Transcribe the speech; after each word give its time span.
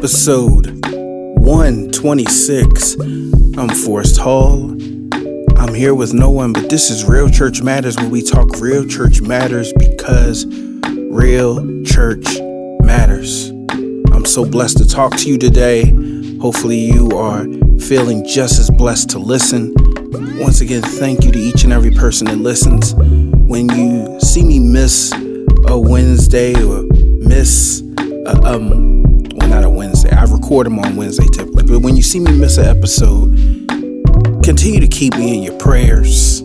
episode 0.00 0.80
126. 0.86 2.94
I'm 3.58 3.68
Forrest 3.68 4.16
Hall. 4.16 4.70
I'm 5.58 5.74
here 5.74 5.94
with 5.94 6.14
no 6.14 6.30
one, 6.30 6.54
but 6.54 6.70
this 6.70 6.88
is 6.88 7.04
Real 7.04 7.28
Church 7.28 7.60
Matters, 7.60 7.98
where 7.98 8.08
we 8.08 8.22
talk 8.22 8.48
real 8.60 8.86
church 8.86 9.20
matters 9.20 9.74
because 9.74 10.46
real 10.86 11.84
church 11.84 12.24
matters. 12.80 13.50
I'm 13.50 14.24
so 14.24 14.46
blessed 14.46 14.78
to 14.78 14.88
talk 14.88 15.18
to 15.18 15.28
you 15.28 15.36
today. 15.36 15.90
Hopefully, 16.40 16.78
you 16.78 17.10
are 17.10 17.44
feeling 17.78 18.26
just 18.26 18.58
as 18.58 18.70
blessed 18.70 19.10
to 19.10 19.18
listen. 19.18 19.74
Once 20.40 20.62
again, 20.62 20.80
thank 20.80 21.26
you 21.26 21.32
to 21.32 21.38
each 21.38 21.64
and 21.64 21.74
every 21.74 21.90
person 21.90 22.26
that 22.28 22.38
listens. 22.38 22.94
When 22.94 23.68
you 23.68 24.18
see 24.20 24.44
me 24.44 24.60
miss 24.60 25.12
a 25.66 25.78
Wednesday 25.78 26.54
or 26.54 26.84
miss 27.20 27.82
a, 28.24 28.40
um 28.46 29.09
record 30.50 30.66
them 30.66 30.80
on 30.80 30.96
Wednesday 30.96 31.26
typically, 31.28 31.62
but 31.62 31.78
when 31.78 31.94
you 31.94 32.02
see 32.02 32.18
me 32.18 32.32
miss 32.32 32.58
an 32.58 32.64
episode, 32.64 33.36
continue 34.42 34.80
to 34.80 34.88
keep 34.88 35.14
me 35.14 35.36
in 35.36 35.44
your 35.44 35.56
prayers. 35.58 36.40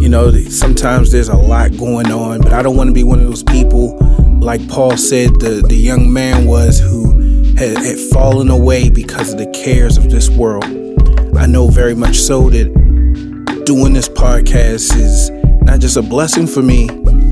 You 0.00 0.08
know, 0.08 0.32
sometimes 0.32 1.12
there's 1.12 1.28
a 1.28 1.36
lot 1.36 1.76
going 1.76 2.10
on, 2.10 2.40
but 2.40 2.52
I 2.52 2.60
don't 2.60 2.76
want 2.76 2.88
to 2.88 2.92
be 2.92 3.04
one 3.04 3.20
of 3.20 3.26
those 3.26 3.44
people 3.44 3.96
like 4.40 4.68
Paul 4.68 4.96
said 4.96 5.38
the, 5.38 5.64
the 5.64 5.76
young 5.76 6.12
man 6.12 6.44
was 6.44 6.80
who 6.80 7.12
had, 7.54 7.78
had 7.78 8.00
fallen 8.12 8.50
away 8.50 8.90
because 8.90 9.32
of 9.32 9.38
the 9.38 9.46
cares 9.52 9.96
of 9.96 10.10
this 10.10 10.28
world. 10.28 10.64
I 11.38 11.46
know 11.46 11.68
very 11.68 11.94
much 11.94 12.16
so 12.16 12.50
that 12.50 13.62
doing 13.64 13.92
this 13.92 14.08
podcast 14.08 14.96
is 14.96 15.30
not 15.62 15.78
just 15.78 15.96
a 15.96 16.02
blessing 16.02 16.48
for 16.48 16.62
me, 16.62 16.88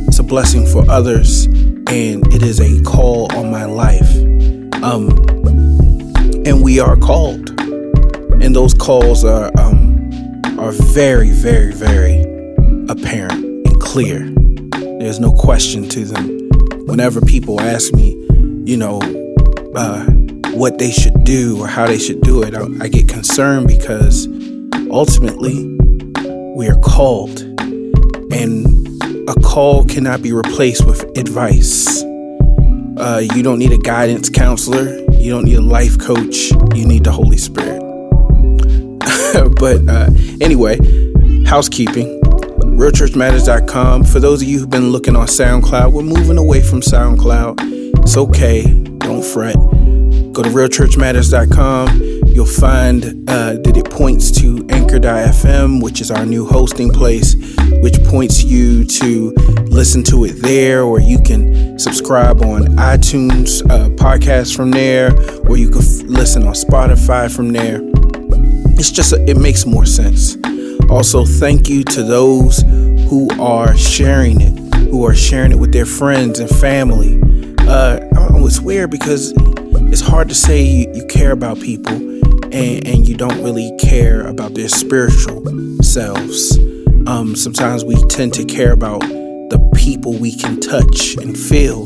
it's 0.07 0.21
a 0.21 0.23
blessing 0.23 0.65
for 0.65 0.89
others, 0.89 1.47
and 1.47 2.25
it 2.33 2.45
is 2.45 2.61
a 2.61 2.81
call 2.85 3.35
on 3.35 3.51
my 3.51 3.65
life. 3.65 4.15
Um, 4.85 5.09
and 6.45 6.63
we 6.63 6.81
are 6.81 6.97
called, 6.97 7.51
and 8.43 8.55
those 8.55 8.75
calls 8.75 9.25
are 9.25 9.51
um, 9.59 10.11
are 10.59 10.73
very, 10.73 11.31
very, 11.31 11.73
very 11.73 12.21
apparent 12.89 13.45
and 13.67 13.81
clear. 13.81 14.29
There's 14.99 15.21
no 15.21 15.33
question 15.33 15.89
to 15.91 16.05
them. 16.05 16.49
Whenever 16.87 17.21
people 17.21 17.61
ask 17.61 17.93
me, 17.93 18.11
you 18.65 18.77
know, 18.77 19.01
uh, 19.75 20.05
what 20.53 20.79
they 20.79 20.91
should 20.91 21.25
do 21.25 21.61
or 21.61 21.67
how 21.67 21.87
they 21.87 21.99
should 21.99 22.21
do 22.23 22.43
it, 22.43 22.55
I, 22.55 22.67
I 22.81 22.89
get 22.89 23.09
concerned 23.09 23.67
because 23.67 24.27
ultimately 24.91 25.65
we 26.57 26.69
are 26.69 26.79
called, 26.81 27.41
and 28.33 28.67
a 29.29 29.35
call 29.43 29.85
cannot 29.85 30.23
be 30.23 30.33
replaced 30.33 30.87
with 30.87 31.03
advice. 31.17 32.03
Uh, 33.03 33.19
you 33.35 33.43
don't 33.43 33.59
need 33.59 33.73
a 33.73 33.79
guidance 33.79 34.31
counselor. 34.31 34.97
You 35.11 35.33
don't 35.33 35.45
need 35.45 35.57
a 35.57 35.61
life 35.61 35.99
coach. 35.99 36.53
You 36.73 36.87
need 36.87 37.03
the 37.03 37.11
Holy 37.11 37.37
Spirit. 37.37 37.81
but 39.59 39.89
uh, 39.89 40.09
anyway, 40.41 40.77
housekeeping. 41.45 42.21
RealChurchMatters.com. 42.23 44.05
For 44.05 44.21
those 44.21 44.41
of 44.41 44.47
you 44.47 44.61
who've 44.61 44.71
been 44.71 44.91
looking 44.91 45.17
on 45.17 45.27
SoundCloud, 45.27 45.93
we're 45.93 46.03
moving 46.05 46.39
away 46.39 46.63
from 46.63 46.81
SoundCloud. 46.81 47.57
It's 48.03 48.17
okay. 48.17 48.63
Don't 48.99 49.25
fret. 49.25 49.57
Go 50.33 50.43
to 50.43 50.49
RealChurchMatters.com. 50.49 52.01
You'll 52.29 52.47
find 52.47 53.05
uh, 53.29 53.53
that 53.53 53.77
it 53.77 53.91
points 53.91 54.31
to 54.41 54.67
Anchor.fm, 54.71 55.83
which 55.83 56.01
is 56.01 56.11
our 56.11 56.25
new 56.25 56.47
hosting 56.47 56.89
place, 56.89 57.35
which 57.83 58.03
points 58.05 58.43
you 58.43 58.87
to 58.87 59.33
listen 59.67 60.03
to 60.05 60.25
it 60.25 60.41
there, 60.41 60.85
or 60.85 61.01
you 61.01 61.19
can 61.21 61.79
subscribe 61.79 62.43
on 62.43 62.63
iTunes 62.79 63.63
uh, 63.71 63.91
podcast 63.91 64.57
from 64.57 64.71
there, 64.71 65.13
or 65.51 65.59
you 65.59 65.69
can 65.69 65.83
f- 65.83 66.03
listen 66.05 66.45
on 66.45 66.55
Spotify 66.55 67.35
from 67.35 67.53
there. 67.53 67.81
It's 68.79 68.91
just, 68.91 69.13
a, 69.13 69.23
it 69.29 69.37
makes 69.37 69.67
more 69.67 69.85
sense. 69.85 70.39
Also, 70.89 71.27
thank 71.27 71.69
you 71.69 71.85
to 71.85 72.03
those 72.03 72.63
who 72.63 73.29
are 73.39 73.77
sharing 73.77 74.41
it, 74.41 74.75
who 74.89 75.05
are 75.05 75.15
sharing 75.15 75.53
it 75.53 75.59
with 75.59 75.73
their 75.73 75.87
friends 75.87 76.41
and 76.41 76.49
family. 76.49 77.21
Uh, 77.69 78.01
it's 78.45 78.61
weird 78.61 78.91
because 78.91 79.33
it's 79.93 80.01
hard 80.01 80.27
to 80.31 80.35
say 80.35 80.63
you, 80.63 80.91
you 80.95 81.07
care 81.07 81.33
about 81.33 81.61
people 81.61 81.93
and, 81.93 82.87
and, 82.87 83.07
you 83.07 83.15
don't 83.15 83.43
really 83.43 83.71
care 83.79 84.27
about 84.27 84.55
their 84.55 84.69
spiritual 84.69 85.45
selves. 85.83 86.57
Um, 87.07 87.37
sometimes 87.37 87.85
we 87.85 87.97
tend 88.07 88.33
to 88.35 88.45
care 88.47 88.73
about 88.73 89.01
the 89.01 89.71
people 89.77 90.15
we 90.15 90.35
can 90.35 90.61
touch 90.61 91.17
and 91.17 91.37
feel, 91.37 91.85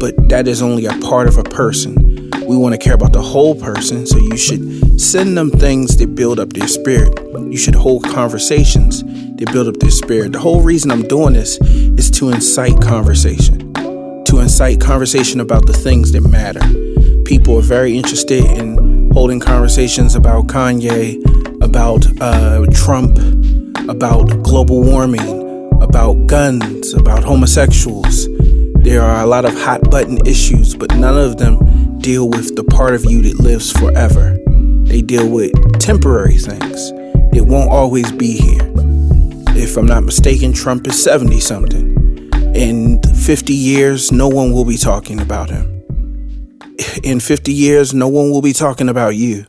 but 0.00 0.14
that 0.30 0.48
is 0.48 0.62
only 0.62 0.86
a 0.86 0.98
part 1.00 1.28
of 1.28 1.36
a 1.36 1.44
person. 1.44 2.30
We 2.46 2.56
want 2.56 2.72
to 2.74 2.78
care 2.78 2.94
about 2.94 3.12
the 3.12 3.20
whole 3.20 3.54
person, 3.54 4.06
so 4.06 4.16
you 4.16 4.38
should 4.38 4.98
send 4.98 5.36
them 5.36 5.50
things 5.50 5.98
that 5.98 6.14
build 6.14 6.40
up 6.40 6.54
their 6.54 6.68
spirit. 6.68 7.12
You 7.34 7.58
should 7.58 7.74
hold 7.74 8.04
conversations 8.04 9.02
that 9.02 9.50
build 9.52 9.68
up 9.68 9.76
their 9.76 9.90
spirit. 9.90 10.32
The 10.32 10.40
whole 10.40 10.62
reason 10.62 10.90
I'm 10.90 11.06
doing 11.06 11.34
this 11.34 11.58
is 11.60 12.10
to 12.12 12.30
incite 12.30 12.80
conversation, 12.80 13.74
to 13.74 14.38
incite 14.40 14.80
conversation 14.80 15.40
about 15.40 15.66
the 15.66 15.74
things 15.74 16.12
that 16.12 16.22
matter. 16.22 16.91
People 17.32 17.58
are 17.58 17.62
very 17.62 17.96
interested 17.96 18.44
in 18.44 19.10
holding 19.12 19.40
conversations 19.40 20.14
about 20.14 20.48
Kanye, 20.48 21.16
about 21.62 22.04
uh, 22.20 22.66
Trump, 22.74 23.16
about 23.88 24.26
global 24.42 24.82
warming, 24.82 25.72
about 25.80 26.26
guns, 26.26 26.92
about 26.92 27.24
homosexuals. 27.24 28.28
There 28.82 29.00
are 29.00 29.22
a 29.22 29.26
lot 29.26 29.46
of 29.46 29.54
hot 29.54 29.90
button 29.90 30.18
issues, 30.26 30.74
but 30.74 30.94
none 30.94 31.16
of 31.16 31.38
them 31.38 31.98
deal 32.00 32.28
with 32.28 32.54
the 32.54 32.64
part 32.64 32.92
of 32.92 33.06
you 33.06 33.22
that 33.22 33.40
lives 33.40 33.72
forever. 33.72 34.36
They 34.84 35.00
deal 35.00 35.26
with 35.26 35.52
temporary 35.80 36.36
things. 36.36 36.90
It 37.34 37.46
won't 37.46 37.70
always 37.70 38.12
be 38.12 38.36
here. 38.36 38.70
If 39.56 39.78
I'm 39.78 39.86
not 39.86 40.04
mistaken, 40.04 40.52
Trump 40.52 40.86
is 40.86 41.02
70 41.02 41.40
something. 41.40 42.30
In 42.54 43.00
50 43.02 43.54
years, 43.54 44.12
no 44.12 44.28
one 44.28 44.52
will 44.52 44.66
be 44.66 44.76
talking 44.76 45.18
about 45.18 45.48
him. 45.48 45.71
In 47.02 47.20
50 47.20 47.52
years, 47.52 47.92
no 47.92 48.08
one 48.08 48.30
will 48.30 48.42
be 48.42 48.52
talking 48.52 48.88
about 48.88 49.16
you. 49.16 49.46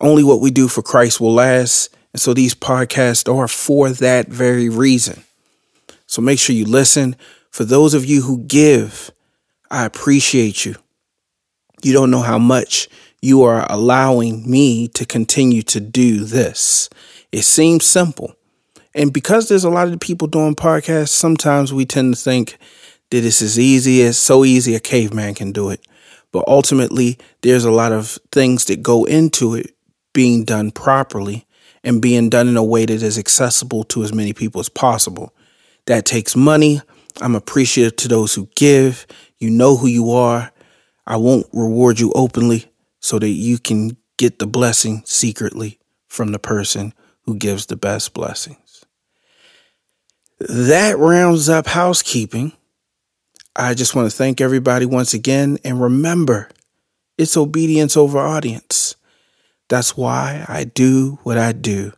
Only 0.00 0.24
what 0.24 0.40
we 0.40 0.50
do 0.50 0.68
for 0.68 0.82
Christ 0.82 1.20
will 1.20 1.34
last. 1.34 1.94
And 2.12 2.20
so 2.20 2.34
these 2.34 2.54
podcasts 2.54 3.32
are 3.32 3.48
for 3.48 3.90
that 3.90 4.28
very 4.28 4.68
reason. 4.68 5.24
So 6.06 6.22
make 6.22 6.38
sure 6.38 6.54
you 6.54 6.64
listen. 6.64 7.16
For 7.50 7.64
those 7.64 7.94
of 7.94 8.04
you 8.04 8.22
who 8.22 8.38
give, 8.44 9.10
I 9.70 9.84
appreciate 9.84 10.64
you. 10.64 10.76
You 11.82 11.92
don't 11.92 12.10
know 12.10 12.22
how 12.22 12.38
much 12.38 12.88
you 13.20 13.42
are 13.42 13.66
allowing 13.70 14.48
me 14.50 14.88
to 14.88 15.04
continue 15.04 15.62
to 15.62 15.80
do 15.80 16.24
this. 16.24 16.88
It 17.32 17.42
seems 17.42 17.84
simple. 17.84 18.34
And 18.94 19.12
because 19.12 19.48
there's 19.48 19.64
a 19.64 19.70
lot 19.70 19.88
of 19.88 20.00
people 20.00 20.28
doing 20.28 20.54
podcasts, 20.54 21.08
sometimes 21.08 21.72
we 21.72 21.84
tend 21.84 22.14
to 22.14 22.20
think 22.20 22.56
that 23.10 23.24
it's 23.24 23.42
as 23.42 23.58
easy 23.58 24.02
as 24.02 24.18
so 24.18 24.44
easy 24.44 24.74
a 24.74 24.80
caveman 24.80 25.34
can 25.34 25.52
do 25.52 25.70
it. 25.70 25.86
But 26.32 26.44
ultimately, 26.46 27.18
there's 27.42 27.64
a 27.64 27.70
lot 27.70 27.92
of 27.92 28.18
things 28.32 28.66
that 28.66 28.82
go 28.82 29.04
into 29.04 29.54
it 29.54 29.74
being 30.12 30.44
done 30.44 30.70
properly 30.70 31.46
and 31.84 32.02
being 32.02 32.28
done 32.28 32.48
in 32.48 32.56
a 32.56 32.64
way 32.64 32.84
that 32.84 33.02
is 33.02 33.18
accessible 33.18 33.84
to 33.84 34.02
as 34.02 34.12
many 34.12 34.32
people 34.32 34.60
as 34.60 34.68
possible. 34.68 35.34
That 35.86 36.04
takes 36.04 36.34
money. 36.34 36.80
I'm 37.20 37.34
appreciative 37.34 37.96
to 37.96 38.08
those 38.08 38.34
who 38.34 38.48
give. 38.56 39.06
You 39.38 39.50
know 39.50 39.76
who 39.76 39.86
you 39.86 40.10
are. 40.10 40.52
I 41.06 41.16
won't 41.16 41.46
reward 41.52 42.00
you 42.00 42.12
openly 42.14 42.66
so 43.00 43.18
that 43.18 43.28
you 43.28 43.58
can 43.58 43.96
get 44.16 44.38
the 44.38 44.46
blessing 44.46 45.02
secretly 45.06 45.78
from 46.08 46.32
the 46.32 46.38
person 46.38 46.92
who 47.22 47.36
gives 47.36 47.66
the 47.66 47.76
best 47.76 48.14
blessings. 48.14 48.84
That 50.40 50.98
rounds 50.98 51.48
up 51.48 51.66
housekeeping. 51.66 52.52
I 53.58 53.72
just 53.72 53.94
want 53.94 54.10
to 54.10 54.14
thank 54.14 54.42
everybody 54.42 54.84
once 54.84 55.14
again 55.14 55.56
and 55.64 55.80
remember 55.80 56.50
it's 57.16 57.38
obedience 57.38 57.96
over 57.96 58.18
audience. 58.18 58.96
That's 59.70 59.96
why 59.96 60.44
I 60.46 60.64
do 60.64 61.18
what 61.22 61.38
I 61.38 61.52
do. 61.52 61.92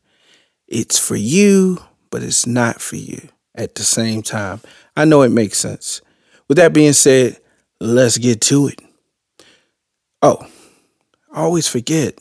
It's 0.69 1.01
for 1.01 1.17
you, 1.17 1.79
but 2.11 2.23
it's 2.23 2.47
not 2.47 2.81
for 2.81 2.95
you 2.95 3.29
at 3.57 3.75
the 3.75 3.83
same 3.83 4.23
time. 4.23 4.61
I 4.97 5.05
know 5.05 5.23
it 5.23 5.31
makes 5.31 5.59
sense. 5.59 6.01
With 6.47 6.59
that 6.59 6.73
being 6.73 6.93
said, 6.93 7.41
let's 7.81 8.19
get 8.19 8.41
to 8.43 8.69
it. 8.69 8.81
Oh, 10.23 10.47
I 11.33 11.41
always 11.41 11.67
forget. 11.67 12.21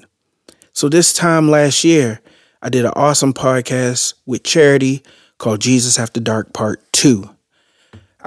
So, 0.73 0.89
this 0.89 1.13
time 1.13 1.47
last 1.49 1.83
year, 1.83 2.21
I 2.63 2.69
did 2.69 2.85
an 2.85 2.93
awesome 2.95 3.33
podcast 3.33 4.15
with 4.25 4.43
Charity 4.43 5.03
called 5.37 5.61
Jesus 5.61 5.99
After 5.99 6.19
Dark 6.19 6.53
Part 6.53 6.81
2. 6.93 7.36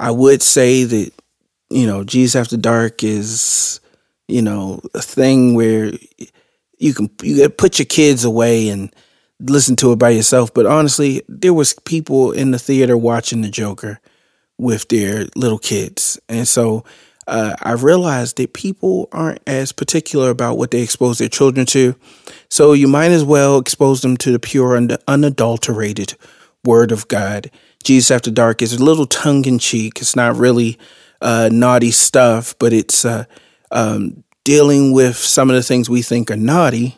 I 0.01 0.09
would 0.09 0.41
say 0.41 0.83
that, 0.83 1.11
you 1.69 1.85
know, 1.85 2.03
Jesus 2.03 2.35
After 2.35 2.57
Dark 2.57 3.03
is, 3.03 3.79
you 4.27 4.41
know, 4.41 4.81
a 4.95 5.01
thing 5.01 5.53
where 5.53 5.93
you 6.79 6.93
can 6.95 7.09
you 7.21 7.47
put 7.49 7.77
your 7.77 7.85
kids 7.85 8.25
away 8.25 8.69
and 8.69 8.93
listen 9.39 9.75
to 9.77 9.91
it 9.91 9.99
by 9.99 10.09
yourself. 10.09 10.53
But 10.53 10.65
honestly, 10.65 11.21
there 11.29 11.53
was 11.53 11.73
people 11.85 12.31
in 12.31 12.49
the 12.49 12.57
theater 12.57 12.97
watching 12.97 13.41
the 13.41 13.49
Joker 13.49 13.99
with 14.57 14.87
their 14.89 15.27
little 15.35 15.59
kids. 15.59 16.19
And 16.27 16.47
so 16.47 16.83
uh, 17.27 17.55
I 17.61 17.73
realized 17.73 18.37
that 18.37 18.53
people 18.53 19.07
aren't 19.11 19.41
as 19.45 19.71
particular 19.71 20.31
about 20.31 20.57
what 20.57 20.71
they 20.71 20.81
expose 20.81 21.19
their 21.19 21.29
children 21.29 21.67
to. 21.67 21.95
So 22.49 22.73
you 22.73 22.87
might 22.87 23.11
as 23.11 23.23
well 23.23 23.59
expose 23.59 24.01
them 24.01 24.17
to 24.17 24.31
the 24.31 24.39
pure 24.39 24.75
and 24.75 24.97
unadulterated 25.07 26.15
word 26.63 26.91
of 26.91 27.07
God. 27.07 27.51
Jesus 27.81 28.11
After 28.11 28.31
Dark 28.31 28.61
is 28.61 28.73
a 28.73 28.83
little 28.83 29.05
tongue 29.05 29.45
in 29.45 29.59
cheek. 29.59 29.99
It's 29.99 30.15
not 30.15 30.35
really 30.35 30.77
uh, 31.21 31.49
naughty 31.51 31.91
stuff, 31.91 32.55
but 32.59 32.73
it's 32.73 33.05
uh, 33.05 33.25
um, 33.71 34.23
dealing 34.43 34.91
with 34.91 35.15
some 35.15 35.49
of 35.49 35.55
the 35.55 35.63
things 35.63 35.89
we 35.89 36.01
think 36.01 36.31
are 36.31 36.35
naughty 36.35 36.97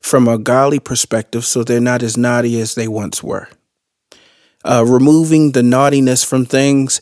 from 0.00 0.28
a 0.28 0.38
godly 0.38 0.78
perspective 0.78 1.44
so 1.44 1.64
they're 1.64 1.80
not 1.80 2.02
as 2.02 2.16
naughty 2.16 2.60
as 2.60 2.74
they 2.74 2.88
once 2.88 3.22
were. 3.22 3.48
Uh, 4.64 4.84
removing 4.86 5.52
the 5.52 5.62
naughtiness 5.62 6.24
from 6.24 6.44
things 6.44 7.00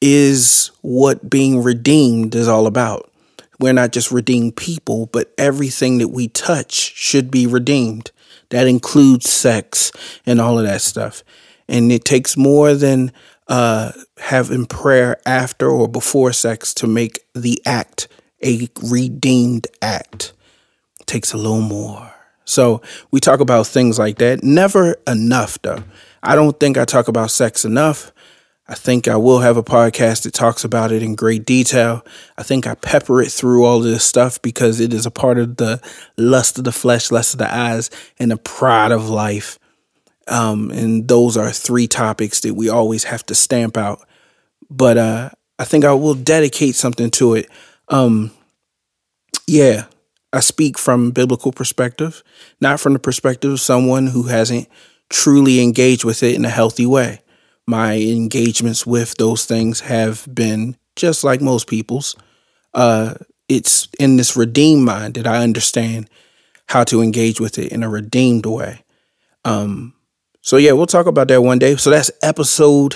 is 0.00 0.70
what 0.82 1.28
being 1.28 1.62
redeemed 1.62 2.34
is 2.34 2.48
all 2.48 2.66
about. 2.66 3.10
We're 3.58 3.72
not 3.72 3.92
just 3.92 4.10
redeemed 4.10 4.56
people, 4.56 5.06
but 5.06 5.32
everything 5.38 5.98
that 5.98 6.08
we 6.08 6.28
touch 6.28 6.72
should 6.72 7.30
be 7.30 7.46
redeemed. 7.46 8.10
That 8.50 8.66
includes 8.66 9.30
sex 9.30 9.90
and 10.26 10.40
all 10.40 10.58
of 10.58 10.66
that 10.66 10.82
stuff. 10.82 11.24
And 11.68 11.90
it 11.90 12.04
takes 12.04 12.36
more 12.36 12.74
than 12.74 13.12
uh, 13.48 13.92
having 14.18 14.66
prayer 14.66 15.20
after 15.26 15.68
or 15.68 15.88
before 15.88 16.32
sex 16.32 16.74
to 16.74 16.86
make 16.86 17.20
the 17.34 17.60
act 17.64 18.08
a 18.42 18.68
redeemed 18.82 19.66
act. 19.82 20.32
It 21.00 21.06
takes 21.06 21.32
a 21.32 21.36
little 21.36 21.60
more. 21.60 22.12
So 22.44 22.80
we 23.10 23.20
talk 23.20 23.40
about 23.40 23.66
things 23.66 23.98
like 23.98 24.18
that. 24.18 24.42
Never 24.42 24.96
enough, 25.06 25.60
though. 25.62 25.82
I 26.22 26.34
don't 26.34 26.58
think 26.58 26.78
I 26.78 26.84
talk 26.84 27.08
about 27.08 27.30
sex 27.30 27.64
enough. 27.64 28.12
I 28.68 28.74
think 28.74 29.06
I 29.06 29.16
will 29.16 29.40
have 29.40 29.56
a 29.56 29.62
podcast 29.62 30.24
that 30.24 30.32
talks 30.32 30.64
about 30.64 30.90
it 30.90 31.02
in 31.02 31.14
great 31.14 31.44
detail. 31.44 32.04
I 32.36 32.42
think 32.42 32.66
I 32.66 32.74
pepper 32.74 33.22
it 33.22 33.30
through 33.30 33.64
all 33.64 33.78
this 33.78 34.04
stuff 34.04 34.42
because 34.42 34.80
it 34.80 34.92
is 34.92 35.06
a 35.06 35.10
part 35.10 35.38
of 35.38 35.56
the 35.56 35.80
lust 36.16 36.58
of 36.58 36.64
the 36.64 36.72
flesh, 36.72 37.12
lust 37.12 37.34
of 37.34 37.38
the 37.38 37.52
eyes, 37.52 37.90
and 38.18 38.30
the 38.30 38.36
pride 38.36 38.90
of 38.90 39.08
life. 39.08 39.60
Um, 40.28 40.70
and 40.70 41.06
those 41.06 41.36
are 41.36 41.50
three 41.52 41.86
topics 41.86 42.40
that 42.40 42.54
we 42.54 42.68
always 42.68 43.04
have 43.04 43.24
to 43.26 43.34
stamp 43.34 43.76
out. 43.76 44.00
But 44.68 44.98
uh, 44.98 45.30
I 45.58 45.64
think 45.64 45.84
I 45.84 45.92
will 45.92 46.14
dedicate 46.14 46.74
something 46.74 47.10
to 47.12 47.34
it. 47.34 47.48
Um, 47.88 48.32
yeah, 49.46 49.84
I 50.32 50.40
speak 50.40 50.78
from 50.78 51.12
biblical 51.12 51.52
perspective, 51.52 52.22
not 52.60 52.80
from 52.80 52.92
the 52.92 52.98
perspective 52.98 53.52
of 53.52 53.60
someone 53.60 54.08
who 54.08 54.24
hasn't 54.24 54.68
truly 55.08 55.60
engaged 55.60 56.04
with 56.04 56.22
it 56.22 56.34
in 56.34 56.44
a 56.44 56.50
healthy 56.50 56.86
way. 56.86 57.20
My 57.66 57.94
engagements 57.94 58.86
with 58.86 59.14
those 59.16 59.44
things 59.44 59.80
have 59.80 60.26
been 60.32 60.76
just 60.94 61.24
like 61.24 61.40
most 61.40 61.68
people's. 61.68 62.16
Uh, 62.74 63.14
it's 63.48 63.88
in 63.98 64.16
this 64.16 64.36
redeemed 64.36 64.84
mind 64.84 65.14
that 65.14 65.26
I 65.26 65.42
understand 65.42 66.10
how 66.68 66.84
to 66.84 67.02
engage 67.02 67.40
with 67.40 67.58
it 67.58 67.72
in 67.72 67.82
a 67.82 67.88
redeemed 67.88 68.46
way. 68.46 68.82
Um, 69.44 69.94
so 70.46 70.58
yeah, 70.58 70.70
we'll 70.70 70.86
talk 70.86 71.06
about 71.06 71.26
that 71.26 71.42
one 71.42 71.58
day. 71.58 71.74
So 71.74 71.90
that's 71.90 72.12
episode 72.22 72.94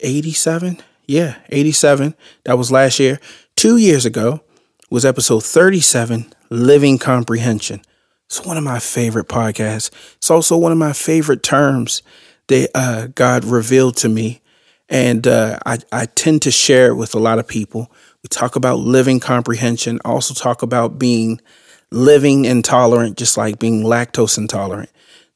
87. 0.00 0.80
Yeah, 1.04 1.36
87. 1.50 2.14
That 2.44 2.56
was 2.56 2.72
last 2.72 2.98
year. 2.98 3.20
Two 3.54 3.76
years 3.76 4.06
ago 4.06 4.40
was 4.88 5.04
episode 5.04 5.44
37, 5.44 6.32
Living 6.48 6.96
Comprehension. 6.96 7.82
It's 8.24 8.42
one 8.42 8.56
of 8.56 8.64
my 8.64 8.78
favorite 8.78 9.28
podcasts. 9.28 9.90
It's 10.16 10.30
also 10.30 10.56
one 10.56 10.72
of 10.72 10.78
my 10.78 10.94
favorite 10.94 11.42
terms 11.42 12.02
that 12.46 12.70
uh, 12.74 13.08
God 13.08 13.44
revealed 13.44 13.98
to 13.98 14.08
me. 14.08 14.40
And 14.88 15.26
uh, 15.26 15.58
I, 15.66 15.80
I 15.92 16.06
tend 16.06 16.40
to 16.42 16.50
share 16.50 16.86
it 16.86 16.94
with 16.94 17.14
a 17.14 17.18
lot 17.18 17.38
of 17.38 17.46
people. 17.46 17.92
We 18.22 18.28
talk 18.28 18.56
about 18.56 18.78
living 18.78 19.20
comprehension, 19.20 20.00
also 20.02 20.32
talk 20.32 20.62
about 20.62 20.98
being 20.98 21.42
living 21.90 22.46
intolerant, 22.46 23.18
just 23.18 23.36
like 23.36 23.58
being 23.58 23.82
lactose 23.82 24.38
intolerant. 24.38 24.88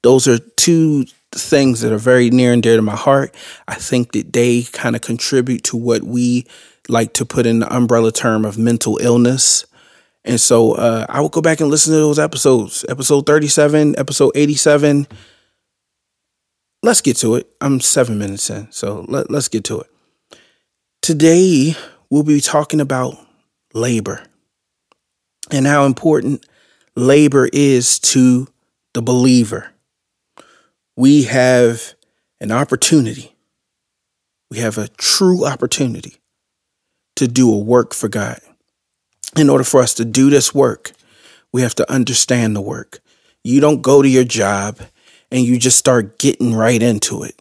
Those 0.05 0.29
are 0.29 0.39
two 0.39 1.07
things 1.33 1.81
that 1.81 1.91
are 1.91 1.99
very 1.99 2.29
near 2.29 2.53
and 2.53 2.63
dear 2.63 2.77
to 2.77 2.83
my 2.83 2.95
heart. 2.95 3.35
I 3.67 3.75
think 3.75 4.13
that 4.13 4.35
they 4.35 4.65
kind 4.65 4.95
of 4.95 5.01
contribute 5.01 5.65
to 5.65 5.79
what 5.79 6.03
we 6.03 6.47
like 6.91 7.15
to 7.15 7.25
put 7.25 7.47
in 7.47 7.61
the 7.61 7.75
umbrella 7.75 8.13
term 8.13 8.45
of 8.45 8.59
mental 8.59 8.99
illness. 9.01 9.65
And 10.23 10.39
so 10.39 10.73
uh, 10.73 11.07
I 11.09 11.23
will 11.23 11.31
go 11.31 11.41
back 11.41 11.61
and 11.61 11.71
listen 11.71 11.95
to 11.95 11.99
those 11.99 12.19
episodes, 12.19 12.85
episode 12.87 13.25
37, 13.25 13.99
episode 13.99 14.33
87. 14.35 15.09
Let's 16.83 17.01
get 17.01 17.17
to 17.19 17.37
it. 17.37 17.49
I'm 17.63 17.81
seven 17.81 18.19
minutes 18.19 18.51
in, 18.51 18.71
so 18.73 19.07
let, 19.09 19.31
let's 19.31 19.49
get 19.49 19.65
to 19.65 19.81
it. 19.81 20.39
Today, 21.01 21.77
we'll 22.11 22.25
be 22.25 22.43
talking 22.43 22.83
about 22.83 23.17
labor 23.73 24.23
and 25.51 25.67
how 25.67 25.87
important 25.87 26.45
labor 26.95 27.49
is 27.51 27.99
to 28.01 28.49
the 28.93 29.01
believer. 29.01 29.71
We 30.97 31.25
have 31.25 31.95
an 32.41 32.53
opportunity, 32.53 33.35
we 34.51 34.59
have 34.59 34.79
a 34.79 34.89
true 34.89 35.47
opportunity 35.47 36.17
to 37.17 37.29
do 37.29 37.53
a 37.53 37.59
work 37.59 37.95
for 37.95 38.09
God 38.09 38.41
in 39.37 39.51
order 39.51 39.65
for 39.65 39.81
us 39.81 39.95
to 39.95 40.05
do 40.05 40.31
this 40.31 40.55
work, 40.55 40.93
we 41.53 41.63
have 41.63 41.75
to 41.77 41.93
understand 41.93 42.55
the 42.55 42.61
work. 42.61 43.01
You 43.43 43.61
don't 43.61 43.83
go 43.83 44.03
to 44.03 44.09
your 44.09 44.25
job 44.25 44.79
and 45.31 45.45
you 45.45 45.59
just 45.59 45.79
start 45.79 46.19
getting 46.19 46.55
right 46.55 46.83
into 46.83 47.23
it. 47.23 47.41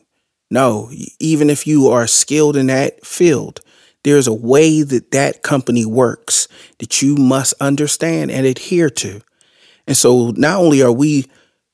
No, 0.49 0.91
even 1.19 1.49
if 1.49 1.65
you 1.65 1.87
are 1.87 2.07
skilled 2.07 2.55
in 2.55 2.67
that 2.67 3.05
field, 3.05 3.61
there's 4.03 4.27
a 4.27 4.33
way 4.33 4.83
that 4.83 5.11
that 5.11 5.41
company 5.41 5.85
works 5.85 6.47
that 6.79 7.01
you 7.01 7.15
must 7.15 7.53
understand 7.59 8.31
and 8.31 8.45
adhere 8.45 8.89
to. 8.89 9.21
And 9.87 9.97
so 9.97 10.31
not 10.31 10.59
only 10.59 10.81
are 10.83 10.91
we 10.91 11.25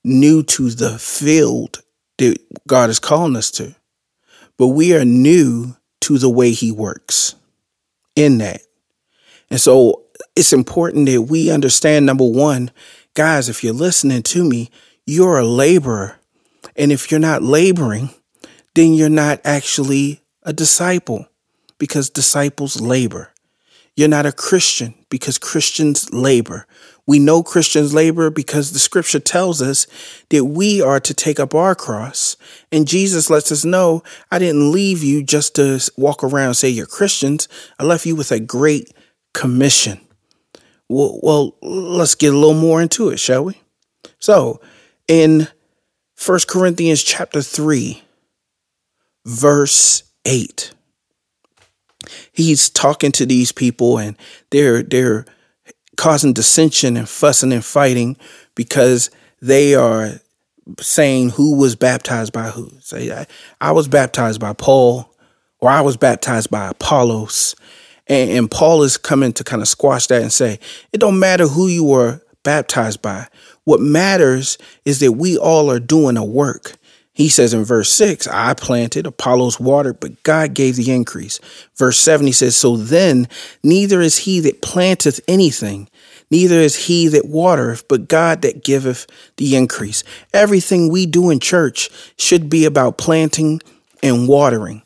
new 0.04 0.44
to 0.44 0.70
the 0.70 0.98
field 0.98 1.82
that 2.18 2.38
God 2.68 2.90
is 2.90 3.00
calling 3.00 3.36
us 3.36 3.52
to, 3.52 3.76
but 4.58 4.68
we 4.68 4.96
are 4.96 5.06
new 5.06 5.76
to 6.02 6.18
the 6.18 6.30
way 6.30 6.52
he 6.52 6.72
works 6.72 7.36
in 8.16 8.38
that. 8.40 8.62
And 9.50 9.60
so 9.60 10.06
it's 10.36 10.54
important 10.54 11.08
that 11.08 11.24
we 11.24 11.52
understand 11.52 12.06
number 12.06 12.26
one, 12.26 12.72
guys, 13.14 13.50
if 13.50 13.64
you're 13.64 13.74
listening 13.74 14.24
to 14.24 14.44
me, 14.44 14.70
you're 15.06 15.40
a 15.40 15.46
laborer. 15.46 16.18
And 16.76 16.92
if 16.92 17.12
you're 17.12 17.20
not 17.20 17.42
laboring, 17.42 18.10
then 18.76 18.94
you're 18.94 19.10
not 19.10 19.42
actually 19.44 20.22
a 20.44 20.54
disciple 20.54 21.28
because 21.78 22.10
disciples 22.10 22.80
labor. 22.80 23.32
You're 23.96 24.08
not 24.08 24.26
a 24.26 24.32
Christian 24.32 24.94
because 25.10 25.38
Christians 25.38 26.14
labor. 26.14 26.68
We 27.10 27.18
know 27.18 27.42
Christians 27.42 27.92
labor 27.92 28.30
because 28.30 28.72
the 28.72 28.78
scripture 28.78 29.20
tells 29.20 29.64
us 29.64 29.88
that 30.30 30.46
we 30.46 30.80
are 30.80 31.00
to 31.00 31.12
take 31.12 31.40
up 31.40 31.56
our 31.56 31.74
cross. 31.74 32.38
And 32.72 32.88
Jesus 32.88 33.32
lets 33.32 33.52
us 33.52 33.66
know, 33.66 34.04
I 34.30 34.38
didn't 34.38 34.72
leave 34.72 35.02
you 35.02 35.24
just 35.24 35.56
to 35.56 35.80
walk 35.98 36.24
around 36.24 36.50
and 36.50 36.56
say 36.56 36.70
you're 36.70 36.86
Christians. 36.86 37.48
I 37.80 37.84
left 37.84 38.06
you 38.06 38.16
with 38.16 38.32
a 38.32 38.40
great 38.40 38.94
commission. 39.34 40.02
Well, 40.88 41.20
well, 41.24 41.56
let's 41.64 42.14
get 42.14 42.32
a 42.32 42.38
little 42.38 42.54
more 42.54 42.80
into 42.80 43.10
it, 43.10 43.18
shall 43.18 43.46
we? 43.46 43.60
So, 44.20 44.62
in 45.08 45.48
First 46.16 46.48
Corinthians 46.48 47.02
chapter 47.02 47.42
3, 47.42 48.04
verse 49.26 50.04
8, 50.26 50.74
he's 52.32 52.70
talking 52.70 53.12
to 53.14 53.26
these 53.26 53.52
people 53.52 53.98
and 53.98 54.16
they're 54.52 54.84
they're 54.84 55.26
causing 56.00 56.32
dissension 56.32 56.96
and 56.96 57.10
fussing 57.10 57.52
and 57.52 57.64
fighting 57.64 58.16
because 58.56 59.12
they 59.42 59.76
are 59.76 60.22
saying 60.80 61.32
who 61.32 61.58
was 61.58 61.76
baptized 61.76 62.32
by 62.32 62.48
who. 62.50 62.72
Say, 62.80 63.12
I, 63.12 63.28
I 63.60 63.74
was 63.74 63.90
baptized 63.90 64.40
by 64.40 64.54
Paul, 64.54 65.14
or 65.60 65.70
I 65.70 65.82
was 65.82 65.98
baptized 65.98 66.50
by 66.50 66.70
Apollos, 66.70 67.54
and, 68.08 68.32
and 68.32 68.50
Paul 68.50 68.84
is 68.84 68.96
coming 68.96 69.34
to 69.34 69.44
kind 69.44 69.62
of 69.62 69.68
squash 69.68 70.08
that 70.08 70.22
and 70.22 70.32
say, 70.32 70.60
it 70.94 71.02
don't 71.02 71.20
matter 71.20 71.48
who 71.48 71.68
you 71.68 71.84
were 71.84 72.22
baptized 72.44 73.02
by. 73.02 73.28
What 73.66 73.82
matters 73.82 74.58
is 74.86 75.02
that 75.02 75.12
we 75.12 75.38
all 75.38 75.70
are 75.70 75.82
doing 75.82 76.16
a 76.16 76.24
work. 76.24 76.78
He 77.20 77.28
says 77.28 77.54
in 77.54 77.66
verse 77.66 77.90
6, 77.90 78.28
I 78.28 78.54
planted, 78.54 79.06
Apollos 79.06 79.60
watered, 79.60 80.00
but 80.00 80.24
God 80.24 80.54
gave 80.54 80.78
the 80.78 80.90
increase. 80.90 81.42
Verse 81.76 81.98
7, 81.98 82.26
he 82.26 82.32
says, 82.32 82.56
So 82.56 82.78
then 82.78 83.28
neither 83.62 84.00
is 84.00 84.20
he 84.20 84.40
that 84.40 84.62
planteth 84.62 85.20
anything, 85.28 85.90
neither 86.32 86.56
is 86.56 86.88
he 86.88 87.10
that 87.10 87.28
watereth, 87.28 87.90
but 87.90 88.08
God 88.08 88.42
that 88.44 88.64
giveth 88.64 89.06
the 89.36 89.58
increase. 89.58 90.02
Everything 90.34 90.90
we 90.90 91.06
do 91.06 91.30
in 91.30 91.42
church 91.42 91.90
should 92.16 92.50
be 92.50 92.64
about 92.64 92.98
planting 92.98 93.60
and 94.02 94.26
watering. 94.26 94.82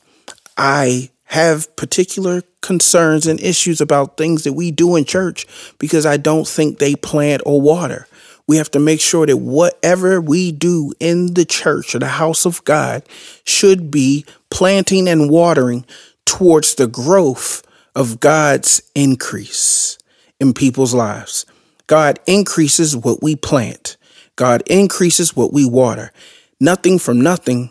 I 0.58 1.12
have 1.26 1.76
particular 1.76 2.42
concerns 2.62 3.28
and 3.28 3.40
issues 3.42 3.80
about 3.80 4.18
things 4.18 4.44
that 4.44 4.54
we 4.54 4.72
do 4.72 4.96
in 4.96 5.06
church 5.06 5.46
because 5.78 6.08
I 6.08 6.18
don't 6.18 6.48
think 6.48 6.80
they 6.80 6.96
plant 6.96 7.44
or 7.46 7.62
water. 7.62 8.08
We 8.48 8.58
have 8.58 8.72
to 8.72 8.80
make 8.80 9.00
sure 9.00 9.26
that 9.26 9.38
whatever 9.38 10.20
we 10.20 10.52
do 10.52 10.94
in 11.00 11.34
the 11.34 11.46
church 11.46 11.96
or 11.96 12.00
the 12.00 12.08
house 12.08 12.46
of 12.46 12.64
God 12.66 13.04
should 13.46 13.90
be 13.90 14.26
planting 14.50 15.08
and 15.08 15.30
watering 15.30 15.86
towards 16.26 16.76
the 16.76 16.88
growth 16.88 17.64
of 17.96 18.20
God's 18.20 18.82
increase 18.96 19.98
in 20.40 20.54
people's 20.54 20.94
lives. 20.94 21.46
God 21.88 22.20
increases 22.28 22.96
what 22.96 23.22
we 23.22 23.36
plant. 23.36 23.98
God 24.36 24.64
increases 24.68 25.36
what 25.36 25.54
we 25.54 25.66
water. 25.66 26.12
Nothing 26.60 27.00
from 27.00 27.22
nothing 27.22 27.70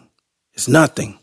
is 0.54 0.68
nothing. 0.68 1.18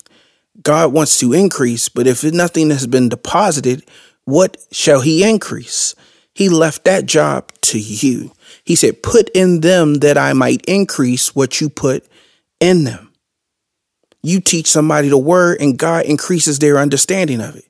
God 0.61 0.91
wants 0.91 1.19
to 1.19 1.33
increase, 1.33 1.87
but 1.87 2.07
if 2.07 2.23
nothing 2.23 2.69
has 2.71 2.87
been 2.87 3.09
deposited, 3.09 3.83
what 4.25 4.57
shall 4.71 5.01
he 5.01 5.27
increase? 5.27 5.95
He 6.39 6.47
left 6.47 6.85
that 6.85 7.05
job 7.05 7.51
to 7.63 7.77
you. 7.77 8.31
He 8.63 8.75
said, 8.75 9.03
Put 9.03 9.27
in 9.35 9.59
them 9.59 9.95
that 9.95 10.17
I 10.17 10.31
might 10.31 10.63
increase 10.69 11.35
what 11.35 11.59
you 11.59 11.67
put 11.67 12.07
in 12.61 12.85
them. 12.85 13.11
You 14.23 14.39
teach 14.39 14.67
somebody 14.67 15.09
the 15.09 15.17
word, 15.17 15.59
and 15.59 15.77
God 15.77 16.05
increases 16.05 16.59
their 16.59 16.77
understanding 16.77 17.41
of 17.41 17.57
it. 17.57 17.65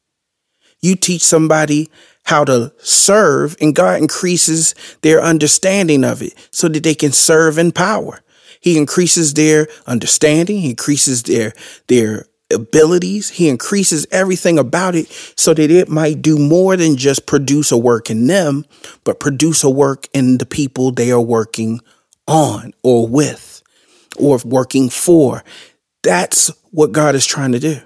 You 0.82 0.96
teach 0.96 1.24
somebody 1.24 1.90
how 2.26 2.46
to 2.46 2.72
serve, 2.78 3.56
and 3.60 3.76
God 3.76 4.04
increases 4.04 4.76
their 5.02 5.20
understanding 5.20 6.04
of 6.04 6.22
it 6.22 6.36
so 6.52 6.68
that 6.68 6.84
they 6.84 6.94
can 6.94 7.12
serve 7.12 7.58
in 7.58 7.72
power. 7.72 8.22
He 8.62 8.78
increases 8.78 9.34
their 9.34 9.68
understanding, 9.88 10.60
he 10.60 10.70
increases 10.70 11.24
their 11.24 11.54
their 11.88 12.28
abilities. 12.52 13.30
He 13.30 13.50
increases 13.50 14.08
everything 14.12 14.58
about 14.58 14.96
it 14.96 15.08
so 15.36 15.54
that 15.54 15.72
it 15.72 15.90
might 15.90 16.22
do 16.22 16.38
more 16.38 16.76
than 16.76 16.98
just 16.98 17.26
produce 17.26 17.72
a 17.72 17.78
work 17.78 18.10
in 18.10 18.28
them, 18.28 18.66
but 19.04 19.20
produce 19.20 19.64
a 19.64 19.70
work 19.70 20.08
in 20.14 20.38
the 20.38 20.46
people 20.46 20.92
they 20.92 21.12
are 21.12 21.22
working 21.22 21.80
on 22.28 22.74
or 22.84 23.08
with 23.08 23.62
or 24.18 24.40
working 24.46 24.90
for. 24.90 25.44
That's 26.04 26.52
what 26.72 26.92
God 26.92 27.16
is 27.16 27.26
trying 27.26 27.52
to 27.54 27.60
do. 27.60 27.78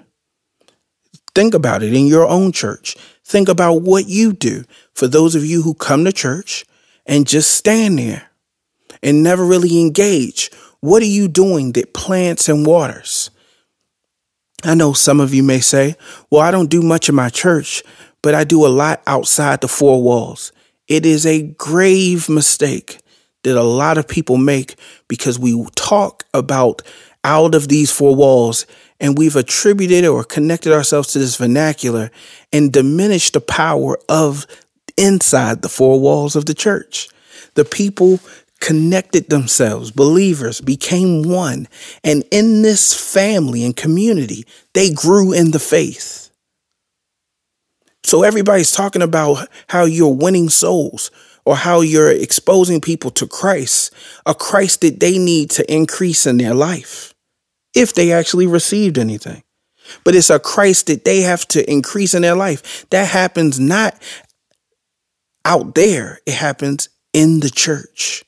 Think 1.34 1.54
about 1.54 1.82
it 1.82 1.94
in 1.94 2.06
your 2.06 2.26
own 2.26 2.52
church. 2.52 2.96
Think 3.24 3.48
about 3.48 3.82
what 3.82 4.06
you 4.06 4.32
do 4.32 4.64
for 4.92 5.08
those 5.08 5.34
of 5.34 5.44
you 5.44 5.62
who 5.62 5.74
come 5.74 6.04
to 6.04 6.12
church 6.12 6.64
and 7.06 7.26
just 7.26 7.50
stand 7.50 7.98
there 7.98 8.30
and 9.02 9.22
never 9.22 9.44
really 9.44 9.80
engage. 9.80 10.50
What 10.80 11.02
are 11.02 11.06
you 11.06 11.28
doing 11.28 11.72
that 11.72 11.94
plants 11.94 12.48
and 12.48 12.66
waters? 12.66 13.30
I 14.64 14.74
know 14.74 14.92
some 14.92 15.20
of 15.20 15.34
you 15.34 15.42
may 15.42 15.60
say, 15.60 15.96
well, 16.30 16.40
I 16.40 16.50
don't 16.50 16.70
do 16.70 16.82
much 16.82 17.08
in 17.08 17.14
my 17.14 17.28
church, 17.28 17.82
but 18.22 18.34
I 18.34 18.44
do 18.44 18.66
a 18.66 18.68
lot 18.68 19.02
outside 19.06 19.60
the 19.60 19.68
four 19.68 20.02
walls. 20.02 20.52
It 20.88 21.04
is 21.04 21.26
a 21.26 21.42
grave 21.42 22.28
mistake 22.28 23.00
that 23.42 23.56
a 23.56 23.62
lot 23.62 23.98
of 23.98 24.08
people 24.08 24.38
make 24.38 24.76
because 25.08 25.38
we 25.38 25.64
talk 25.76 26.24
about 26.32 26.82
out 27.24 27.54
of 27.54 27.68
these 27.68 27.90
four 27.90 28.14
walls 28.14 28.66
and 29.00 29.18
we've 29.18 29.36
attributed 29.36 30.06
or 30.06 30.24
connected 30.24 30.72
ourselves 30.72 31.12
to 31.12 31.18
this 31.18 31.36
vernacular 31.36 32.10
and 32.52 32.72
diminished 32.72 33.34
the 33.34 33.40
power 33.40 33.98
of 34.08 34.46
inside 34.96 35.62
the 35.62 35.68
four 35.68 36.00
walls 36.00 36.36
of 36.36 36.46
the 36.46 36.54
church. 36.54 37.08
The 37.54 37.64
people 37.64 38.20
connected 38.64 39.28
themselves, 39.28 39.90
believers 39.90 40.62
became 40.62 41.22
one. 41.22 41.68
And 42.02 42.24
in 42.30 42.62
this 42.62 42.94
family 42.94 43.62
and 43.62 43.76
community, 43.76 44.46
they 44.72 44.90
grew 44.90 45.34
in 45.34 45.50
the 45.50 45.58
faith. 45.58 46.30
So 48.04 48.22
everybody's 48.22 48.72
talking 48.72 49.02
about 49.02 49.48
how 49.68 49.84
you're 49.84 50.14
winning 50.14 50.48
souls 50.48 51.10
or 51.44 51.56
how 51.56 51.82
you're 51.82 52.10
exposing 52.10 52.80
people 52.80 53.10
to 53.10 53.26
Christ, 53.26 53.92
a 54.24 54.34
Christ 54.34 54.80
that 54.80 54.98
they 54.98 55.18
need 55.18 55.50
to 55.50 55.72
increase 55.72 56.24
in 56.24 56.38
their 56.38 56.54
life 56.54 57.12
if 57.74 57.92
they 57.92 58.12
actually 58.12 58.46
received 58.46 58.96
anything. 58.96 59.42
But 60.04 60.14
it's 60.14 60.30
a 60.30 60.38
Christ 60.38 60.86
that 60.86 61.04
they 61.04 61.20
have 61.20 61.46
to 61.48 61.70
increase 61.70 62.14
in 62.14 62.22
their 62.22 62.34
life. 62.34 62.86
That 62.88 63.08
happens 63.08 63.60
not 63.60 64.00
out 65.44 65.74
there, 65.74 66.20
it 66.24 66.32
happens 66.32 66.88
in 67.12 67.40
the 67.40 67.50
church. 67.50 68.24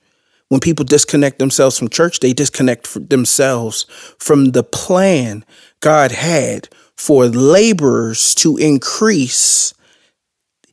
When 0.49 0.61
people 0.61 0.85
disconnect 0.85 1.39
themselves 1.39 1.79
from 1.79 1.89
church, 1.89 2.21
they 2.21 2.33
disconnect 2.33 3.09
themselves 3.11 3.85
from 4.19 4.53
the 4.53 4.63
plan 4.63 5.45
God 5.81 6.13
had 6.13 6.69
for 6.97 7.27
laborers 7.27 8.35
to 8.37 8.57
increase 8.57 9.75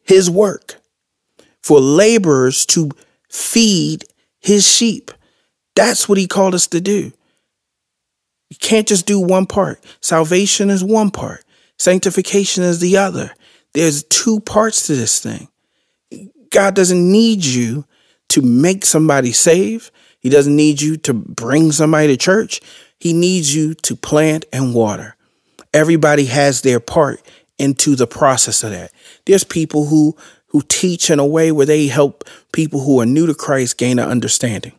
his 0.04 0.30
work, 0.30 0.76
for 1.62 1.80
laborers 1.80 2.66
to 2.68 2.92
feed 3.30 4.06
his 4.40 4.70
sheep. 4.70 5.12
That's 5.76 6.08
what 6.08 6.18
he 6.18 6.28
called 6.28 6.54
us 6.54 6.68
to 6.68 6.80
do. 6.80 7.12
You 8.50 8.58
can't 8.60 8.88
just 8.88 9.08
do 9.08 9.20
one 9.20 9.48
part. 9.48 9.84
Salvation 10.02 10.70
is 10.70 10.84
one 10.84 11.10
part, 11.10 11.44
sanctification 11.80 12.64
is 12.64 12.80
the 12.80 12.98
other. 12.98 13.32
There's 13.74 14.04
two 14.04 14.40
parts 14.40 14.86
to 14.86 14.96
this 14.96 15.20
thing. 15.20 15.48
God 16.52 16.76
doesn't 16.76 17.12
need 17.12 17.44
you 17.44 17.86
to 18.34 18.42
make 18.42 18.84
somebody 18.84 19.32
save. 19.32 19.92
He 20.20 20.30
doesn't 20.30 20.56
need 20.56 20.82
you 20.82 20.98
to 20.98 21.14
bring 21.14 21.72
somebody 21.72 22.08
to 22.08 22.18
church. 22.18 22.62
He 22.98 23.14
needs 23.14 23.56
you 23.56 23.76
to 23.76 23.96
plant 23.96 24.46
and 24.52 24.74
water. 24.74 25.16
Everybody 25.72 26.26
has 26.26 26.62
their 26.62 26.80
part 26.80 27.22
into 27.60 27.96
the 27.96 28.08
process 28.08 28.64
of 28.64 28.72
that. 28.72 28.92
There's 29.26 29.44
people 29.44 29.86
who 29.86 30.18
who 30.48 30.62
teach 30.68 31.10
in 31.10 31.20
a 31.20 31.26
way 31.26 31.52
where 31.52 31.66
they 31.66 31.88
help 31.88 32.24
people 32.52 32.80
who 32.82 33.00
are 33.02 33.06
new 33.06 33.28
to 33.28 33.36
Christ 33.36 33.78
gain 33.78 34.00
an 34.00 34.10
understanding. 34.10 34.74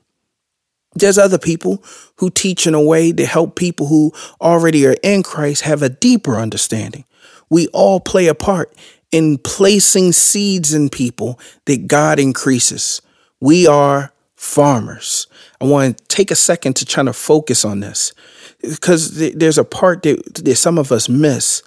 There's 0.94 1.18
other 1.18 1.38
people 1.38 1.82
who 2.16 2.30
teach 2.30 2.66
in 2.66 2.74
a 2.74 2.82
way 2.82 3.12
to 3.12 3.26
help 3.26 3.56
people 3.56 3.86
who 3.86 4.12
already 4.40 4.86
are 4.86 4.96
in 5.02 5.22
Christ 5.22 5.62
have 5.62 5.82
a 5.82 5.88
deeper 5.88 6.36
understanding. 6.36 7.04
We 7.50 7.68
all 7.68 8.00
play 8.00 8.26
a 8.26 8.34
part 8.34 8.72
in 9.12 9.38
placing 9.38 10.12
seeds 10.12 10.74
in 10.74 10.88
people 10.88 11.38
that 11.66 11.86
God 11.86 12.18
increases. 12.18 13.00
We 13.40 13.66
are 13.66 14.12
farmers. 14.36 15.26
I 15.60 15.64
want 15.64 15.98
to 15.98 16.04
take 16.04 16.30
a 16.30 16.36
second 16.36 16.76
to 16.76 16.84
try 16.84 17.02
to 17.02 17.12
focus 17.12 17.64
on 17.64 17.80
this 17.80 18.12
because 18.60 19.16
there's 19.34 19.58
a 19.58 19.64
part 19.64 20.02
that, 20.02 20.34
that 20.44 20.56
some 20.56 20.78
of 20.78 20.92
us 20.92 21.08
miss 21.08 21.62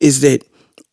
is 0.00 0.20
that 0.22 0.44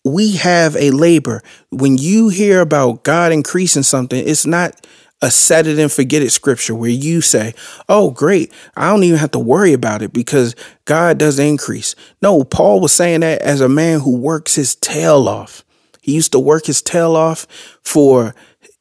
we 0.05 0.37
have 0.37 0.75
a 0.75 0.91
labor. 0.91 1.41
When 1.69 1.97
you 1.97 2.29
hear 2.29 2.61
about 2.61 3.03
God 3.03 3.31
increasing 3.31 3.83
something, 3.83 4.25
it's 4.25 4.45
not 4.45 4.85
a 5.21 5.29
set 5.29 5.67
it 5.67 5.77
and 5.77 5.91
forget 5.91 6.21
it 6.21 6.31
scripture 6.31 6.73
where 6.73 6.89
you 6.89 7.21
say, 7.21 7.53
Oh, 7.89 8.11
great. 8.11 8.53
I 8.75 8.89
don't 8.89 9.03
even 9.03 9.19
have 9.19 9.31
to 9.31 9.39
worry 9.39 9.73
about 9.73 10.01
it 10.01 10.13
because 10.13 10.55
God 10.85 11.17
does 11.17 11.39
increase. 11.39 11.95
No, 12.21 12.43
Paul 12.43 12.79
was 12.79 12.93
saying 12.93 13.21
that 13.21 13.41
as 13.41 13.59
a 13.59 13.69
man 13.69 13.99
who 13.99 14.17
works 14.17 14.55
his 14.55 14.75
tail 14.75 15.27
off. 15.27 15.65
He 16.01 16.13
used 16.13 16.31
to 16.31 16.39
work 16.39 16.65
his 16.65 16.81
tail 16.81 17.15
off 17.15 17.45
for 17.83 18.33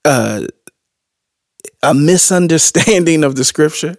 uh, 0.04 0.46
a 1.82 1.94
misunderstanding 1.94 3.24
of 3.24 3.36
the 3.36 3.44
scripture 3.44 3.96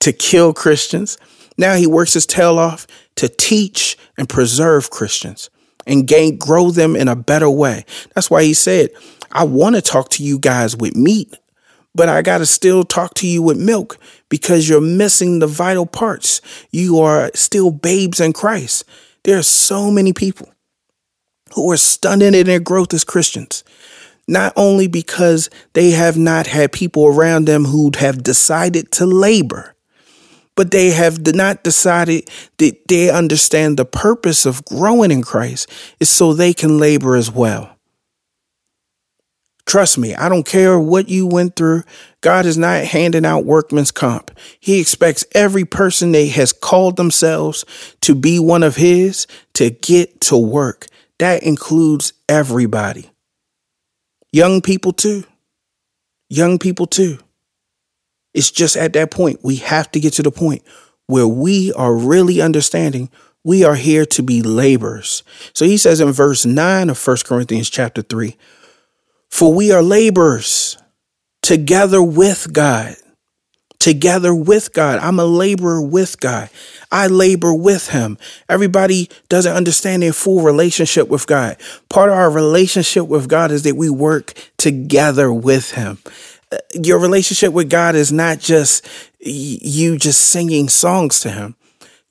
to 0.00 0.12
kill 0.12 0.52
Christians. 0.52 1.18
Now 1.56 1.74
he 1.74 1.86
works 1.86 2.14
his 2.14 2.26
tail 2.26 2.58
off 2.58 2.86
to 3.16 3.28
teach 3.28 3.96
and 4.16 4.28
preserve 4.28 4.90
Christians 4.90 5.50
and 5.86 6.06
gain, 6.06 6.38
grow 6.38 6.70
them 6.70 6.96
in 6.96 7.08
a 7.08 7.16
better 7.16 7.50
way. 7.50 7.84
That's 8.14 8.30
why 8.30 8.42
he 8.44 8.54
said, 8.54 8.90
I 9.32 9.44
want 9.44 9.76
to 9.76 9.82
talk 9.82 10.08
to 10.10 10.22
you 10.24 10.38
guys 10.38 10.76
with 10.76 10.96
meat, 10.96 11.34
but 11.94 12.08
I 12.08 12.22
got 12.22 12.38
to 12.38 12.46
still 12.46 12.82
talk 12.82 13.14
to 13.14 13.26
you 13.26 13.42
with 13.42 13.58
milk 13.58 13.98
because 14.28 14.68
you're 14.68 14.80
missing 14.80 15.38
the 15.38 15.46
vital 15.46 15.86
parts. 15.86 16.40
You 16.70 17.00
are 17.00 17.30
still 17.34 17.70
babes 17.70 18.20
in 18.20 18.32
Christ. 18.32 18.84
There 19.24 19.38
are 19.38 19.42
so 19.42 19.90
many 19.90 20.12
people 20.12 20.52
who 21.54 21.70
are 21.70 21.76
stunted 21.76 22.34
in 22.34 22.46
their 22.46 22.60
growth 22.60 22.94
as 22.94 23.04
Christians 23.04 23.64
not 24.30 24.52
only 24.54 24.86
because 24.86 25.50
they 25.72 25.90
have 25.90 26.16
not 26.16 26.46
had 26.46 26.72
people 26.72 27.06
around 27.06 27.46
them 27.46 27.64
who 27.64 27.90
have 27.98 28.22
decided 28.22 28.92
to 28.92 29.04
labor, 29.04 29.74
but 30.54 30.70
they 30.70 30.90
have 30.90 31.26
not 31.34 31.64
decided 31.64 32.30
that 32.58 32.86
they 32.86 33.10
understand 33.10 33.76
the 33.76 33.84
purpose 33.84 34.46
of 34.46 34.64
growing 34.64 35.10
in 35.10 35.22
Christ 35.22 35.68
is 35.98 36.08
so 36.08 36.32
they 36.32 36.54
can 36.54 36.78
labor 36.78 37.16
as 37.16 37.30
well. 37.30 37.76
Trust 39.66 39.98
me, 39.98 40.14
I 40.14 40.28
don't 40.28 40.46
care 40.46 40.78
what 40.78 41.08
you 41.08 41.26
went 41.26 41.56
through. 41.56 41.82
God 42.20 42.46
is 42.46 42.58
not 42.58 42.84
handing 42.84 43.24
out 43.24 43.44
workman's 43.44 43.90
comp. 43.90 44.30
He 44.58 44.80
expects 44.80 45.24
every 45.32 45.64
person 45.64 46.12
that 46.12 46.28
has 46.30 46.52
called 46.52 46.96
themselves 46.96 47.64
to 48.02 48.14
be 48.14 48.38
one 48.38 48.62
of 48.62 48.76
his 48.76 49.26
to 49.54 49.70
get 49.70 50.20
to 50.22 50.36
work. 50.36 50.86
That 51.18 51.42
includes 51.42 52.12
everybody. 52.28 53.10
Young 54.32 54.60
people 54.60 54.92
too. 54.92 55.24
Young 56.28 56.58
people 56.58 56.86
too. 56.86 57.18
It's 58.32 58.50
just 58.50 58.76
at 58.76 58.92
that 58.92 59.10
point, 59.10 59.40
we 59.42 59.56
have 59.56 59.90
to 59.92 60.00
get 60.00 60.12
to 60.14 60.22
the 60.22 60.30
point 60.30 60.62
where 61.06 61.26
we 61.26 61.72
are 61.72 61.94
really 61.94 62.40
understanding 62.40 63.10
we 63.42 63.64
are 63.64 63.74
here 63.74 64.04
to 64.06 64.22
be 64.22 64.42
laborers. 64.42 65.22
So 65.54 65.64
he 65.64 65.76
says 65.76 66.00
in 66.00 66.12
verse 66.12 66.44
9 66.44 66.90
of 66.90 67.06
1 67.06 67.16
Corinthians 67.24 67.70
chapter 67.70 68.02
3 68.02 68.36
For 69.28 69.52
we 69.52 69.72
are 69.72 69.82
laborers 69.82 70.78
together 71.42 72.02
with 72.02 72.52
God. 72.52 72.96
Together 73.80 74.32
with 74.32 74.72
God. 74.72 75.00
I'm 75.00 75.18
a 75.18 75.24
laborer 75.24 75.82
with 75.82 76.20
God. 76.20 76.48
I 76.92 77.08
labor 77.08 77.52
with 77.52 77.88
him. 77.88 78.18
Everybody 78.48 79.08
doesn't 79.28 79.52
understand 79.52 80.02
their 80.02 80.12
full 80.12 80.42
relationship 80.42 81.08
with 81.08 81.26
God. 81.26 81.56
Part 81.88 82.10
of 82.10 82.14
our 82.14 82.30
relationship 82.30 83.08
with 83.08 83.28
God 83.28 83.50
is 83.50 83.62
that 83.64 83.76
we 83.76 83.90
work 83.90 84.34
together 84.56 85.32
with 85.32 85.72
him. 85.72 85.98
Uh, 86.52 86.58
your 86.74 86.98
relationship 86.98 87.52
with 87.52 87.70
God 87.70 87.94
is 87.94 88.12
not 88.12 88.38
just 88.38 88.86
you 89.20 89.96
just 89.96 90.20
singing 90.20 90.68
songs 90.68 91.20
to 91.20 91.30
him. 91.30 91.56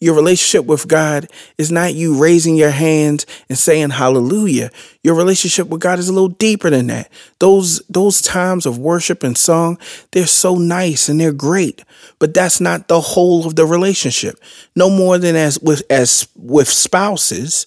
Your 0.01 0.15
relationship 0.15 0.65
with 0.65 0.87
God 0.87 1.27
is 1.57 1.71
not 1.71 1.93
you 1.93 2.17
raising 2.17 2.55
your 2.55 2.69
hands 2.69 3.25
and 3.49 3.57
saying 3.57 3.89
hallelujah. 3.89 4.71
Your 5.03 5.15
relationship 5.15 5.67
with 5.67 5.81
God 5.81 5.99
is 5.99 6.07
a 6.07 6.13
little 6.13 6.29
deeper 6.29 6.69
than 6.69 6.87
that. 6.87 7.11
Those, 7.39 7.81
those 7.89 8.21
times 8.21 8.65
of 8.65 8.77
worship 8.77 9.23
and 9.23 9.37
song, 9.37 9.77
they're 10.11 10.25
so 10.25 10.55
nice 10.55 11.09
and 11.09 11.19
they're 11.19 11.33
great, 11.33 11.83
but 12.17 12.33
that's 12.33 12.61
not 12.61 12.87
the 12.87 13.01
whole 13.01 13.45
of 13.45 13.55
the 13.55 13.65
relationship. 13.65 14.39
No 14.73 14.89
more 14.89 15.17
than 15.17 15.35
as 15.35 15.59
with, 15.59 15.83
as 15.89 16.29
with 16.35 16.69
spouses, 16.69 17.65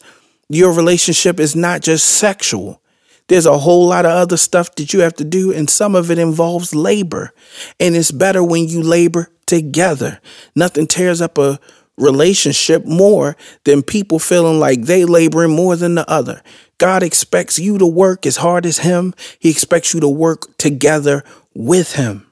your 0.49 0.73
relationship 0.73 1.39
is 1.39 1.55
not 1.55 1.83
just 1.83 2.07
sexual. 2.09 2.81
There's 3.29 3.47
a 3.47 3.59
whole 3.59 3.87
lot 3.89 4.07
of 4.07 4.13
other 4.13 4.37
stuff 4.37 4.75
that 4.75 4.93
you 4.93 5.01
have 5.01 5.15
to 5.15 5.25
do, 5.25 5.53
and 5.53 5.69
some 5.71 5.95
of 5.95 6.11
it 6.11 6.19
involves 6.19 6.75
labor. 6.75 7.33
And 7.79 7.95
it's 7.95 8.11
better 8.11 8.43
when 8.43 8.69
you 8.69 8.83
labor 8.83 9.31
together. 9.47 10.21
Nothing 10.55 10.87
tears 10.87 11.21
up 11.21 11.39
a 11.39 11.59
relationship 11.99 12.85
more 12.85 13.37
than 13.65 13.83
people 13.83 14.19
feeling 14.19 14.59
like 14.59 14.83
they 14.83 15.05
laboring 15.05 15.55
more 15.55 15.77
than 15.77 15.95
the 15.95 16.09
other. 16.11 16.43
God 16.79 17.03
expects 17.03 17.59
you 17.59 17.79
to 17.79 17.87
work 17.87 18.27
as 18.27 18.39
hard 18.39 18.67
as 18.67 18.79
him. 18.79 19.15
He 19.39 19.51
expects 19.51 19.95
you 19.95 20.01
to 20.01 20.09
work 20.09 20.57
together 20.59 21.23
with 21.55 21.95
him. 21.95 22.27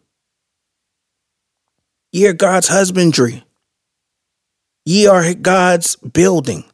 Ye 2.12 2.26
are 2.26 2.32
God's 2.32 2.68
husbandry. 2.68 3.44
Ye 4.84 5.06
are 5.06 5.34
God's 5.34 5.96
building. 5.96 6.64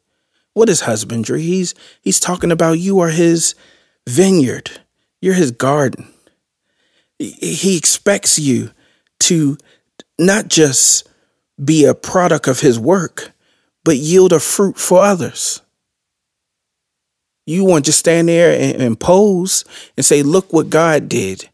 What 0.54 0.70
is 0.70 0.80
husbandry? 0.82 1.42
He's 1.42 1.74
he's 2.00 2.18
talking 2.18 2.50
about 2.50 2.78
you 2.78 3.00
are 3.00 3.10
his 3.10 3.54
vineyard. 4.08 4.70
You're 5.20 5.34
his 5.34 5.50
garden. 5.50 6.08
He 7.18 7.76
expects 7.76 8.38
you 8.38 8.70
to 9.20 9.58
not 10.18 10.48
just 10.48 11.06
be 11.62 11.84
a 11.84 11.94
product 11.94 12.48
of 12.48 12.60
his 12.60 12.78
work, 12.78 13.32
but 13.84 13.96
yield 13.96 14.32
a 14.32 14.40
fruit 14.40 14.78
for 14.78 15.02
others. 15.02 15.62
You 17.46 17.64
want 17.64 17.84
to 17.84 17.92
stand 17.92 18.28
there 18.28 18.58
and, 18.58 18.82
and 18.82 19.00
pose 19.00 19.64
and 19.96 20.04
say, 20.04 20.22
look 20.22 20.52
what 20.52 20.68
God 20.68 21.08
did 21.08 21.48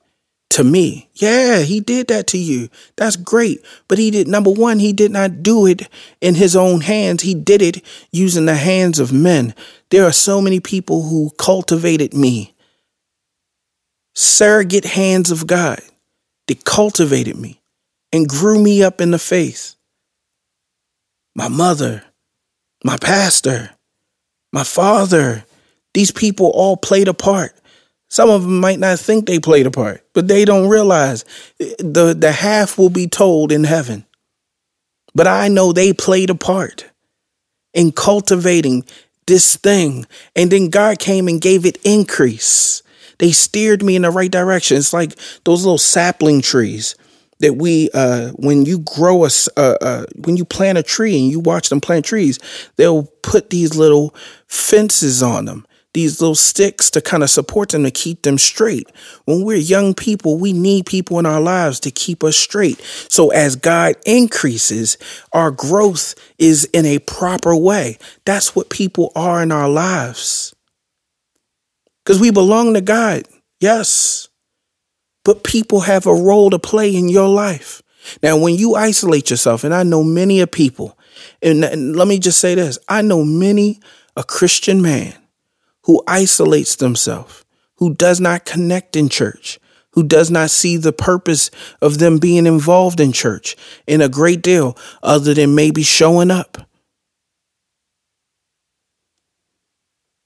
to 0.51 0.65
me. 0.65 1.09
Yeah, 1.15 1.61
he 1.61 1.81
did 1.81 2.09
that 2.09 2.27
to 2.29 2.39
you. 2.39 2.69
That's 2.97 3.17
great. 3.17 3.65
But 3.89 3.99
he 3.99 4.11
did, 4.11 4.29
number 4.29 4.51
one, 4.51 4.79
he 4.79 4.93
did 4.93 5.11
not 5.11 5.43
do 5.43 5.67
it 5.67 5.89
in 6.21 6.35
his 6.35 6.57
own 6.57 6.81
hands. 6.81 7.23
He 7.23 7.35
did 7.35 7.63
it 7.63 7.85
using 8.11 8.47
the 8.47 8.55
hands 8.55 8.99
of 8.99 9.13
men. 9.13 9.55
There 9.91 10.05
are 10.05 10.13
so 10.13 10.41
many 10.41 10.61
people 10.61 11.03
who 11.03 11.31
cultivated 11.39 12.15
me. 12.15 12.55
Surrogate 14.15 14.85
hands 14.85 15.31
of 15.31 15.47
God. 15.47 15.81
They 16.49 16.55
cultivated 16.55 17.37
me 17.37 17.61
and 18.13 18.29
grew 18.29 18.63
me 18.63 18.83
up 18.83 19.01
in 19.01 19.11
the 19.11 19.19
faith 19.19 19.77
my 21.35 21.49
mother, 21.49 22.05
my 22.85 22.97
pastor, 22.97 23.71
my 24.53 24.65
father. 24.65 25.45
These 25.95 26.11
people 26.11 26.47
all 26.55 26.77
played 26.77 27.09
a 27.09 27.15
part. 27.15 27.53
Some 28.09 28.31
of 28.31 28.43
them 28.43 28.61
might 28.61 28.79
not 28.79 28.99
think 28.99 29.27
they 29.27 29.39
played 29.39 29.67
a 29.67 29.71
part, 29.71 30.05
but 30.13 30.29
they 30.29 30.45
don't 30.45 30.69
realize 30.69 31.25
the, 31.59 32.15
the 32.19 32.33
half 32.33 32.79
will 32.79 32.91
be 32.91 33.07
told 33.07 33.53
in 33.53 33.65
heaven. 33.65 34.05
But 35.15 35.27
I 35.27 35.49
know 35.49 35.73
they 35.73 35.93
played 35.93 36.31
a 36.31 36.35
part 36.35 36.87
in 37.75 37.93
cultivating 37.93 38.85
this 39.27 39.57
thing. 39.57 40.07
And 40.37 40.51
then 40.51 40.69
God 40.69 40.99
came 40.99 41.29
and 41.29 41.41
gave 41.41 41.65
it 41.65 41.79
increase. 41.85 42.83
They 43.19 43.33
steered 43.33 43.83
me 43.83 43.97
in 43.97 44.03
the 44.03 44.11
right 44.11 44.31
direction. 44.31 44.77
It's 44.77 44.93
like 44.93 45.15
those 45.45 45.65
little 45.65 45.79
sapling 45.79 46.43
trees 46.43 46.97
that 47.43 47.55
we 47.55 47.91
uh, 47.93 48.31
when 48.37 48.65
you 48.65 48.79
grow 48.79 49.25
a 49.25 49.31
uh, 49.57 49.77
uh, 49.81 50.07
when 50.25 50.37
you 50.37 50.45
plant 50.45 50.79
a 50.79 50.83
tree 50.83 51.19
and 51.19 51.29
you 51.31 51.39
watch 51.39 51.69
them 51.69 51.81
plant 51.81 52.07
trees 52.07 52.39
they'll 52.77 53.05
put 53.23 53.51
these 53.51 53.77
little 53.77 54.15
fences 54.47 55.23
on 55.23 55.45
them 55.45 55.67
these 55.93 56.23
little 56.23 56.35
sticks 56.35 56.91
to 56.91 57.03
kind 57.03 57.23
of 57.23 57.29
support 57.29 57.69
them 57.69 57.83
to 57.85 57.91
keep 57.91 58.23
them 58.23 58.39
straight. 58.39 58.89
When 59.27 59.45
we're 59.45 59.59
young 59.59 59.93
people 59.93 60.39
we 60.39 60.55
need 60.55 60.87
people 60.87 61.19
in 61.19 61.27
our 61.27 61.41
lives 61.41 61.81
to 61.81 61.91
keep 61.91 62.25
us 62.25 62.37
straight. 62.37 62.81
So 63.11 63.31
as 63.31 63.57
god 63.57 63.97
increases 64.07 64.97
our 65.33 65.51
growth 65.51 66.15
is 66.39 66.65
in 66.73 66.87
a 66.87 67.01
proper 67.01 67.55
way. 67.55 67.99
That's 68.25 68.57
what 68.57 68.71
people 68.71 69.13
are 69.15 69.43
in 69.43 69.53
our 69.53 69.69
lives. 69.69 70.55
Because 72.05 72.21
we 72.21 72.31
belong 72.31 72.75
to 72.75 72.81
god. 72.81 73.25
Yes 73.61 74.29
but 75.25 75.45
people 75.45 75.81
have 75.81 76.07
a 76.07 76.15
role 76.15 76.51
to 76.51 76.59
play 76.59 76.95
in 76.95 77.09
your 77.09 77.29
life. 77.29 77.83
Now, 78.23 78.37
when 78.37 78.57
you 78.57 78.75
isolate 78.75 79.31
yourself, 79.31 79.65
and 79.65 79.73
I 79.75 79.83
know 79.83 80.03
many 80.03 80.41
a 80.41 80.47
people, 80.47 80.99
and, 81.41 81.65
and 81.65 81.97
let 81.97 82.09
me 82.09 82.19
just 82.19 82.41
say 82.41 82.55
this 82.55 82.79
I 82.89 83.03
know 83.03 83.25
many 83.25 83.81
a 84.17 84.25
Christian 84.25 84.83
man 84.83 85.15
who 85.85 86.03
isolates 86.07 86.77
themselves, 86.77 87.45
who 87.77 87.95
does 87.95 88.21
not 88.21 88.45
connect 88.45 88.97
in 88.97 89.09
church, 89.09 89.59
who 89.91 90.03
does 90.03 90.31
not 90.31 90.51
see 90.51 90.77
the 90.77 90.93
purpose 90.93 91.51
of 91.81 91.99
them 91.99 92.19
being 92.19 92.47
involved 92.47 93.01
in 93.01 93.13
church 93.13 93.57
in 93.87 94.01
a 94.01 94.09
great 94.09 94.43
deal 94.43 94.77
other 95.03 95.35
than 95.35 95.55
maybe 95.55 95.83
showing 95.83 96.31
up 96.31 96.59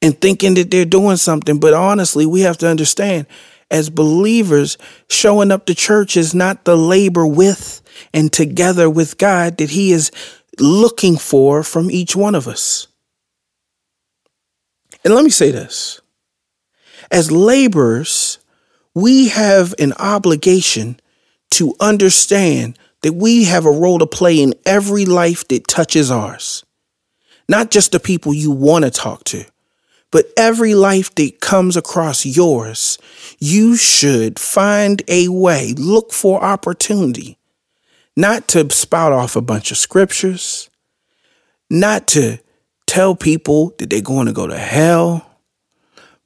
and 0.02 0.20
thinking 0.20 0.54
that 0.54 0.70
they're 0.70 0.84
doing 0.84 1.16
something. 1.16 1.58
But 1.58 1.74
honestly, 1.74 2.26
we 2.26 2.42
have 2.42 2.58
to 2.58 2.68
understand 2.68 3.26
as 3.70 3.90
believers, 3.90 4.78
showing 5.08 5.50
up 5.50 5.66
to 5.66 5.74
church 5.74 6.16
is 6.16 6.34
not 6.34 6.64
the 6.64 6.76
labor 6.76 7.26
with 7.26 7.82
and 8.12 8.32
together 8.32 8.88
with 8.88 9.18
God 9.18 9.58
that 9.58 9.70
He 9.70 9.92
is 9.92 10.10
looking 10.58 11.16
for 11.16 11.62
from 11.62 11.90
each 11.90 12.14
one 12.14 12.34
of 12.34 12.48
us. 12.48 12.86
And 15.04 15.14
let 15.14 15.24
me 15.24 15.30
say 15.30 15.50
this 15.50 16.00
as 17.10 17.30
laborers, 17.30 18.38
we 18.94 19.28
have 19.28 19.74
an 19.78 19.92
obligation 19.94 20.98
to 21.50 21.74
understand 21.80 22.78
that 23.02 23.12
we 23.12 23.44
have 23.44 23.66
a 23.66 23.70
role 23.70 23.98
to 23.98 24.06
play 24.06 24.40
in 24.40 24.54
every 24.64 25.04
life 25.04 25.46
that 25.48 25.68
touches 25.68 26.10
ours. 26.10 26.64
Not 27.48 27.70
just 27.70 27.92
the 27.92 28.00
people 28.00 28.34
you 28.34 28.50
want 28.50 28.84
to 28.84 28.90
talk 28.90 29.22
to, 29.24 29.44
but 30.16 30.32
every 30.34 30.74
life 30.74 31.14
that 31.16 31.42
comes 31.42 31.76
across 31.76 32.24
yours, 32.24 32.98
you 33.38 33.76
should 33.76 34.38
find 34.38 35.02
a 35.08 35.28
way, 35.28 35.74
look 35.76 36.10
for 36.10 36.42
opportunity, 36.42 37.36
not 38.16 38.48
to 38.48 38.70
spout 38.70 39.12
off 39.12 39.36
a 39.36 39.42
bunch 39.42 39.70
of 39.70 39.76
scriptures, 39.76 40.70
not 41.68 42.08
to 42.08 42.38
tell 42.86 43.14
people 43.14 43.74
that 43.76 43.90
they're 43.90 44.00
going 44.00 44.26
to 44.26 44.32
go 44.32 44.46
to 44.46 44.56
hell, 44.56 45.38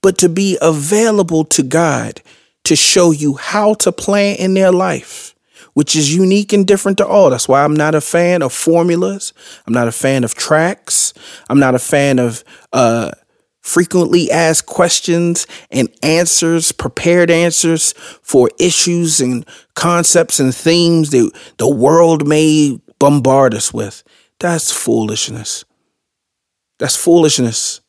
but 0.03 0.17
to 0.19 0.29
be 0.29 0.57
available 0.63 1.45
to 1.47 1.65
God 1.65 2.23
to 2.63 2.77
show 2.77 3.11
you 3.11 3.35
how 3.35 3.75
to 3.75 3.91
plan 3.91 4.37
in 4.37 4.55
their 4.55 4.71
life, 4.71 5.35
which 5.75 5.97
is 5.97 6.15
unique 6.15 6.53
and 6.53 6.65
different 6.65 6.99
to 6.99 7.07
all. 7.09 7.31
That's 7.31 7.49
why 7.49 7.65
I'm 7.65 7.75
not 7.75 7.97
a 7.97 8.01
fan 8.01 8.43
of 8.43 8.53
formulas. 8.53 9.33
I'm 9.67 9.75
not 9.75 9.89
a 9.89 9.93
fan 9.93 10.23
of 10.23 10.37
tracts. 10.37 11.13
I'm 11.49 11.59
not 11.59 11.75
a 11.75 11.81
fan 11.81 12.21
of 12.21 12.45
uh, 12.73 13.11
frequently 13.71 14.31
asked 14.33 14.67
questions 14.67 15.47
and 15.71 15.89
answers, 16.03 16.73
prepared 16.73 17.31
answers 17.31 17.93
for 18.21 18.51
issues 18.59 19.21
and 19.21 19.47
concepts 19.75 20.41
and 20.41 20.53
themes 20.53 21.11
that 21.11 21.31
the 21.59 21.73
world 21.73 22.27
may 22.27 22.81
bombard 22.99 23.55
us 23.55 23.73
with. 23.73 24.03
That's 24.41 24.73
foolishness. 24.73 25.65
That's 26.81 26.97
foolishness. 26.97 27.81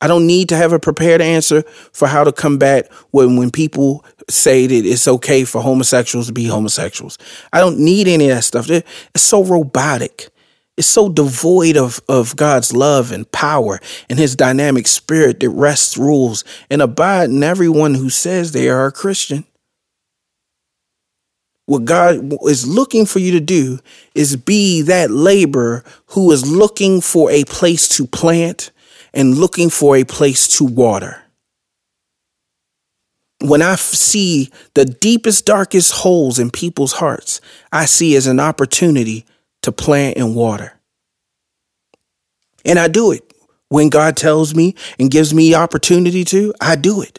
I 0.00 0.06
don't 0.06 0.26
need 0.26 0.48
to 0.50 0.56
have 0.56 0.72
a 0.72 0.78
prepared 0.78 1.20
answer 1.20 1.62
for 1.92 2.06
how 2.06 2.22
to 2.22 2.30
combat 2.30 2.92
when, 3.10 3.36
when 3.36 3.50
people 3.50 4.04
say 4.30 4.66
that 4.66 4.86
it's 4.86 5.08
okay 5.08 5.44
for 5.44 5.60
homosexuals 5.60 6.28
to 6.28 6.32
be 6.32 6.44
homosexuals. 6.44 7.18
I 7.52 7.58
don't 7.58 7.80
need 7.80 8.06
any 8.06 8.28
of 8.28 8.36
that 8.36 8.42
stuff. 8.42 8.70
It's 8.70 8.86
so 9.22 9.42
robotic 9.42 10.28
is 10.76 10.86
so 10.86 11.08
devoid 11.08 11.76
of, 11.76 12.00
of 12.08 12.36
God's 12.36 12.74
love 12.74 13.12
and 13.12 13.30
power 13.32 13.80
and 14.10 14.18
his 14.18 14.36
dynamic 14.36 14.86
spirit 14.86 15.40
that 15.40 15.50
rests, 15.50 15.96
rules, 15.96 16.44
and 16.70 16.82
abide 16.82 17.30
in 17.30 17.42
everyone 17.42 17.94
who 17.94 18.10
says 18.10 18.52
they 18.52 18.68
are 18.68 18.86
a 18.86 18.92
Christian. 18.92 19.44
What 21.66 21.84
God 21.84 22.32
is 22.44 22.66
looking 22.66 23.06
for 23.06 23.18
you 23.18 23.32
to 23.32 23.40
do 23.40 23.80
is 24.14 24.36
be 24.36 24.82
that 24.82 25.10
laborer 25.10 25.84
who 26.08 26.30
is 26.30 26.50
looking 26.50 27.00
for 27.00 27.30
a 27.30 27.44
place 27.44 27.88
to 27.96 28.06
plant 28.06 28.70
and 29.12 29.36
looking 29.36 29.70
for 29.70 29.96
a 29.96 30.04
place 30.04 30.46
to 30.58 30.64
water. 30.64 31.22
when 33.40 33.62
I 33.62 33.74
see 33.76 34.50
the 34.74 34.84
deepest, 34.84 35.44
darkest 35.44 35.92
holes 35.92 36.38
in 36.38 36.50
people's 36.50 36.94
hearts, 36.94 37.40
I 37.70 37.84
see 37.84 38.16
as 38.16 38.26
an 38.26 38.40
opportunity 38.40 39.26
to 39.62 39.72
plant 39.72 40.16
and 40.16 40.34
water. 40.34 40.72
And 42.64 42.78
I 42.78 42.88
do 42.88 43.12
it. 43.12 43.22
When 43.68 43.88
God 43.88 44.16
tells 44.16 44.54
me 44.54 44.76
and 44.98 45.10
gives 45.10 45.34
me 45.34 45.54
opportunity 45.54 46.24
to, 46.26 46.54
I 46.60 46.76
do 46.76 47.02
it. 47.02 47.18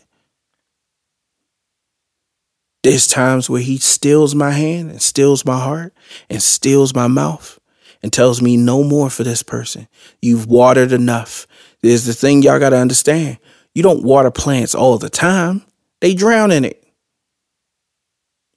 There's 2.83 3.07
times 3.07 3.49
where 3.49 3.61
he 3.61 3.77
steals 3.77 4.33
my 4.33 4.51
hand 4.51 4.89
and 4.89 5.01
steals 5.01 5.43
my 5.43 5.59
heart 5.59 5.93
and 6.29 6.41
steals 6.41 6.95
my 6.95 7.07
mouth 7.07 7.59
and 8.01 8.13
tells 8.13 8.41
me 8.41 8.55
no 8.55 8.83
more 8.83 9.09
for 9.09 9.23
this 9.23 9.43
person. 9.43 9.89
You've 10.21 10.45
watered 10.45 10.93
enough. 10.93 11.47
There's 11.81 12.05
the 12.05 12.13
thing 12.13 12.41
y'all 12.41 12.59
got 12.59 12.69
to 12.69 12.77
understand. 12.77 13.39
You 13.73 13.83
don't 13.83 14.03
water 14.03 14.31
plants 14.31 14.73
all 14.73 14.97
the 14.97 15.09
time. 15.09 15.63
They 15.99 16.13
drown 16.13 16.51
in 16.51 16.63
it. 16.63 16.83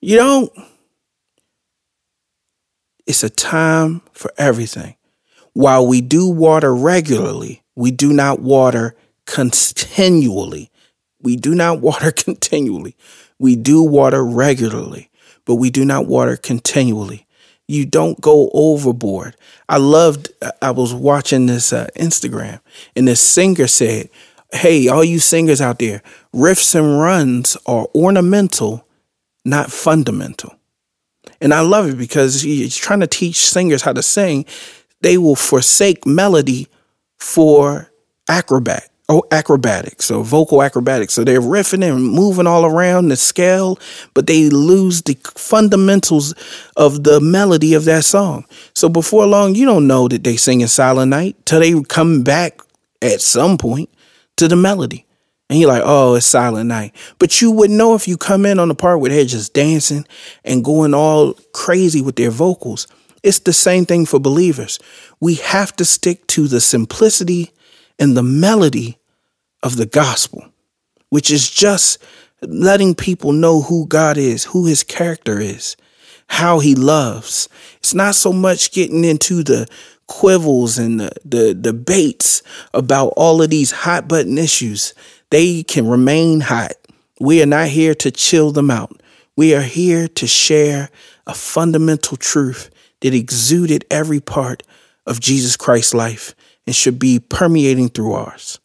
You 0.01 0.17
don't. 0.17 0.53
It's 3.11 3.25
a 3.25 3.29
time 3.29 4.03
for 4.13 4.33
everything. 4.39 4.95
While 5.53 5.85
we 5.85 6.01
do 6.01 6.29
water 6.29 6.73
regularly, 6.73 7.65
we 7.75 7.91
do 7.91 8.13
not 8.13 8.39
water 8.39 8.95
continually. 9.27 10.71
We 11.21 11.35
do 11.35 11.53
not 11.57 11.81
water 11.89 12.13
continually. 12.13 12.97
We 13.37 13.57
do 13.57 13.83
water 13.83 14.25
regularly, 14.25 15.11
but 15.45 15.57
we 15.57 15.71
do 15.71 15.85
not 15.85 16.07
water 16.07 16.37
continually. 16.37 17.27
You 17.67 17.85
don't 17.85 18.21
go 18.21 18.49
overboard. 18.55 19.35
I 19.69 19.79
loved, 19.79 20.29
I 20.63 20.71
was 20.71 20.95
watching 20.95 21.47
this 21.47 21.73
uh, 21.73 21.89
Instagram 21.97 22.61
and 22.95 23.09
this 23.09 23.21
singer 23.21 23.67
said, 23.67 24.09
Hey, 24.53 24.87
all 24.87 25.03
you 25.03 25.19
singers 25.19 25.61
out 25.61 25.81
there, 25.81 26.01
riffs 26.33 26.77
and 26.77 27.01
runs 27.01 27.57
are 27.67 27.89
ornamental, 27.93 28.87
not 29.45 29.73
fundamental. 29.73 30.60
And 31.41 31.55
I 31.55 31.61
love 31.61 31.89
it 31.89 31.99
because 31.99 32.43
he's 32.43 32.77
trying 32.77 33.01
to 33.01 33.07
teach 33.07 33.37
singers 33.37 33.83
how 33.83 33.93
to 33.93 34.03
sing. 34.03 34.45
They 35.01 35.17
will 35.19 35.37
forsake 35.37 36.07
melody 36.07 36.69
for 37.19 37.91
acrobat 38.29 38.91
oh, 39.11 39.25
acrobatics, 39.33 40.05
so 40.07 40.23
vocal 40.23 40.63
acrobatics. 40.63 41.13
So 41.13 41.25
they're 41.25 41.41
riffing 41.41 41.85
and 41.85 42.03
moving 42.03 42.47
all 42.47 42.65
around 42.65 43.09
the 43.09 43.17
scale, 43.17 43.79
but 44.15 44.27
they 44.27 44.49
lose 44.49 45.03
the 45.03 45.19
fundamentals 45.35 46.33
of 46.77 47.03
the 47.03 47.21
melody 47.21 47.75
of 47.75 47.85
that 47.87 48.05
song. 48.05 48.47
So 48.75 48.89
before 48.89 49.27
long, 49.27 49.57
you 49.57 49.67
don't 49.67 49.89
know 49.89 50.07
that 50.09 50.23
they 50.23 50.37
sing 50.37 50.61
in 50.61 50.69
Silent 50.69 51.11
Night 51.11 51.37
till 51.45 51.61
they 51.61 51.79
come 51.83 52.23
back 52.23 52.61
at 53.03 53.21
some 53.21 53.59
point 53.59 53.91
to 54.37 54.47
the 54.47 54.57
melody. 54.57 55.05
And 55.51 55.59
you're 55.59 55.69
like, 55.69 55.83
oh, 55.85 56.15
it's 56.15 56.27
Silent 56.27 56.69
Night. 56.69 56.95
But 57.19 57.41
you 57.41 57.51
wouldn't 57.51 57.77
know 57.77 57.97
if 57.97 58.07
you 58.07 58.17
come 58.17 58.47
in 58.47 58.61
on 58.61 58.69
the 58.69 58.75
part 58.77 59.01
where 59.01 59.11
they're 59.11 59.25
just 59.25 59.53
dancing 59.53 60.07
and 60.45 60.65
going 60.65 60.95
all 60.95 61.35
crazy 61.53 62.01
with 62.01 62.15
their 62.15 62.31
vocals. 62.31 62.87
It's 63.25 63.41
the 63.41 63.53
same 63.53 63.85
thing 63.85 64.07
for 64.07 64.21
believers. 64.21 64.79
We 65.19 65.35
have 65.35 65.75
to 65.77 65.85
stick 65.85 66.25
to 66.29 66.47
the 66.47 66.61
simplicity 66.61 67.51
and 67.99 68.17
the 68.17 68.23
melody 68.23 68.99
of 69.61 69.77
the 69.77 69.87
gospel, 69.87 70.53
which 71.09 71.33
is 71.33 71.51
just 71.51 71.99
letting 72.43 72.95
people 72.95 73.33
know 73.33 73.61
who 73.61 73.89
God 73.89 74.17
is, 74.17 74.45
who 74.45 74.67
his 74.67 74.85
character 74.85 75.41
is, 75.41 75.77
how 76.29 76.61
he 76.61 76.77
loves. 76.77 77.49
It's 77.79 77.93
not 77.93 78.15
so 78.15 78.33
much 78.33 78.71
getting 78.71 79.05
into 79.05 79.43
the 79.43 79.67
quibbles 80.11 80.77
and 80.77 80.99
the, 80.99 81.13
the 81.25 81.55
debates 81.55 82.43
about 82.75 83.13
all 83.17 83.41
of 83.41 83.49
these 83.49 83.71
hot 83.71 84.09
button 84.09 84.37
issues. 84.37 84.93
They 85.31 85.63
can 85.63 85.87
remain 85.87 86.41
hot. 86.41 86.73
We 87.21 87.41
are 87.43 87.47
not 87.47 87.69
here 87.69 87.95
to 87.95 88.11
chill 88.11 88.51
them 88.51 88.73
out. 88.73 89.01
We 89.37 89.55
are 89.55 89.63
here 89.63 90.09
to 90.09 90.27
share 90.27 90.91
a 91.29 91.33
fundamental 91.33 92.17
truth 92.17 92.71
that 93.01 93.15
exuded 93.15 93.87
every 93.89 94.21
part 94.21 94.65
of 95.07 95.21
Jesus 95.21 95.57
Christ's 95.57 95.95
life 95.95 96.35
and 96.67 96.75
should 96.75 96.99
be 96.99 97.21
permeating 97.21 97.89
through 97.89 98.13
ours 98.13 98.59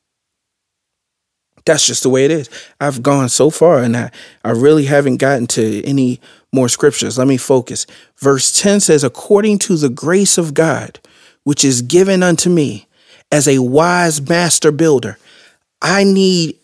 that's 1.66 1.88
just 1.88 2.04
the 2.04 2.10
way 2.10 2.26
it 2.26 2.32
is. 2.32 2.50
I've 2.80 3.02
gone 3.02 3.28
so 3.30 3.50
far 3.50 3.82
and 3.82 3.98
I, 3.98 4.12
I 4.44 4.52
really 4.52 4.86
haven't 4.86 5.18
gotten 5.18 5.48
to 5.48 5.84
any 5.84 6.22
more 6.54 6.70
scriptures. 6.70 7.18
Let 7.18 7.28
me 7.28 7.38
focus. 7.38 7.88
Verse 8.18 8.62
10 8.62 8.80
says, 8.80 9.04
according 9.04 9.60
to 9.60 9.76
the 9.76 9.90
grace 9.90 10.38
of 10.38 10.54
God, 10.54 11.00
which 11.46 11.64
is 11.64 11.82
given 11.82 12.22
unto 12.22 12.50
me 12.50 12.88
as 13.32 13.48
a 13.48 13.60
wise 13.60 14.22
master 14.28 14.72
builder, 14.72 15.18
I 15.82 16.04
need 16.04 16.58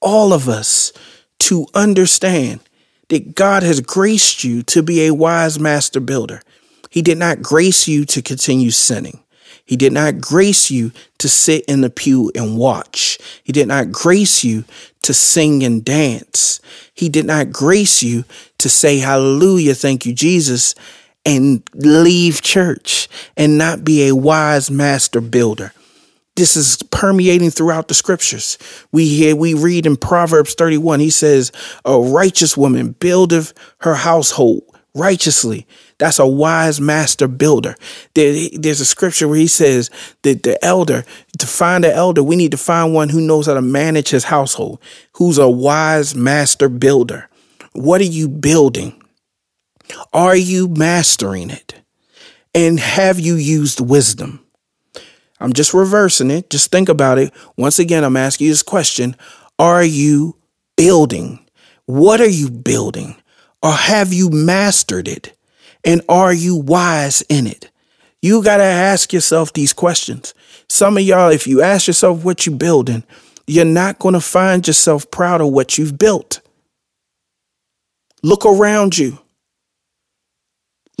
all 0.00 0.32
of 0.32 0.48
us 0.48 0.92
to 1.40 1.66
understand 1.74 2.60
that 3.08 3.34
God 3.34 3.62
has 3.62 3.80
graced 3.80 4.44
you 4.44 4.62
to 4.62 4.82
be 4.82 5.06
a 5.06 5.14
wise 5.14 5.58
master 5.58 6.00
builder. 6.00 6.40
He 6.90 7.02
did 7.02 7.18
not 7.18 7.42
grace 7.42 7.86
you 7.86 8.04
to 8.06 8.22
continue 8.22 8.70
sinning. 8.70 9.20
He 9.64 9.76
did 9.76 9.92
not 9.92 10.20
grace 10.20 10.70
you 10.70 10.90
to 11.18 11.28
sit 11.28 11.64
in 11.66 11.80
the 11.80 11.90
pew 11.90 12.32
and 12.34 12.58
watch. 12.58 13.18
He 13.44 13.52
did 13.52 13.68
not 13.68 13.92
grace 13.92 14.42
you 14.42 14.64
to 15.02 15.14
sing 15.14 15.62
and 15.62 15.84
dance. 15.84 16.60
He 16.94 17.08
did 17.08 17.24
not 17.24 17.52
grace 17.52 18.02
you 18.02 18.24
to 18.58 18.68
say 18.68 18.98
hallelujah, 18.98 19.74
thank 19.74 20.06
you, 20.06 20.12
Jesus, 20.12 20.74
and 21.24 21.62
leave 21.74 22.42
church 22.42 23.08
and 23.36 23.58
not 23.58 23.84
be 23.84 24.08
a 24.08 24.14
wise 24.14 24.70
master 24.70 25.20
builder. 25.20 25.72
This 26.36 26.56
is 26.56 26.82
permeating 26.90 27.50
throughout 27.50 27.88
the 27.88 27.94
scriptures. 27.94 28.56
We 28.92 29.08
hear, 29.08 29.36
we 29.36 29.52
read 29.52 29.84
in 29.84 29.96
Proverbs 29.96 30.54
31, 30.54 31.00
he 31.00 31.10
says, 31.10 31.52
a 31.84 32.00
righteous 32.00 32.56
woman 32.56 32.92
buildeth 32.92 33.52
her 33.80 33.94
household 33.94 34.62
righteously. 34.94 35.66
That's 35.98 36.18
a 36.18 36.26
wise 36.26 36.80
master 36.80 37.28
builder. 37.28 37.76
There, 38.14 38.48
there's 38.54 38.80
a 38.80 38.86
scripture 38.86 39.28
where 39.28 39.38
he 39.38 39.46
says 39.46 39.90
that 40.22 40.42
the 40.42 40.62
elder, 40.64 41.04
to 41.38 41.46
find 41.46 41.84
an 41.84 41.92
elder, 41.92 42.22
we 42.22 42.36
need 42.36 42.52
to 42.52 42.56
find 42.56 42.94
one 42.94 43.10
who 43.10 43.20
knows 43.20 43.46
how 43.46 43.54
to 43.54 43.62
manage 43.62 44.08
his 44.08 44.24
household, 44.24 44.80
who's 45.14 45.38
a 45.38 45.48
wise 45.48 46.14
master 46.14 46.68
builder. 46.68 47.28
What 47.72 48.00
are 48.00 48.04
you 48.04 48.28
building? 48.28 49.00
Are 50.12 50.36
you 50.36 50.68
mastering 50.68 51.50
it? 51.50 51.74
And 52.54 52.80
have 52.80 53.20
you 53.20 53.34
used 53.34 53.80
wisdom? 53.80 54.44
I'm 55.38 55.52
just 55.52 55.72
reversing 55.72 56.30
it. 56.30 56.50
Just 56.50 56.70
think 56.70 56.88
about 56.88 57.18
it. 57.18 57.32
Once 57.56 57.78
again, 57.78 58.04
I'm 58.04 58.16
asking 58.16 58.46
you 58.46 58.52
this 58.52 58.62
question 58.62 59.16
Are 59.58 59.84
you 59.84 60.36
building? 60.76 61.46
What 61.86 62.20
are 62.20 62.28
you 62.28 62.50
building? 62.50 63.16
Or 63.62 63.72
have 63.72 64.12
you 64.12 64.30
mastered 64.30 65.08
it? 65.08 65.36
And 65.84 66.02
are 66.08 66.32
you 66.32 66.56
wise 66.56 67.22
in 67.22 67.46
it? 67.46 67.70
You 68.22 68.42
got 68.42 68.58
to 68.58 68.64
ask 68.64 69.12
yourself 69.12 69.52
these 69.52 69.72
questions. 69.72 70.34
Some 70.68 70.96
of 70.96 71.02
y'all, 71.02 71.30
if 71.30 71.46
you 71.46 71.62
ask 71.62 71.86
yourself 71.86 72.24
what 72.24 72.46
you're 72.46 72.56
building, 72.56 73.02
you're 73.46 73.64
not 73.64 73.98
going 73.98 74.14
to 74.14 74.20
find 74.20 74.66
yourself 74.66 75.10
proud 75.10 75.40
of 75.40 75.48
what 75.48 75.78
you've 75.78 75.98
built. 75.98 76.40
Look 78.22 78.44
around 78.44 78.98
you. 78.98 79.18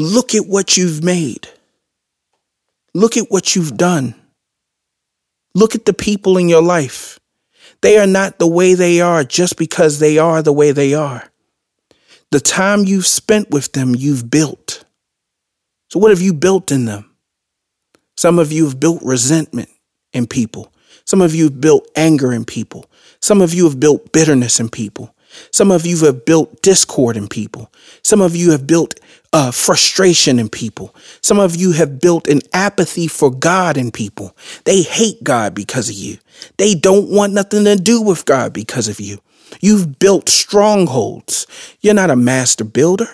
Look 0.00 0.34
at 0.34 0.46
what 0.46 0.78
you've 0.78 1.04
made. 1.04 1.46
Look 2.94 3.18
at 3.18 3.30
what 3.30 3.54
you've 3.54 3.76
done. 3.76 4.14
Look 5.54 5.74
at 5.74 5.84
the 5.84 5.92
people 5.92 6.38
in 6.38 6.48
your 6.48 6.62
life. 6.62 7.20
They 7.82 7.98
are 7.98 8.06
not 8.06 8.38
the 8.38 8.46
way 8.46 8.72
they 8.72 9.02
are 9.02 9.24
just 9.24 9.58
because 9.58 9.98
they 9.98 10.16
are 10.16 10.40
the 10.40 10.54
way 10.54 10.72
they 10.72 10.94
are. 10.94 11.30
The 12.30 12.40
time 12.40 12.84
you've 12.86 13.06
spent 13.06 13.50
with 13.50 13.72
them, 13.72 13.94
you've 13.94 14.30
built. 14.30 14.84
So, 15.90 15.98
what 15.98 16.12
have 16.12 16.22
you 16.22 16.32
built 16.32 16.72
in 16.72 16.86
them? 16.86 17.14
Some 18.16 18.38
of 18.38 18.50
you 18.52 18.64
have 18.64 18.80
built 18.80 19.02
resentment 19.02 19.68
in 20.14 20.26
people. 20.26 20.72
Some 21.04 21.20
of 21.20 21.34
you 21.34 21.44
have 21.44 21.60
built 21.60 21.86
anger 21.94 22.32
in 22.32 22.46
people. 22.46 22.86
Some 23.20 23.42
of 23.42 23.52
you 23.52 23.64
have 23.64 23.78
built 23.78 24.12
bitterness 24.12 24.60
in 24.60 24.70
people. 24.70 25.14
Some 25.52 25.70
of 25.70 25.86
you 25.86 26.04
have 26.06 26.24
built 26.24 26.62
discord 26.62 27.16
in 27.16 27.28
people. 27.28 27.72
Some 28.02 28.20
of 28.20 28.34
you 28.34 28.52
have 28.52 28.66
built 28.66 28.98
uh, 29.32 29.50
frustration 29.50 30.38
in 30.38 30.48
people. 30.48 30.94
Some 31.22 31.38
of 31.38 31.56
you 31.56 31.72
have 31.72 32.00
built 32.00 32.26
an 32.28 32.40
apathy 32.52 33.06
for 33.06 33.30
God 33.30 33.76
in 33.76 33.90
people. 33.90 34.36
They 34.64 34.82
hate 34.82 35.22
God 35.22 35.54
because 35.54 35.88
of 35.88 35.94
you. 35.94 36.18
They 36.56 36.74
don't 36.74 37.10
want 37.10 37.32
nothing 37.32 37.64
to 37.64 37.76
do 37.76 38.00
with 38.00 38.24
God 38.24 38.52
because 38.52 38.88
of 38.88 39.00
you. 39.00 39.18
You've 39.60 39.98
built 39.98 40.28
strongholds. 40.28 41.46
You're 41.80 41.94
not 41.94 42.10
a 42.10 42.16
master 42.16 42.64
builder. 42.64 43.08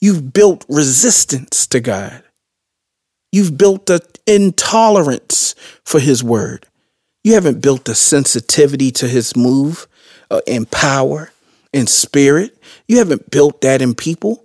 You've 0.00 0.32
built 0.32 0.64
resistance 0.68 1.66
to 1.68 1.80
God. 1.80 2.22
You've 3.32 3.58
built 3.58 3.90
an 3.90 4.00
intolerance 4.26 5.54
for 5.84 6.00
His 6.00 6.22
word. 6.22 6.66
You 7.24 7.34
haven't 7.34 7.60
built 7.60 7.88
a 7.88 7.94
sensitivity 7.94 8.90
to 8.92 9.08
His 9.08 9.36
move 9.36 9.86
uh, 10.30 10.40
in 10.46 10.66
power 10.66 11.30
in 11.72 11.86
spirit. 11.86 12.56
You 12.86 12.98
haven't 12.98 13.30
built 13.30 13.60
that 13.62 13.82
in 13.82 13.94
people. 13.94 14.44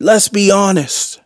Let's 0.00 0.28
be 0.28 0.50
honest. 0.50 1.20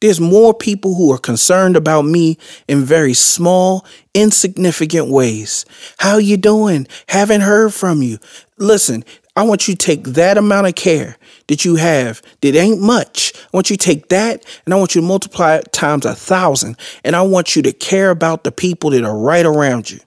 There's 0.00 0.20
more 0.20 0.52
people 0.52 0.94
who 0.94 1.10
are 1.12 1.18
concerned 1.18 1.74
about 1.74 2.02
me 2.02 2.38
in 2.68 2.84
very 2.84 3.14
small, 3.14 3.86
insignificant 4.14 5.08
ways. 5.08 5.64
How 5.98 6.18
you 6.18 6.36
doing? 6.36 6.86
Haven't 7.08 7.40
heard 7.40 7.72
from 7.72 8.02
you. 8.02 8.18
Listen, 8.58 9.04
I 9.34 9.42
want 9.42 9.68
you 9.68 9.74
to 9.74 9.86
take 9.86 10.04
that 10.04 10.36
amount 10.36 10.66
of 10.66 10.74
care 10.74 11.16
that 11.48 11.64
you 11.64 11.76
have 11.76 12.22
that 12.40 12.54
ain't 12.54 12.80
much. 12.80 13.32
I 13.36 13.48
want 13.52 13.70
you 13.70 13.76
to 13.76 13.84
take 13.84 14.08
that 14.08 14.44
and 14.64 14.74
I 14.74 14.76
want 14.76 14.94
you 14.94 15.00
to 15.00 15.06
multiply 15.06 15.56
it 15.56 15.72
times 15.72 16.04
a 16.04 16.14
thousand. 16.14 16.76
And 17.04 17.14
I 17.14 17.22
want 17.22 17.56
you 17.56 17.62
to 17.62 17.72
care 17.72 18.10
about 18.10 18.44
the 18.44 18.52
people 18.52 18.90
that 18.90 19.04
are 19.04 19.16
right 19.16 19.46
around 19.46 19.90
you 19.90 20.00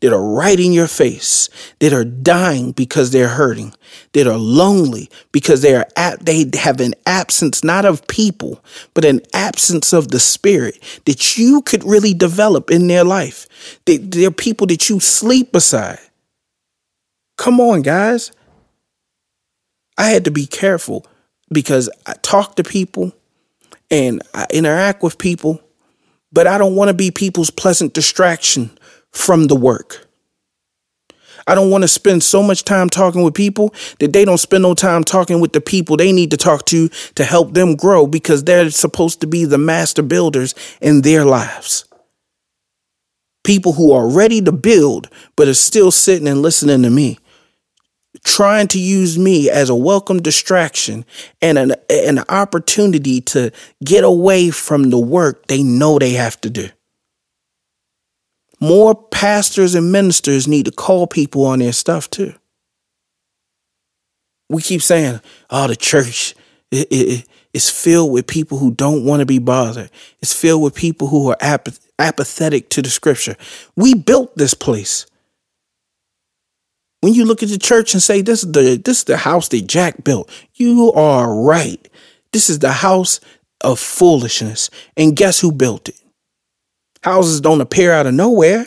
that 0.00 0.12
are 0.12 0.22
right 0.22 0.58
in 0.58 0.72
your 0.72 0.86
face, 0.86 1.48
that 1.80 1.92
are 1.92 2.04
dying 2.04 2.72
because 2.72 3.10
they're 3.10 3.28
hurting, 3.28 3.74
that 4.12 4.26
are 4.26 4.38
lonely 4.38 5.10
because 5.32 5.62
they 5.62 5.74
are 5.74 5.86
at, 5.96 6.24
they 6.24 6.50
have 6.54 6.80
an 6.80 6.94
absence 7.06 7.62
not 7.62 7.84
of 7.84 8.06
people, 8.06 8.62
but 8.94 9.04
an 9.04 9.20
absence 9.34 9.92
of 9.92 10.08
the 10.08 10.20
spirit 10.20 10.78
that 11.04 11.36
you 11.36 11.62
could 11.62 11.84
really 11.84 12.14
develop 12.14 12.70
in 12.70 12.86
their 12.86 13.04
life. 13.04 13.46
They, 13.84 13.98
they're 13.98 14.30
people 14.30 14.66
that 14.68 14.88
you 14.88 15.00
sleep 15.00 15.52
beside. 15.52 15.98
Come 17.36 17.60
on, 17.60 17.82
guys. 17.82 18.32
I 20.00 20.04
had 20.04 20.24
to 20.24 20.30
be 20.30 20.46
careful 20.46 21.06
because 21.52 21.90
I 22.06 22.14
talk 22.22 22.56
to 22.56 22.64
people 22.64 23.12
and 23.90 24.22
I 24.32 24.46
interact 24.50 25.02
with 25.02 25.18
people, 25.18 25.60
but 26.32 26.46
I 26.46 26.56
don't 26.56 26.74
want 26.74 26.88
to 26.88 26.94
be 26.94 27.10
people's 27.10 27.50
pleasant 27.50 27.92
distraction 27.92 28.70
from 29.10 29.48
the 29.48 29.56
work. 29.56 30.08
I 31.46 31.54
don't 31.54 31.68
want 31.68 31.82
to 31.82 31.88
spend 31.88 32.22
so 32.22 32.42
much 32.42 32.64
time 32.64 32.88
talking 32.88 33.22
with 33.22 33.34
people 33.34 33.74
that 33.98 34.14
they 34.14 34.24
don't 34.24 34.38
spend 34.38 34.62
no 34.62 34.72
time 34.72 35.04
talking 35.04 35.38
with 35.38 35.52
the 35.52 35.60
people 35.60 35.98
they 35.98 36.12
need 36.12 36.30
to 36.30 36.38
talk 36.38 36.64
to 36.66 36.88
to 37.16 37.24
help 37.24 37.52
them 37.52 37.76
grow 37.76 38.06
because 38.06 38.44
they're 38.44 38.70
supposed 38.70 39.20
to 39.20 39.26
be 39.26 39.44
the 39.44 39.58
master 39.58 40.02
builders 40.02 40.54
in 40.80 41.02
their 41.02 41.26
lives. 41.26 41.84
People 43.44 43.74
who 43.74 43.92
are 43.92 44.08
ready 44.08 44.40
to 44.40 44.52
build 44.52 45.10
but 45.36 45.46
are 45.46 45.52
still 45.52 45.90
sitting 45.90 46.26
and 46.26 46.40
listening 46.40 46.84
to 46.84 46.90
me, 46.90 47.18
trying 48.24 48.68
to 48.68 48.80
use 48.80 49.18
me 49.18 49.48
as 49.48 49.70
a 49.70 49.74
welcome 49.74 50.20
distraction 50.20 51.04
and 51.40 51.58
an, 51.58 51.74
an 51.88 52.18
opportunity 52.28 53.20
to 53.20 53.52
get 53.84 54.04
away 54.04 54.50
from 54.50 54.90
the 54.90 54.98
work 54.98 55.46
they 55.46 55.62
know 55.62 55.98
they 55.98 56.12
have 56.12 56.40
to 56.40 56.50
do. 56.50 56.68
More 58.60 58.94
pastors 58.94 59.74
and 59.74 59.90
ministers 59.90 60.46
need 60.46 60.66
to 60.66 60.72
call 60.72 61.06
people 61.06 61.46
on 61.46 61.60
their 61.60 61.72
stuff 61.72 62.10
too. 62.10 62.34
We 64.50 64.60
keep 64.60 64.82
saying, 64.82 65.20
oh, 65.48 65.68
the 65.68 65.76
church 65.76 66.34
it, 66.70 66.88
it, 66.90 67.26
filled 67.70 68.12
with 68.12 68.26
people 68.26 68.58
who 68.58 68.72
don't 68.72 69.04
want 69.04 69.20
to 69.20 69.26
be 69.26 69.38
bothered. 69.38 69.90
It's 70.20 70.34
filled 70.34 70.62
with 70.62 70.74
people 70.74 71.08
who 71.08 71.30
are 71.30 71.36
apath- 71.40 71.80
apathetic 71.98 72.68
to 72.70 72.82
the 72.82 72.90
scripture. 72.90 73.36
We 73.76 73.94
built 73.94 74.36
this 74.36 74.54
place. 74.54 75.06
When 77.00 77.14
you 77.14 77.24
look 77.24 77.42
at 77.42 77.48
the 77.48 77.58
church 77.58 77.94
and 77.94 78.02
say 78.02 78.20
this 78.20 78.44
is 78.44 78.52
the 78.52 78.80
this 78.82 78.98
is 78.98 79.04
the 79.04 79.16
house 79.16 79.48
that 79.48 79.66
Jack 79.66 80.04
built, 80.04 80.30
you 80.54 80.92
are 80.92 81.34
right. 81.34 81.86
This 82.32 82.50
is 82.50 82.58
the 82.58 82.72
house 82.72 83.20
of 83.62 83.78
foolishness. 83.78 84.70
And 84.96 85.16
guess 85.16 85.40
who 85.40 85.52
built 85.52 85.88
it? 85.88 86.00
Houses 87.02 87.40
don't 87.40 87.60
appear 87.60 87.92
out 87.92 88.06
of 88.06 88.14
nowhere. 88.14 88.66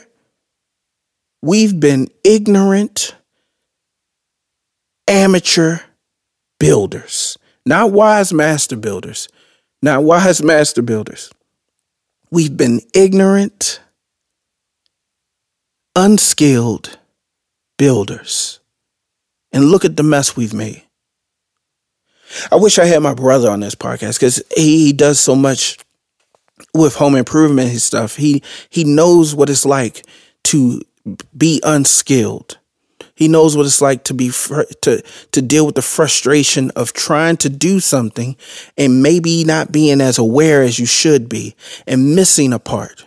We've 1.42 1.78
been 1.78 2.08
ignorant, 2.24 3.16
amateur 5.08 5.80
builders, 6.60 7.38
not 7.66 7.92
wise 7.92 8.34
master 8.34 8.78
builders, 8.78 9.28
not 9.82 10.04
wise 10.04 10.42
master 10.42 10.82
builders. 10.82 11.30
We've 12.32 12.56
been 12.56 12.82
ignorant, 12.96 13.82
unskilled 15.96 16.98
builders. 17.78 18.60
And 19.52 19.66
look 19.66 19.86
at 19.86 19.98
the 19.98 20.04
mess 20.04 20.36
we've 20.36 20.54
made. 20.54 20.84
I 22.52 22.56
wish 22.56 22.80
I 22.80 22.86
had 22.86 23.04
my 23.04 23.14
brother 23.14 23.50
on 23.50 23.60
this 23.60 23.76
podcast 23.76 24.20
because 24.20 24.42
he 24.56 24.94
does 24.94 25.20
so 25.20 25.36
much 25.36 25.78
with 26.74 26.96
home 26.96 27.16
improvement 27.16 27.70
and 27.70 27.82
stuff. 27.82 28.16
He 28.16 28.42
he 28.70 28.84
knows 28.84 29.36
what 29.36 29.50
it's 29.50 29.66
like 29.66 30.06
to 30.46 30.82
be 31.38 31.62
unskilled. 31.64 32.58
He 33.16 33.28
knows 33.28 33.56
what 33.56 33.66
it's 33.68 33.82
like 33.82 34.04
to 34.06 34.14
be 34.14 34.30
fr- 34.30 34.64
to 34.82 35.04
to 35.32 35.42
deal 35.42 35.66
with 35.66 35.76
the 35.76 35.82
frustration 35.82 36.72
of 36.72 36.94
trying 36.94 37.38
to 37.38 37.50
do 37.50 37.80
something 37.80 38.36
and 38.78 39.04
maybe 39.04 39.44
not 39.44 39.72
being 39.72 40.02
as 40.02 40.18
aware 40.18 40.64
as 40.64 40.80
you 40.80 40.86
should 40.86 41.30
be 41.30 41.56
and 41.86 42.16
missing 42.16 42.54
a 42.54 42.60
part. 42.60 43.06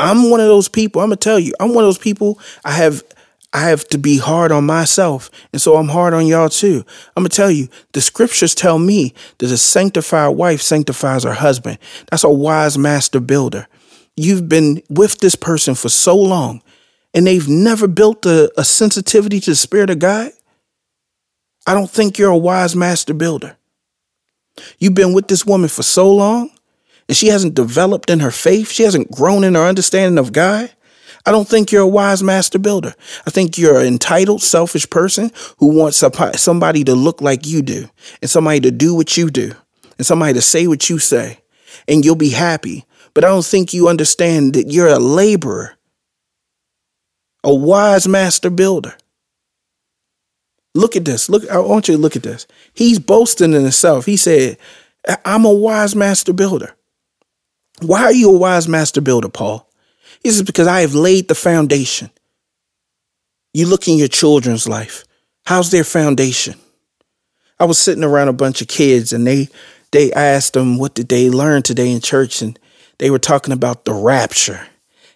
I'm 0.00 0.30
one 0.30 0.40
of 0.40 0.46
those 0.46 0.68
people. 0.68 1.02
I'm 1.02 1.08
gonna 1.08 1.16
tell 1.16 1.38
you, 1.38 1.52
I'm 1.60 1.74
one 1.74 1.84
of 1.84 1.88
those 1.88 1.98
people. 1.98 2.40
I 2.64 2.72
have 2.72 3.04
I 3.52 3.62
have 3.68 3.88
to 3.88 3.98
be 3.98 4.18
hard 4.18 4.52
on 4.52 4.64
myself. 4.64 5.30
And 5.52 5.60
so 5.60 5.76
I'm 5.76 5.88
hard 5.88 6.14
on 6.14 6.26
y'all 6.26 6.48
too. 6.48 6.84
I'm 7.16 7.24
going 7.24 7.30
to 7.30 7.36
tell 7.36 7.50
you, 7.50 7.68
the 7.92 8.00
scriptures 8.00 8.54
tell 8.54 8.78
me 8.78 9.12
that 9.38 9.50
a 9.50 9.56
sanctified 9.56 10.36
wife 10.36 10.62
sanctifies 10.62 11.24
her 11.24 11.32
husband. 11.32 11.78
That's 12.10 12.22
a 12.22 12.30
wise 12.30 12.78
master 12.78 13.18
builder. 13.18 13.66
You've 14.16 14.48
been 14.48 14.82
with 14.88 15.18
this 15.18 15.34
person 15.34 15.74
for 15.74 15.88
so 15.88 16.16
long 16.16 16.62
and 17.12 17.26
they've 17.26 17.48
never 17.48 17.88
built 17.88 18.24
a, 18.24 18.52
a 18.56 18.64
sensitivity 18.64 19.40
to 19.40 19.50
the 19.50 19.56
spirit 19.56 19.90
of 19.90 19.98
God. 19.98 20.30
I 21.66 21.74
don't 21.74 21.90
think 21.90 22.18
you're 22.18 22.30
a 22.30 22.36
wise 22.38 22.76
master 22.76 23.14
builder. 23.14 23.56
You've 24.78 24.94
been 24.94 25.12
with 25.12 25.26
this 25.26 25.44
woman 25.44 25.68
for 25.68 25.82
so 25.82 26.12
long 26.12 26.50
and 27.10 27.16
she 27.16 27.26
hasn't 27.26 27.56
developed 27.56 28.08
in 28.08 28.20
her 28.20 28.30
faith. 28.30 28.70
She 28.70 28.84
hasn't 28.84 29.10
grown 29.10 29.42
in 29.42 29.56
her 29.56 29.66
understanding 29.66 30.16
of 30.16 30.32
God. 30.32 30.70
I 31.26 31.32
don't 31.32 31.48
think 31.48 31.72
you're 31.72 31.82
a 31.82 31.88
wise 31.88 32.22
master 32.22 32.56
builder. 32.56 32.94
I 33.26 33.30
think 33.30 33.58
you're 33.58 33.80
an 33.80 33.86
entitled, 33.88 34.42
selfish 34.42 34.88
person 34.88 35.32
who 35.58 35.76
wants 35.76 36.04
somebody 36.36 36.84
to 36.84 36.94
look 36.94 37.20
like 37.20 37.48
you 37.48 37.62
do 37.62 37.90
and 38.22 38.30
somebody 38.30 38.60
to 38.60 38.70
do 38.70 38.94
what 38.94 39.16
you 39.16 39.28
do 39.28 39.54
and 39.98 40.06
somebody 40.06 40.34
to 40.34 40.40
say 40.40 40.68
what 40.68 40.88
you 40.88 41.00
say 41.00 41.40
and 41.88 42.04
you'll 42.04 42.14
be 42.14 42.30
happy. 42.30 42.84
But 43.12 43.24
I 43.24 43.28
don't 43.28 43.44
think 43.44 43.74
you 43.74 43.88
understand 43.88 44.54
that 44.54 44.70
you're 44.70 44.86
a 44.86 45.00
laborer, 45.00 45.76
a 47.42 47.52
wise 47.52 48.06
master 48.06 48.50
builder. 48.50 48.94
Look 50.76 50.94
at 50.94 51.04
this. 51.04 51.28
Look, 51.28 51.50
I 51.50 51.58
want 51.58 51.88
you 51.88 51.96
to 51.96 52.00
look 52.00 52.14
at 52.14 52.22
this. 52.22 52.46
He's 52.72 53.00
boasting 53.00 53.52
in 53.52 53.62
himself. 53.62 54.06
He 54.06 54.16
said, 54.16 54.58
I'm 55.24 55.44
a 55.44 55.52
wise 55.52 55.96
master 55.96 56.32
builder. 56.32 56.76
Why 57.82 58.02
are 58.02 58.12
you 58.12 58.30
a 58.34 58.38
wise 58.38 58.68
master 58.68 59.00
builder, 59.00 59.28
Paul? 59.28 59.68
This 60.22 60.36
is 60.36 60.42
because 60.42 60.66
I 60.66 60.80
have 60.82 60.94
laid 60.94 61.28
the 61.28 61.34
foundation. 61.34 62.10
You 63.54 63.66
look 63.66 63.88
in 63.88 63.98
your 63.98 64.08
children's 64.08 64.68
life. 64.68 65.04
How's 65.46 65.70
their 65.70 65.84
foundation? 65.84 66.54
I 67.58 67.64
was 67.64 67.78
sitting 67.78 68.04
around 68.04 68.28
a 68.28 68.32
bunch 68.32 68.62
of 68.62 68.68
kids 68.68 69.12
and 69.12 69.26
they 69.26 69.48
they 69.92 70.12
asked 70.12 70.54
them 70.54 70.78
what 70.78 70.94
did 70.94 71.08
they 71.08 71.28
learn 71.30 71.62
today 71.62 71.90
in 71.90 72.00
church 72.00 72.42
and 72.42 72.58
they 72.98 73.10
were 73.10 73.18
talking 73.18 73.52
about 73.52 73.84
the 73.84 73.92
rapture 73.92 74.68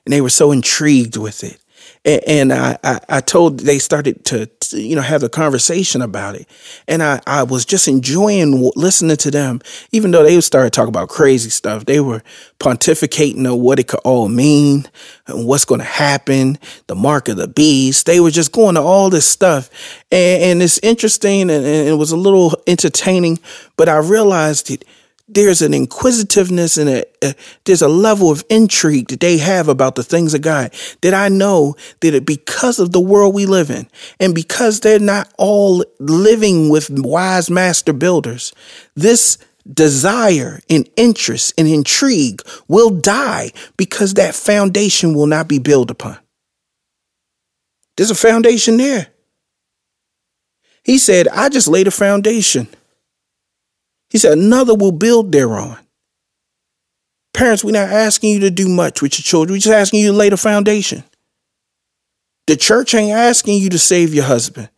and 0.04 0.12
they 0.12 0.20
were 0.20 0.30
so 0.30 0.50
intrigued 0.50 1.16
with 1.16 1.44
it 1.44 1.58
and, 2.04 2.52
I, 2.52 2.78
I, 2.84 3.00
I, 3.08 3.20
told 3.20 3.60
they 3.60 3.78
started 3.78 4.24
to, 4.26 4.50
you 4.72 4.94
know 4.94 5.02
have 5.02 5.22
a 5.22 5.28
conversation 5.28 6.02
about 6.02 6.34
it, 6.34 6.48
and 6.86 7.02
I, 7.02 7.20
I 7.26 7.44
was 7.44 7.64
just 7.64 7.88
enjoying 7.88 8.70
listening 8.76 9.16
to 9.18 9.30
them, 9.30 9.60
even 9.92 10.10
though 10.10 10.22
they 10.22 10.40
started 10.40 10.72
talking 10.72 10.90
about 10.90 11.08
crazy 11.08 11.50
stuff. 11.50 11.86
They 11.86 12.00
were 12.00 12.22
pontificating 12.58 13.50
on 13.50 13.60
what 13.60 13.78
it 13.78 13.88
could 13.88 14.00
all 14.04 14.28
mean 14.28 14.84
and 15.26 15.46
what's 15.46 15.64
going 15.64 15.80
to 15.80 15.86
happen, 15.86 16.58
the 16.86 16.94
mark 16.94 17.28
of 17.28 17.36
the 17.36 17.48
beast. 17.48 18.06
They 18.06 18.20
were 18.20 18.30
just 18.30 18.52
going 18.52 18.74
to 18.74 18.82
all 18.82 19.10
this 19.10 19.26
stuff, 19.26 19.70
and, 20.10 20.42
and 20.42 20.62
it's 20.62 20.78
interesting 20.78 21.42
and, 21.42 21.64
and 21.64 21.88
it 21.88 21.98
was 21.98 22.12
a 22.12 22.16
little 22.16 22.54
entertaining. 22.66 23.38
But 23.76 23.88
I 23.88 23.98
realized 23.98 24.68
that 24.68 24.84
there's 25.26 25.62
an 25.62 25.72
inquisitiveness 25.72 26.76
and 26.76 26.88
a, 26.88 27.04
a, 27.22 27.34
there's 27.64 27.82
a 27.82 27.88
level 27.88 28.30
of 28.30 28.44
intrigue 28.50 29.08
that 29.08 29.20
they 29.20 29.38
have 29.38 29.68
about 29.68 29.94
the 29.94 30.02
things 30.02 30.34
of 30.34 30.42
God 30.42 30.72
that 31.00 31.14
I 31.14 31.28
know 31.28 31.76
that 32.00 32.14
it, 32.14 32.26
because 32.26 32.78
of 32.78 32.92
the 32.92 33.00
world 33.00 33.34
we 33.34 33.46
live 33.46 33.70
in 33.70 33.88
and 34.20 34.34
because 34.34 34.80
they're 34.80 34.98
not 34.98 35.32
all 35.38 35.84
living 35.98 36.68
with 36.68 36.90
wise 36.90 37.50
master 37.50 37.94
builders, 37.94 38.52
this 38.94 39.38
desire 39.72 40.60
and 40.68 40.88
interest 40.96 41.54
and 41.56 41.66
intrigue 41.66 42.42
will 42.68 42.90
die 42.90 43.50
because 43.78 44.14
that 44.14 44.34
foundation 44.34 45.14
will 45.14 45.26
not 45.26 45.48
be 45.48 45.58
built 45.58 45.90
upon. 45.90 46.18
There's 47.96 48.10
a 48.10 48.14
foundation 48.14 48.76
there. 48.76 49.06
He 50.82 50.98
said, 50.98 51.28
I 51.28 51.48
just 51.48 51.66
laid 51.66 51.86
a 51.86 51.90
foundation. 51.90 52.68
He 54.14 54.18
said, 54.18 54.38
another 54.38 54.76
will 54.76 54.92
build 54.92 55.32
thereon. 55.32 55.76
Parents, 57.32 57.64
we're 57.64 57.72
not 57.72 57.88
asking 57.88 58.30
you 58.30 58.40
to 58.42 58.50
do 58.50 58.68
much 58.68 59.02
with 59.02 59.18
your 59.18 59.24
children. 59.24 59.54
We're 59.54 59.58
just 59.58 59.74
asking 59.74 60.02
you 60.02 60.12
to 60.12 60.16
lay 60.16 60.28
the 60.28 60.36
foundation. 60.36 61.02
The 62.46 62.54
church 62.54 62.94
ain't 62.94 63.10
asking 63.10 63.60
you 63.60 63.70
to 63.70 63.78
save 63.78 64.14
your 64.14 64.22
husband. 64.22 64.70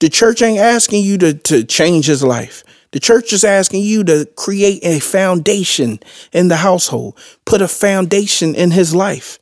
The 0.00 0.08
church 0.08 0.40
ain't 0.40 0.60
asking 0.60 1.04
you 1.04 1.18
to, 1.18 1.34
to 1.34 1.64
change 1.64 2.06
his 2.06 2.24
life. 2.24 2.64
The 2.92 3.00
church 3.00 3.34
is 3.34 3.44
asking 3.44 3.82
you 3.82 4.02
to 4.04 4.26
create 4.34 4.82
a 4.82 4.98
foundation 4.98 6.00
in 6.32 6.48
the 6.48 6.56
household, 6.56 7.18
put 7.44 7.60
a 7.60 7.68
foundation 7.68 8.54
in 8.54 8.70
his 8.70 8.94
life. 8.94 9.38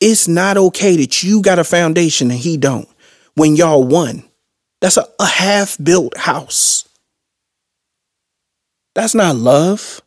It's 0.00 0.26
not 0.26 0.56
okay 0.56 0.96
that 0.96 1.22
you 1.22 1.40
got 1.40 1.60
a 1.60 1.64
foundation 1.64 2.32
and 2.32 2.40
he 2.40 2.56
don't 2.56 2.88
when 3.36 3.54
y'all 3.54 3.84
one. 3.84 4.24
That's 4.80 4.96
a, 4.96 5.06
a 5.20 5.26
half 5.26 5.78
built 5.80 6.16
house. 6.16 6.88
That's 8.94 9.14
not 9.14 9.36
love. 9.36 10.02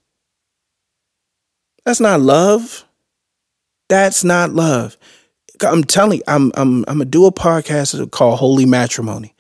That's 1.86 2.00
not 2.00 2.22
love. 2.22 2.86
That's 3.90 4.24
not 4.24 4.52
love. 4.52 4.98
I'm 5.62 5.84
telling 5.84 6.18
you, 6.20 6.24
I'm 6.28 6.52
I'm 6.56 6.80
I'm 6.88 6.98
gonna 6.98 7.06
do 7.06 7.26
a 7.26 7.32
podcast 7.32 8.12
called 8.12 8.40
Holy 8.40 8.66
Matrimony 8.66 9.34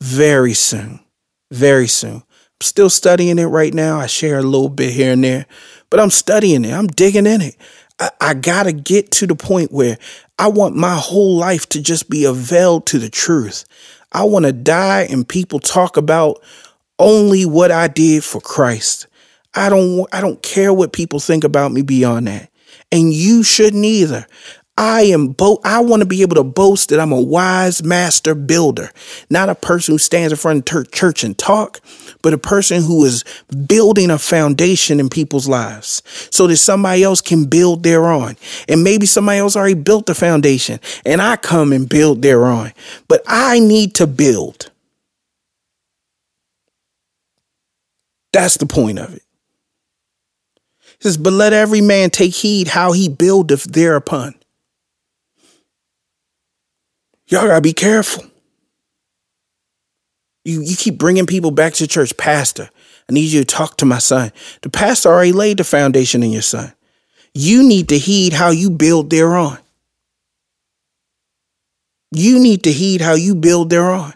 very 0.00 0.54
soon. 0.54 1.00
Very 1.50 1.88
soon. 1.88 2.16
I'm 2.16 2.62
still 2.62 2.90
studying 2.90 3.38
it 3.38 3.46
right 3.46 3.74
now. 3.74 3.98
I 3.98 4.06
share 4.06 4.38
a 4.38 4.42
little 4.42 4.68
bit 4.68 4.92
here 4.92 5.12
and 5.12 5.22
there, 5.22 5.46
but 5.90 6.00
I'm 6.00 6.10
studying 6.10 6.64
it. 6.64 6.72
I'm 6.72 6.86
digging 6.86 7.26
in 7.26 7.40
it. 7.40 7.56
I, 7.98 8.10
I 8.20 8.34
gotta 8.34 8.72
get 8.72 9.10
to 9.12 9.26
the 9.26 9.36
point 9.36 9.72
where 9.72 9.98
I 10.38 10.48
want 10.48 10.76
my 10.76 10.94
whole 10.96 11.36
life 11.36 11.68
to 11.70 11.82
just 11.82 12.08
be 12.08 12.24
availed 12.24 12.86
to 12.86 12.98
the 12.98 13.10
truth. 13.10 13.64
I 14.12 14.24
want 14.24 14.46
to 14.46 14.52
die 14.52 15.02
and 15.10 15.28
people 15.28 15.58
talk 15.58 15.96
about 15.96 16.42
only 16.98 17.44
what 17.44 17.70
I 17.70 17.88
did 17.88 18.24
for 18.24 18.40
Christ. 18.40 19.06
I 19.54 19.68
don't 19.68 20.06
I 20.12 20.20
don't 20.20 20.42
care 20.42 20.72
what 20.72 20.92
people 20.92 21.20
think 21.20 21.44
about 21.44 21.72
me 21.72 21.82
beyond 21.82 22.26
that. 22.26 22.50
And 22.92 23.12
you 23.12 23.42
shouldn't 23.42 23.84
either. 23.84 24.26
I 24.78 25.02
am 25.02 25.28
bo- 25.28 25.60
I 25.64 25.80
want 25.80 26.02
to 26.02 26.06
be 26.06 26.22
able 26.22 26.36
to 26.36 26.44
boast 26.44 26.90
that 26.90 27.00
I'm 27.00 27.10
a 27.10 27.20
wise 27.20 27.82
master 27.82 28.36
builder, 28.36 28.92
not 29.28 29.48
a 29.48 29.56
person 29.56 29.92
who 29.92 29.98
stands 29.98 30.32
in 30.32 30.38
front 30.38 30.70
of 30.72 30.92
church 30.92 31.24
and 31.24 31.36
talk, 31.36 31.80
but 32.22 32.32
a 32.32 32.38
person 32.38 32.82
who 32.82 33.04
is 33.04 33.24
building 33.66 34.08
a 34.08 34.18
foundation 34.18 35.00
in 35.00 35.08
people's 35.08 35.48
lives 35.48 36.00
so 36.30 36.46
that 36.46 36.58
somebody 36.58 37.02
else 37.02 37.20
can 37.20 37.46
build 37.46 37.82
thereon. 37.82 38.36
And 38.68 38.84
maybe 38.84 39.04
somebody 39.06 39.38
else 39.38 39.56
already 39.56 39.74
built 39.74 40.06
the 40.06 40.14
foundation 40.14 40.78
and 41.04 41.20
I 41.20 41.34
come 41.36 41.72
and 41.72 41.88
build 41.88 42.22
thereon. 42.22 42.72
But 43.08 43.22
I 43.26 43.58
need 43.58 43.96
to 43.96 44.06
build. 44.06 44.70
That's 48.32 48.56
the 48.56 48.66
point 48.66 48.98
of 48.98 49.14
it. 49.14 49.22
It 50.94 51.02
says, 51.02 51.16
but 51.16 51.32
let 51.32 51.52
every 51.52 51.80
man 51.80 52.10
take 52.10 52.34
heed 52.34 52.68
how 52.68 52.92
he 52.92 53.08
buildeth 53.08 53.64
thereupon. 53.64 54.34
Y'all 57.28 57.46
gotta 57.46 57.60
be 57.60 57.72
careful. 57.72 58.24
You, 60.44 60.62
you 60.62 60.76
keep 60.76 60.98
bringing 60.98 61.26
people 61.26 61.50
back 61.50 61.74
to 61.74 61.86
church. 61.86 62.16
Pastor, 62.16 62.70
I 63.08 63.12
need 63.12 63.30
you 63.30 63.40
to 63.40 63.44
talk 63.44 63.76
to 63.76 63.84
my 63.84 63.98
son. 63.98 64.32
The 64.62 64.70
pastor 64.70 65.10
already 65.10 65.32
laid 65.32 65.58
the 65.58 65.64
foundation 65.64 66.22
in 66.22 66.30
your 66.30 66.42
son. 66.42 66.72
You 67.34 67.62
need 67.62 67.90
to 67.90 67.98
heed 67.98 68.32
how 68.32 68.50
you 68.50 68.70
build 68.70 69.10
thereon. 69.10 69.58
You 72.10 72.38
need 72.38 72.64
to 72.64 72.72
heed 72.72 73.02
how 73.02 73.12
you 73.12 73.34
build 73.34 73.70
thereon. 73.70 74.14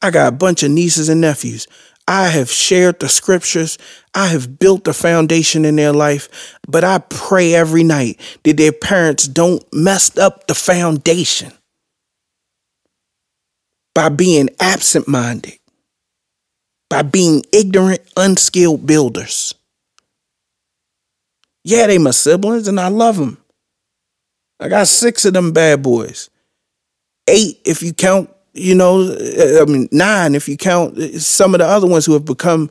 I 0.00 0.10
got 0.10 0.32
a 0.32 0.36
bunch 0.36 0.62
of 0.62 0.70
nieces 0.70 1.08
and 1.08 1.20
nephews. 1.20 1.66
I 2.08 2.28
have 2.28 2.50
shared 2.50 3.00
the 3.00 3.08
scriptures. 3.08 3.76
I 4.14 4.28
have 4.28 4.58
built 4.58 4.84
the 4.84 4.94
foundation 4.94 5.66
in 5.66 5.76
their 5.76 5.92
life, 5.92 6.56
but 6.66 6.82
I 6.82 7.00
pray 7.00 7.54
every 7.54 7.84
night 7.84 8.18
that 8.44 8.56
their 8.56 8.72
parents 8.72 9.28
don't 9.28 9.62
mess 9.74 10.16
up 10.16 10.46
the 10.46 10.54
foundation 10.54 11.52
by 13.94 14.08
being 14.08 14.48
absent 14.58 15.06
minded, 15.06 15.58
by 16.88 17.02
being 17.02 17.44
ignorant, 17.52 18.00
unskilled 18.16 18.86
builders. 18.86 19.54
Yeah, 21.62 21.88
they 21.88 21.98
my 21.98 22.12
siblings 22.12 22.68
and 22.68 22.80
I 22.80 22.88
love 22.88 23.18
them. 23.18 23.36
I 24.58 24.68
got 24.68 24.88
six 24.88 25.26
of 25.26 25.34
them 25.34 25.52
bad 25.52 25.82
boys. 25.82 26.30
Eight 27.28 27.60
if 27.66 27.82
you 27.82 27.92
count 27.92 28.30
you 28.58 28.74
know, 28.74 29.16
I 29.60 29.64
mean, 29.64 29.88
nine 29.92 30.34
if 30.34 30.48
you 30.48 30.56
count 30.56 30.98
some 31.14 31.54
of 31.54 31.60
the 31.60 31.66
other 31.66 31.86
ones 31.86 32.06
who 32.06 32.12
have 32.12 32.24
become 32.24 32.70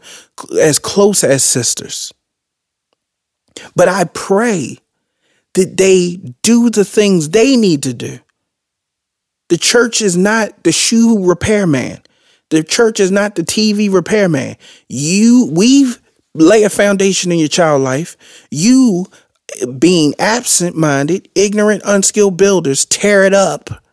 as 0.60 0.80
close 0.80 1.23
as 1.23 1.43
sisters. 1.43 2.13
But 3.76 3.88
I 3.88 4.06
pray 4.06 4.78
that 5.56 5.78
they 5.78 6.17
do 6.43 6.69
the 6.69 6.86
things 6.86 7.30
they 7.30 7.56
need 7.56 7.84
to 7.84 7.93
do. 7.93 8.19
The 9.50 9.58
church 9.58 10.02
is 10.02 10.17
not 10.17 10.63
the 10.63 10.71
shoe 10.71 11.26
repairman. 11.26 12.02
The 12.50 12.63
church 12.63 13.00
is 13.00 13.12
not 13.12 13.36
the 13.36 13.43
TV 13.43 13.91
repairman. 13.91 14.56
You, 14.88 15.50
we've 15.52 16.02
lay 16.34 16.63
a 16.63 16.69
foundation 16.69 17.32
in 17.32 17.39
your 17.39 17.47
child 17.47 17.82
life. 17.82 18.15
You, 18.52 19.08
being 19.80 20.13
absent 20.19 20.76
minded, 20.76 21.30
ignorant, 21.34 21.82
unskilled 21.86 22.38
builders, 22.38 22.86
tear 22.86 23.23
it 23.23 23.34
up 23.34 23.84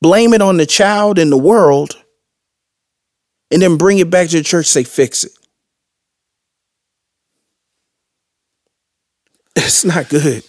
blame 0.00 0.32
it 0.32 0.42
on 0.42 0.56
the 0.56 0.66
child 0.66 1.18
and 1.18 1.30
the 1.30 1.36
world, 1.36 2.02
and 3.50 3.62
then 3.62 3.76
bring 3.76 3.98
it 3.98 4.10
back 4.10 4.28
to 4.28 4.38
the 4.38 4.42
church, 4.42 4.66
say, 4.66 4.84
fix 4.84 5.24
it. 5.24 5.32
It's 9.56 9.84
not 9.84 10.08
good. 10.08 10.44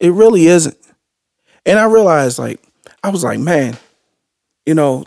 It 0.00 0.12
really 0.12 0.46
isn't. 0.46 0.76
And 1.64 1.78
I 1.78 1.84
realized, 1.84 2.38
like, 2.38 2.60
I 3.02 3.08
was 3.08 3.24
like, 3.24 3.38
man, 3.38 3.78
you 4.66 4.74
know, 4.74 5.04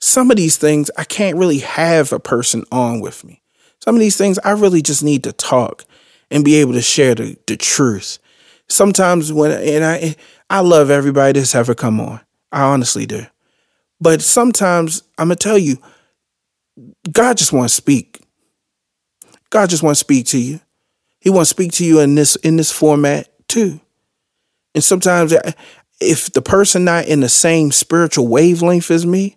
some 0.00 0.30
of 0.30 0.36
these 0.36 0.56
things 0.56 0.90
I 0.98 1.04
can't 1.04 1.36
really 1.36 1.58
have 1.58 2.12
a 2.12 2.18
person 2.18 2.64
on 2.72 3.00
with 3.00 3.24
me. 3.24 3.42
Some 3.80 3.94
of 3.94 4.00
these 4.00 4.16
things 4.16 4.38
I 4.44 4.52
really 4.52 4.82
just 4.82 5.02
need 5.02 5.24
to 5.24 5.32
talk 5.32 5.84
and 6.30 6.44
be 6.44 6.56
able 6.56 6.72
to 6.72 6.82
share 6.82 7.14
the, 7.14 7.36
the 7.46 7.56
truth. 7.56 8.18
Sometimes 8.68 9.32
when 9.32 9.50
and 9.50 9.84
I 9.84 10.16
I 10.48 10.60
love 10.60 10.90
everybody 10.90 11.38
that's 11.38 11.54
ever 11.54 11.74
come 11.74 12.00
on. 12.00 12.20
I 12.54 12.62
honestly 12.62 13.04
do. 13.04 13.26
But 14.00 14.22
sometimes 14.22 15.02
I'm 15.18 15.28
gonna 15.28 15.36
tell 15.36 15.58
you, 15.58 15.78
God 17.10 17.36
just 17.36 17.52
wants 17.52 17.74
to 17.74 17.82
speak. 17.82 18.20
God 19.50 19.70
just 19.70 19.82
wants 19.82 20.00
to 20.00 20.04
speak 20.04 20.26
to 20.26 20.38
you. 20.38 20.60
He 21.20 21.30
wants 21.30 21.50
to 21.50 21.54
speak 21.54 21.72
to 21.72 21.84
you 21.84 22.00
in 22.00 22.14
this 22.14 22.36
in 22.36 22.56
this 22.56 22.72
format 22.72 23.28
too. 23.48 23.80
And 24.74 24.82
sometimes 24.82 25.32
uh, 25.32 25.52
if 26.00 26.32
the 26.32 26.42
person 26.42 26.84
not 26.84 27.06
in 27.06 27.20
the 27.20 27.28
same 27.28 27.72
spiritual 27.72 28.28
wavelength 28.28 28.90
as 28.90 29.06
me, 29.06 29.36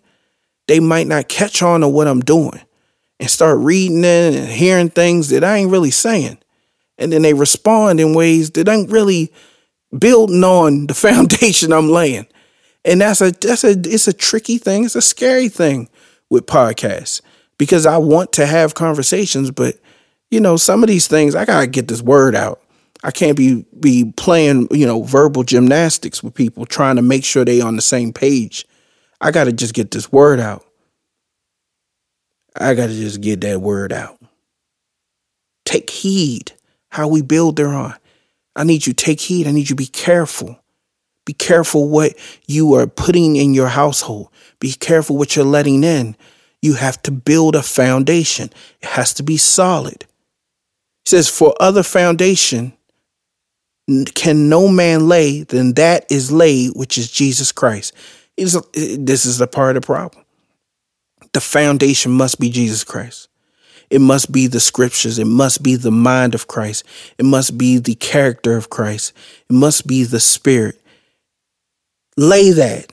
they 0.68 0.80
might 0.80 1.08
not 1.08 1.30
catch 1.30 1.62
on 1.62 1.82
to 1.82 1.88
what 1.88 2.08
I'm 2.08 2.22
doing 2.22 2.60
and 3.20 3.30
start 3.30 3.60
reading 3.60 4.04
it 4.04 4.36
and 4.36 4.48
hearing 4.48 4.90
things 4.90 5.30
that 5.30 5.44
I 5.44 5.58
ain't 5.58 5.72
really 5.72 5.92
saying. 5.92 6.38
And 6.98 7.12
then 7.12 7.22
they 7.22 7.34
respond 7.34 8.00
in 8.00 8.14
ways 8.14 8.52
that 8.52 8.68
ain't 8.68 8.92
really 8.92 9.32
building 9.98 10.44
on 10.44 10.88
the 10.88 10.94
foundation 10.96 11.72
I'm 11.72 11.90
laying. 11.90 12.28
And 12.88 13.02
that's 13.02 13.20
a 13.20 13.32
that's 13.32 13.66
a 13.66 13.72
it's 13.72 14.08
a 14.08 14.14
tricky 14.14 14.58
thing. 14.58 14.86
It's 14.86 14.96
a 14.96 15.02
scary 15.02 15.50
thing 15.50 15.90
with 16.30 16.46
podcasts 16.46 17.22
because 17.58 17.86
I 17.86 17.98
want 17.98 18.32
to 18.34 18.46
have 18.46 18.76
conversations, 18.76 19.52
but 19.52 19.76
you 20.32 20.40
know, 20.40 20.56
some 20.56 20.84
of 20.84 20.88
these 20.88 21.06
things 21.06 21.36
I 21.36 21.44
gotta 21.44 21.68
get 21.68 21.90
this 21.90 22.02
word 22.02 22.34
out. 22.34 22.62
I 23.04 23.12
can't 23.12 23.36
be 23.36 23.66
be 23.78 24.14
playing, 24.16 24.70
you 24.72 24.86
know, 24.86 25.04
verbal 25.04 25.44
gymnastics 25.44 26.24
with 26.24 26.34
people 26.34 26.66
trying 26.66 26.96
to 26.96 27.02
make 27.02 27.26
sure 27.26 27.44
they 27.44 27.60
on 27.60 27.76
the 27.76 27.82
same 27.82 28.14
page. 28.14 28.66
I 29.20 29.32
gotta 29.32 29.52
just 29.52 29.74
get 29.74 29.92
this 29.92 30.10
word 30.10 30.40
out. 30.40 30.66
I 32.56 32.74
gotta 32.74 32.94
just 32.94 33.20
get 33.20 33.42
that 33.42 33.60
word 33.60 33.92
out. 33.92 34.18
Take 35.66 35.90
heed 35.90 36.54
how 36.90 37.10
we 37.10 37.22
build 37.22 37.58
thereon. 37.58 37.96
I 38.56 38.64
need 38.64 38.88
you 38.88 38.94
take 38.94 39.20
heed. 39.20 39.46
I 39.46 39.52
need 39.52 39.70
you 39.70 39.76
be 39.76 39.88
careful. 39.88 40.58
Be 41.28 41.34
careful 41.34 41.90
what 41.90 42.14
you 42.46 42.74
are 42.76 42.88
putting 42.88 43.36
in 43.36 43.54
your 43.54 43.68
household. 43.68 44.30
Be 44.62 44.72
careful 44.72 45.18
what 45.18 45.36
you're 45.36 45.44
letting 45.44 45.84
in. 45.84 46.16
You 46.62 46.76
have 46.76 47.02
to 47.02 47.12
build 47.12 47.54
a 47.54 47.62
foundation. 47.62 48.50
It 48.82 48.88
has 48.88 49.14
to 49.16 49.24
be 49.24 49.36
solid. 49.36 50.06
He 51.04 51.10
says, 51.10 51.28
For 51.28 51.54
other 51.60 51.84
foundation 51.84 52.72
can 54.16 54.48
no 54.48 54.70
man 54.70 55.10
lay 55.10 55.44
than 55.44 55.74
that 55.74 56.10
is 56.10 56.32
laid, 56.32 56.72
which 56.78 56.98
is 56.98 57.12
Jesus 57.12 57.52
Christ. 57.52 57.94
This 58.38 59.26
is 59.26 59.38
the 59.38 59.48
part 59.48 59.76
of 59.76 59.82
the 59.82 59.86
problem. 59.86 60.24
The 61.34 61.42
foundation 61.42 62.14
must 62.14 62.40
be 62.40 62.50
Jesus 62.50 62.86
Christ. 62.86 63.28
It 63.90 64.00
must 64.00 64.32
be 64.32 64.48
the 64.48 64.62
scriptures. 64.62 65.20
It 65.20 65.28
must 65.28 65.62
be 65.62 65.76
the 65.76 65.92
mind 65.92 66.36
of 66.36 66.48
Christ. 66.48 66.86
It 67.18 67.26
must 67.26 67.58
be 67.58 67.80
the 67.80 67.96
character 67.96 68.56
of 68.56 68.70
Christ. 68.70 69.12
It 69.50 69.54
must 69.54 69.88
be 69.88 70.06
the 70.06 70.22
spirit 70.22 70.82
lay 72.18 72.52
that. 72.52 72.92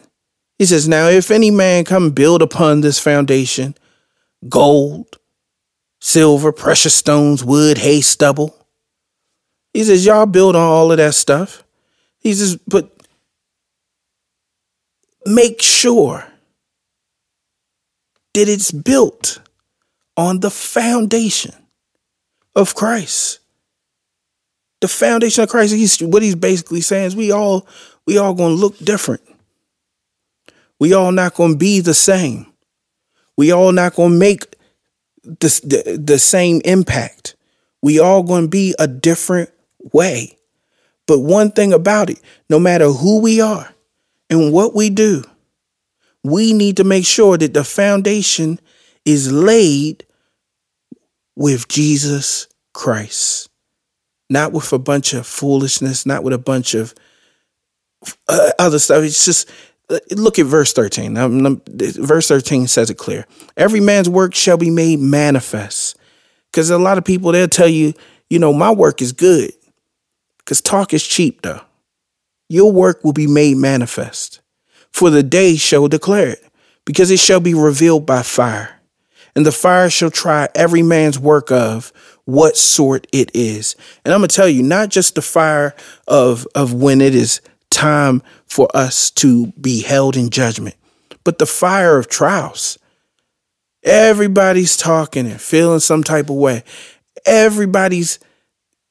He 0.59 0.67
says, 0.67 0.87
Now, 0.87 1.09
if 1.09 1.31
any 1.31 1.51
man 1.51 1.85
come 1.85 2.11
build 2.11 2.43
upon 2.43 2.81
this 2.81 3.01
foundation, 3.01 3.75
gold, 4.49 5.19
silver, 6.01 6.53
precious 6.53 6.95
stones, 6.95 7.43
wood, 7.43 7.79
hay, 7.79 8.01
stubble. 8.01 8.55
He 9.73 9.83
says, 9.83 10.07
Y'all 10.07 10.27
build 10.27 10.55
on 10.55 10.63
all 10.63 10.93
of 10.93 10.99
that 10.99 11.15
stuff. 11.15 11.65
He 12.21 12.33
says, 12.35 12.57
But 12.69 12.91
make 15.27 15.61
sure 15.61 16.27
that 18.35 18.49
it's 18.49 18.71
built 18.71 19.41
on 20.17 20.41
the 20.41 20.51
foundation 20.51 21.55
of 22.55 22.75
Christ. 22.75 23.41
The 24.81 24.89
foundation 24.89 25.43
of 25.43 25.49
Christ. 25.49 25.75
He's, 25.75 25.99
what 26.01 26.23
he's 26.23 26.35
basically 26.35 26.81
saying 26.81 27.07
is 27.07 27.17
we 27.17 27.33
all 27.33 27.67
we 28.07 28.19
all 28.19 28.35
gonna 28.35 28.55
look 28.55 28.79
different. 28.79 29.23
We 30.79 30.93
all 30.93 31.13
not 31.13 31.35
gonna 31.35 31.57
be 31.57 31.81
the 31.81 31.95
same. 31.95 32.47
We 33.37 33.53
all 33.53 33.73
not 33.73 33.95
gonna 33.95 34.15
make 34.15 34.57
the, 35.23 35.61
the, 35.65 35.99
the 36.03 36.19
same 36.19 36.61
impact. 36.65 37.37
We 37.83 37.99
all 37.99 38.23
gonna 38.23 38.49
be 38.49 38.75
a 38.79 38.87
different 38.87 39.51
way. 39.93 40.39
But 41.07 41.21
one 41.21 41.51
thing 41.51 41.73
about 41.73 42.11
it, 42.11 42.21
no 42.49 42.59
matter 42.59 42.89
who 42.89 43.21
we 43.21 43.41
are 43.41 43.69
and 44.31 44.53
what 44.53 44.75
we 44.75 44.91
do, 44.91 45.25
we 46.23 46.53
need 46.53 46.79
to 46.79 46.85
make 46.85 47.05
sure 47.05 47.37
that 47.37 47.53
the 47.53 47.65
foundation 47.65 48.59
is 49.05 49.31
laid 49.31 50.07
with 51.37 51.69
Jesus 51.69 52.49
Christ, 52.73 53.51
not 54.31 54.53
with 54.53 54.73
a 54.73 54.79
bunch 54.79 55.13
of 55.13 55.27
foolishness, 55.27 56.07
not 56.07 56.25
with 56.25 56.33
a 56.33 56.39
bunch 56.39 56.75
of 56.75 56.95
uh, 58.29 58.51
other 58.59 58.79
stuff. 58.79 59.03
It's 59.03 59.25
just 59.25 59.51
uh, 59.91 59.99
look 60.13 60.39
at 60.39 60.47
verse 60.47 60.73
13. 60.73 61.17
Um, 61.17 61.63
verse 61.67 62.29
13 62.29 62.67
says 62.69 62.91
it 62.91 62.99
clear. 62.99 63.27
Every 63.57 63.81
man's 63.81 64.09
work 64.09 64.35
shall 64.35 64.57
be 64.57 64.71
made 64.71 64.99
manifest. 65.01 65.97
Because 66.51 66.71
a 66.71 66.79
lot 66.79 66.99
of 66.99 67.05
people, 67.05 67.33
they'll 67.33 67.49
tell 67.49 67.69
you, 67.69 67.95
you 68.31 68.39
know, 68.39 68.53
my 68.53 68.71
work 68.71 69.03
is 69.03 69.13
good. 69.13 69.53
Because 70.39 70.61
talk 70.61 70.95
is 70.95 71.07
cheap, 71.07 71.43
though. 71.43 71.61
Your 72.49 72.71
work 72.71 73.03
will 73.03 73.13
be 73.13 73.27
made 73.27 73.57
manifest. 73.57 74.41
For 74.93 75.11
the 75.11 75.23
day 75.23 75.57
shall 75.57 75.89
declare 75.89 76.29
it, 76.29 76.45
because 76.85 77.11
it 77.11 77.19
shall 77.19 77.41
be 77.41 77.55
revealed 77.55 78.07
by 78.07 78.23
fire. 78.23 78.81
And 79.35 79.45
the 79.45 79.53
fire 79.53 79.91
shall 79.91 80.11
try 80.11 80.49
every 80.55 80.83
man's 80.83 81.19
work 81.19 81.51
of 81.51 81.93
what 82.25 82.57
sort 82.57 83.07
it 83.13 83.31
is. 83.35 83.75
And 84.05 84.15
I'm 84.15 84.21
going 84.21 84.29
to 84.29 84.37
tell 84.37 84.49
you, 84.49 84.63
not 84.63 84.91
just 84.91 85.17
the 85.17 85.23
fire 85.23 85.75
of, 86.07 86.47
of 86.55 86.73
when 86.73 87.01
it 87.01 87.15
is 87.15 87.41
time 87.75 88.23
for 88.47 88.69
us 88.75 89.11
to 89.11 89.49
be 89.61 89.83
held 89.83 90.17
in 90.17 90.31
judgment, 90.31 90.77
but 91.25 91.39
the 91.39 91.47
fire 91.47 91.99
of 91.99 92.09
trials. 92.09 92.79
Everybody's 93.83 94.77
talking 94.77 95.27
and 95.27 95.41
feeling 95.41 95.81
some 95.81 96.03
type 96.03 96.31
of 96.31 96.37
way. 96.37 96.65
Everybody's 97.27 98.19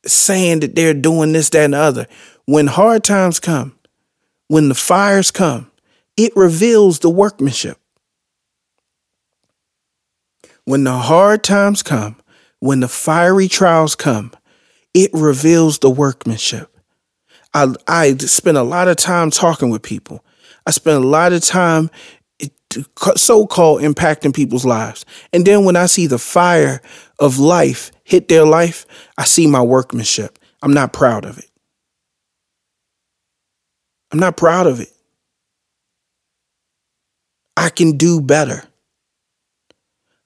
saying 0.05 0.59
that 0.59 0.75
they're 0.75 0.93
doing 0.93 1.31
this, 1.31 1.49
that, 1.49 1.65
and 1.65 1.73
the 1.73 1.79
other. 1.79 2.07
When 2.45 2.67
hard 2.67 3.03
times 3.03 3.39
come, 3.39 3.75
when 4.47 4.69
the 4.69 4.75
fires 4.75 5.31
come, 5.31 5.71
it 6.17 6.35
reveals 6.35 6.99
the 6.99 7.09
workmanship. 7.09 7.79
When 10.65 10.83
the 10.83 10.93
hard 10.93 11.43
times 11.43 11.81
come, 11.81 12.17
when 12.59 12.81
the 12.81 12.87
fiery 12.87 13.47
trials 13.47 13.95
come, 13.95 14.31
it 14.93 15.09
reveals 15.13 15.79
the 15.79 15.89
workmanship. 15.89 16.72
I, 17.53 17.73
I 17.87 18.15
spend 18.17 18.57
a 18.57 18.63
lot 18.63 18.87
of 18.87 18.97
time 18.97 19.29
talking 19.29 19.69
with 19.69 19.83
people. 19.83 20.23
I 20.65 20.71
spend 20.71 21.03
a 21.03 21.07
lot 21.07 21.33
of 21.33 21.41
time 21.41 21.89
so 23.15 23.45
called 23.45 23.81
impacting 23.81 24.33
people's 24.33 24.65
lives. 24.65 25.05
And 25.31 25.45
then 25.45 25.65
when 25.65 25.75
I 25.75 25.85
see 25.85 26.07
the 26.07 26.17
fire 26.17 26.81
of 27.19 27.37
life 27.37 27.91
hit 28.03 28.27
their 28.27 28.45
life, 28.45 28.85
I 29.17 29.25
see 29.25 29.47
my 29.47 29.61
workmanship. 29.61 30.39
I'm 30.61 30.73
not 30.73 30.93
proud 30.93 31.25
of 31.25 31.37
it. 31.37 31.49
I'm 34.11 34.19
not 34.19 34.37
proud 34.37 34.67
of 34.67 34.79
it. 34.79 34.91
I 37.57 37.69
can 37.69 37.97
do 37.97 38.21
better. 38.21 38.63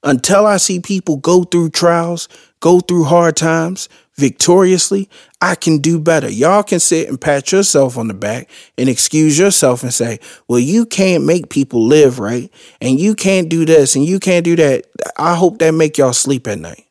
Until 0.02 0.46
I 0.46 0.58
see 0.58 0.80
people 0.80 1.16
go 1.16 1.44
through 1.44 1.70
trials, 1.70 2.28
go 2.60 2.80
through 2.80 3.04
hard 3.04 3.36
times 3.36 3.88
victoriously, 4.18 5.08
I 5.40 5.54
can 5.54 5.78
do 5.78 6.00
better. 6.00 6.28
Y'all 6.28 6.64
can 6.64 6.80
sit 6.80 7.08
and 7.08 7.20
pat 7.20 7.52
yourself 7.52 7.96
on 7.96 8.08
the 8.08 8.14
back 8.14 8.50
and 8.76 8.88
excuse 8.88 9.38
yourself 9.38 9.84
and 9.84 9.94
say, 9.94 10.18
well, 10.48 10.58
you 10.58 10.84
can't 10.84 11.24
make 11.24 11.48
people 11.48 11.86
live 11.86 12.18
right. 12.18 12.52
And 12.80 12.98
you 12.98 13.14
can't 13.14 13.48
do 13.48 13.64
this 13.64 13.94
and 13.94 14.04
you 14.04 14.18
can't 14.18 14.44
do 14.44 14.56
that. 14.56 14.86
I 15.16 15.36
hope 15.36 15.58
that 15.60 15.72
make 15.72 15.98
y'all 15.98 16.12
sleep 16.12 16.48
at 16.48 16.58
night. 16.58 16.84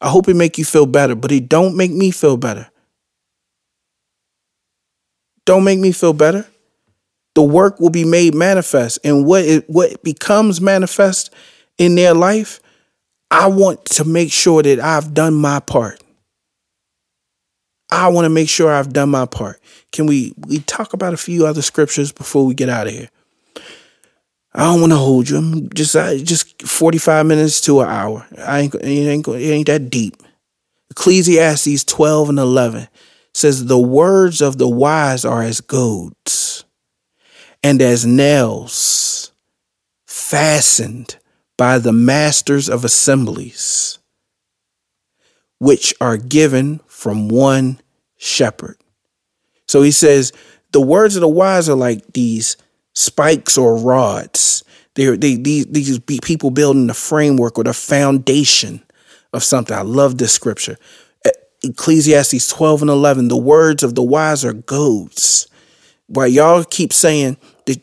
I 0.00 0.08
hope 0.08 0.28
it 0.28 0.36
make 0.36 0.56
you 0.56 0.64
feel 0.64 0.86
better, 0.86 1.16
but 1.16 1.32
it 1.32 1.48
don't 1.48 1.76
make 1.76 1.90
me 1.90 2.12
feel 2.12 2.36
better. 2.36 2.70
Don't 5.44 5.64
make 5.64 5.80
me 5.80 5.90
feel 5.90 6.12
better. 6.12 6.46
The 7.34 7.42
work 7.42 7.80
will 7.80 7.90
be 7.90 8.04
made 8.04 8.34
manifest 8.34 9.00
and 9.04 9.26
what 9.26 9.44
it, 9.44 9.68
what 9.68 10.02
becomes 10.02 10.60
manifest 10.60 11.34
in 11.76 11.96
their 11.96 12.14
life, 12.14 12.60
I 13.30 13.46
want 13.46 13.84
to 13.86 14.04
make 14.04 14.32
sure 14.32 14.62
that 14.62 14.80
I've 14.80 15.14
done 15.14 15.34
my 15.34 15.60
part. 15.60 16.02
I 17.90 18.08
want 18.08 18.24
to 18.24 18.30
make 18.30 18.48
sure 18.48 18.70
I've 18.70 18.92
done 18.92 19.10
my 19.10 19.26
part. 19.26 19.60
Can 19.92 20.06
we 20.06 20.32
we 20.46 20.60
talk 20.60 20.92
about 20.92 21.14
a 21.14 21.18
few 21.18 21.46
other 21.46 21.62
scriptures 21.62 22.12
before 22.12 22.46
we 22.46 22.54
get 22.54 22.68
out 22.68 22.86
of 22.86 22.92
here? 22.92 23.08
I 24.52 24.64
don't 24.64 24.80
want 24.80 24.92
to 24.92 24.98
hold 24.98 25.28
you. 25.28 25.38
I'm 25.38 25.68
just 25.70 25.94
just 26.24 26.62
45 26.62 27.26
minutes 27.26 27.60
to 27.62 27.80
an 27.80 27.88
hour. 27.88 28.26
I 28.38 28.60
ain't 28.60 28.74
it 28.74 28.84
ain't 28.84 29.28
it 29.28 29.32
ain't 29.32 29.66
that 29.66 29.90
deep. 29.90 30.16
Ecclesiastes 30.90 31.84
12 31.84 32.30
and 32.30 32.38
11 32.38 32.88
says 33.32 33.66
the 33.66 33.78
words 33.78 34.40
of 34.40 34.58
the 34.58 34.68
wise 34.68 35.24
are 35.24 35.42
as 35.42 35.60
goads 35.60 36.64
and 37.62 37.80
as 37.80 38.04
nails 38.04 39.32
fastened 40.06 41.16
by 41.60 41.78
the 41.78 41.92
masters 41.92 42.70
of 42.70 42.86
assemblies, 42.86 43.98
which 45.58 45.92
are 46.00 46.16
given 46.16 46.80
from 46.86 47.28
one 47.28 47.78
shepherd. 48.16 48.78
So 49.68 49.82
he 49.82 49.90
says, 49.90 50.32
the 50.72 50.80
words 50.80 51.16
of 51.16 51.20
the 51.20 51.28
wise 51.28 51.68
are 51.68 51.74
like 51.74 52.14
these 52.14 52.56
spikes 52.94 53.58
or 53.58 53.76
rods. 53.76 54.64
They're 54.94 55.18
they, 55.18 55.34
these 55.34 55.66
these 55.66 55.98
people 55.98 56.50
building 56.50 56.86
the 56.86 56.94
framework 56.94 57.58
or 57.58 57.64
the 57.64 57.74
foundation 57.74 58.82
of 59.34 59.44
something. 59.44 59.76
I 59.76 59.82
love 59.82 60.16
this 60.16 60.32
scripture. 60.32 60.78
Ecclesiastes 61.62 62.48
12 62.48 62.80
and 62.80 62.90
11, 62.90 63.28
the 63.28 63.36
words 63.36 63.82
of 63.82 63.94
the 63.94 64.02
wise 64.02 64.46
are 64.46 64.54
goads. 64.54 65.46
While 66.06 66.28
y'all 66.28 66.64
keep 66.64 66.90
saying 66.90 67.36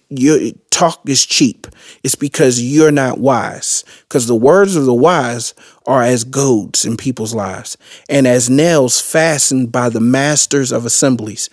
your 0.09 0.51
talk 0.69 1.01
is 1.07 1.25
cheap. 1.25 1.67
It's 2.03 2.15
because 2.15 2.61
you're 2.61 2.91
not 2.91 3.19
wise. 3.19 3.83
Because 4.01 4.27
the 4.27 4.35
words 4.35 4.75
of 4.75 4.85
the 4.85 4.93
wise 4.93 5.53
are 5.85 6.03
as 6.03 6.23
goads 6.23 6.85
in 6.85 6.97
people's 6.97 7.33
lives 7.33 7.77
and 8.09 8.27
as 8.27 8.49
nails 8.49 8.99
fastened 8.99 9.71
by 9.71 9.89
the 9.89 9.99
masters 9.99 10.71
of 10.71 10.85
assemblies. 10.85 11.49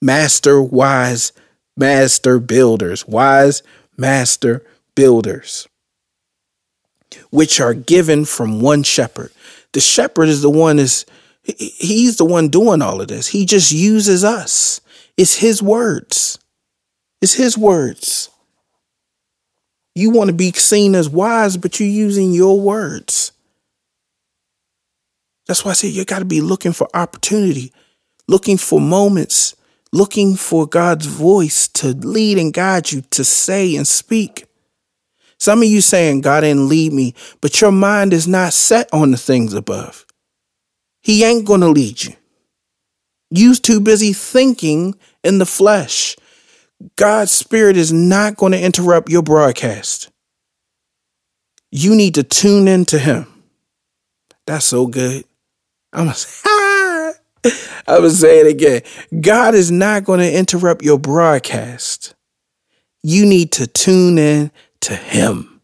Master, 0.00 0.62
wise, 0.62 1.32
master 1.76 2.38
builders, 2.38 3.06
wise, 3.06 3.62
master 3.96 4.64
builders, 4.94 5.66
which 7.30 7.60
are 7.60 7.74
given 7.74 8.24
from 8.24 8.60
one 8.60 8.82
shepherd. 8.82 9.30
The 9.72 9.80
shepherd 9.80 10.28
is 10.28 10.42
the 10.42 10.50
one 10.50 10.78
is 10.78 11.04
he's 11.42 12.16
the 12.16 12.24
one 12.24 12.48
doing 12.48 12.82
all 12.82 13.00
of 13.00 13.08
this. 13.08 13.28
He 13.28 13.44
just 13.44 13.72
uses 13.72 14.24
us. 14.24 14.80
It's 15.16 15.36
his 15.36 15.62
words. 15.62 16.38
It's 17.24 17.32
his 17.32 17.56
words. 17.56 18.28
You 19.94 20.10
want 20.10 20.28
to 20.28 20.34
be 20.34 20.52
seen 20.52 20.94
as 20.94 21.08
wise, 21.08 21.56
but 21.56 21.80
you're 21.80 21.88
using 21.88 22.32
your 22.34 22.60
words. 22.60 23.32
That's 25.46 25.64
why 25.64 25.70
I 25.70 25.72
say 25.72 25.88
you 25.88 26.04
got 26.04 26.18
to 26.18 26.26
be 26.26 26.42
looking 26.42 26.74
for 26.74 26.86
opportunity, 26.92 27.72
looking 28.28 28.58
for 28.58 28.78
moments, 28.78 29.56
looking 29.90 30.36
for 30.36 30.66
God's 30.66 31.06
voice 31.06 31.66
to 31.68 31.94
lead 31.94 32.36
and 32.36 32.52
guide 32.52 32.92
you 32.92 33.00
to 33.12 33.24
say 33.24 33.74
and 33.74 33.86
speak. 33.86 34.44
Some 35.38 35.62
of 35.62 35.68
you 35.68 35.80
saying 35.80 36.20
God 36.20 36.42
didn't 36.42 36.68
lead 36.68 36.92
me, 36.92 37.14
but 37.40 37.58
your 37.58 37.72
mind 37.72 38.12
is 38.12 38.28
not 38.28 38.52
set 38.52 38.86
on 38.92 39.12
the 39.12 39.16
things 39.16 39.54
above. 39.54 40.04
He 41.00 41.24
ain't 41.24 41.46
going 41.46 41.62
to 41.62 41.68
lead 41.68 42.04
you. 42.04 42.16
You're 43.30 43.54
too 43.54 43.80
busy 43.80 44.12
thinking 44.12 44.94
in 45.22 45.38
the 45.38 45.46
flesh. 45.46 46.16
God's 46.96 47.32
spirit 47.32 47.76
is 47.76 47.92
not 47.92 48.36
going 48.36 48.52
to 48.52 48.60
interrupt 48.60 49.08
your 49.08 49.22
broadcast. 49.22 50.10
You 51.70 51.94
need 51.94 52.14
to 52.14 52.22
tune 52.22 52.68
in 52.68 52.84
to 52.86 52.98
him. 52.98 53.26
That's 54.46 54.66
so 54.66 54.86
good. 54.86 55.24
I'm 55.92 56.04
gonna 56.04 56.14
say 56.14 56.94
it 58.40 58.46
again. 58.46 58.82
God 59.20 59.54
is 59.54 59.70
not 59.70 60.04
going 60.04 60.20
to 60.20 60.32
interrupt 60.32 60.82
your 60.82 60.98
broadcast. 60.98 62.14
You 63.02 63.26
need 63.26 63.52
to 63.52 63.66
tune 63.66 64.18
in 64.18 64.50
to 64.80 64.94
him. 64.94 65.60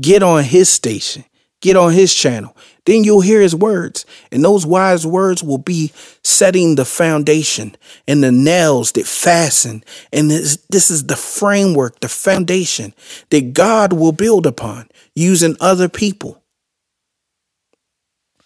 Get 0.00 0.22
on 0.22 0.44
his 0.44 0.68
station. 0.68 1.24
Get 1.60 1.76
on 1.76 1.92
his 1.92 2.14
channel. 2.14 2.56
Then 2.86 3.04
you'll 3.04 3.22
hear 3.22 3.40
his 3.40 3.54
words, 3.54 4.06
and 4.32 4.44
those 4.44 4.66
wise 4.66 5.06
words 5.06 5.42
will 5.42 5.58
be 5.58 5.92
setting 6.22 6.74
the 6.74 6.84
foundation 6.84 7.76
and 8.08 8.22
the 8.22 8.32
nails 8.32 8.92
that 8.92 9.06
fasten. 9.06 9.84
And 10.12 10.30
this, 10.30 10.58
this 10.68 10.90
is 10.90 11.06
the 11.06 11.16
framework, 11.16 12.00
the 12.00 12.08
foundation 12.08 12.94
that 13.30 13.54
God 13.54 13.94
will 13.94 14.12
build 14.12 14.46
upon 14.46 14.88
using 15.14 15.56
other 15.60 15.88
people. 15.88 16.42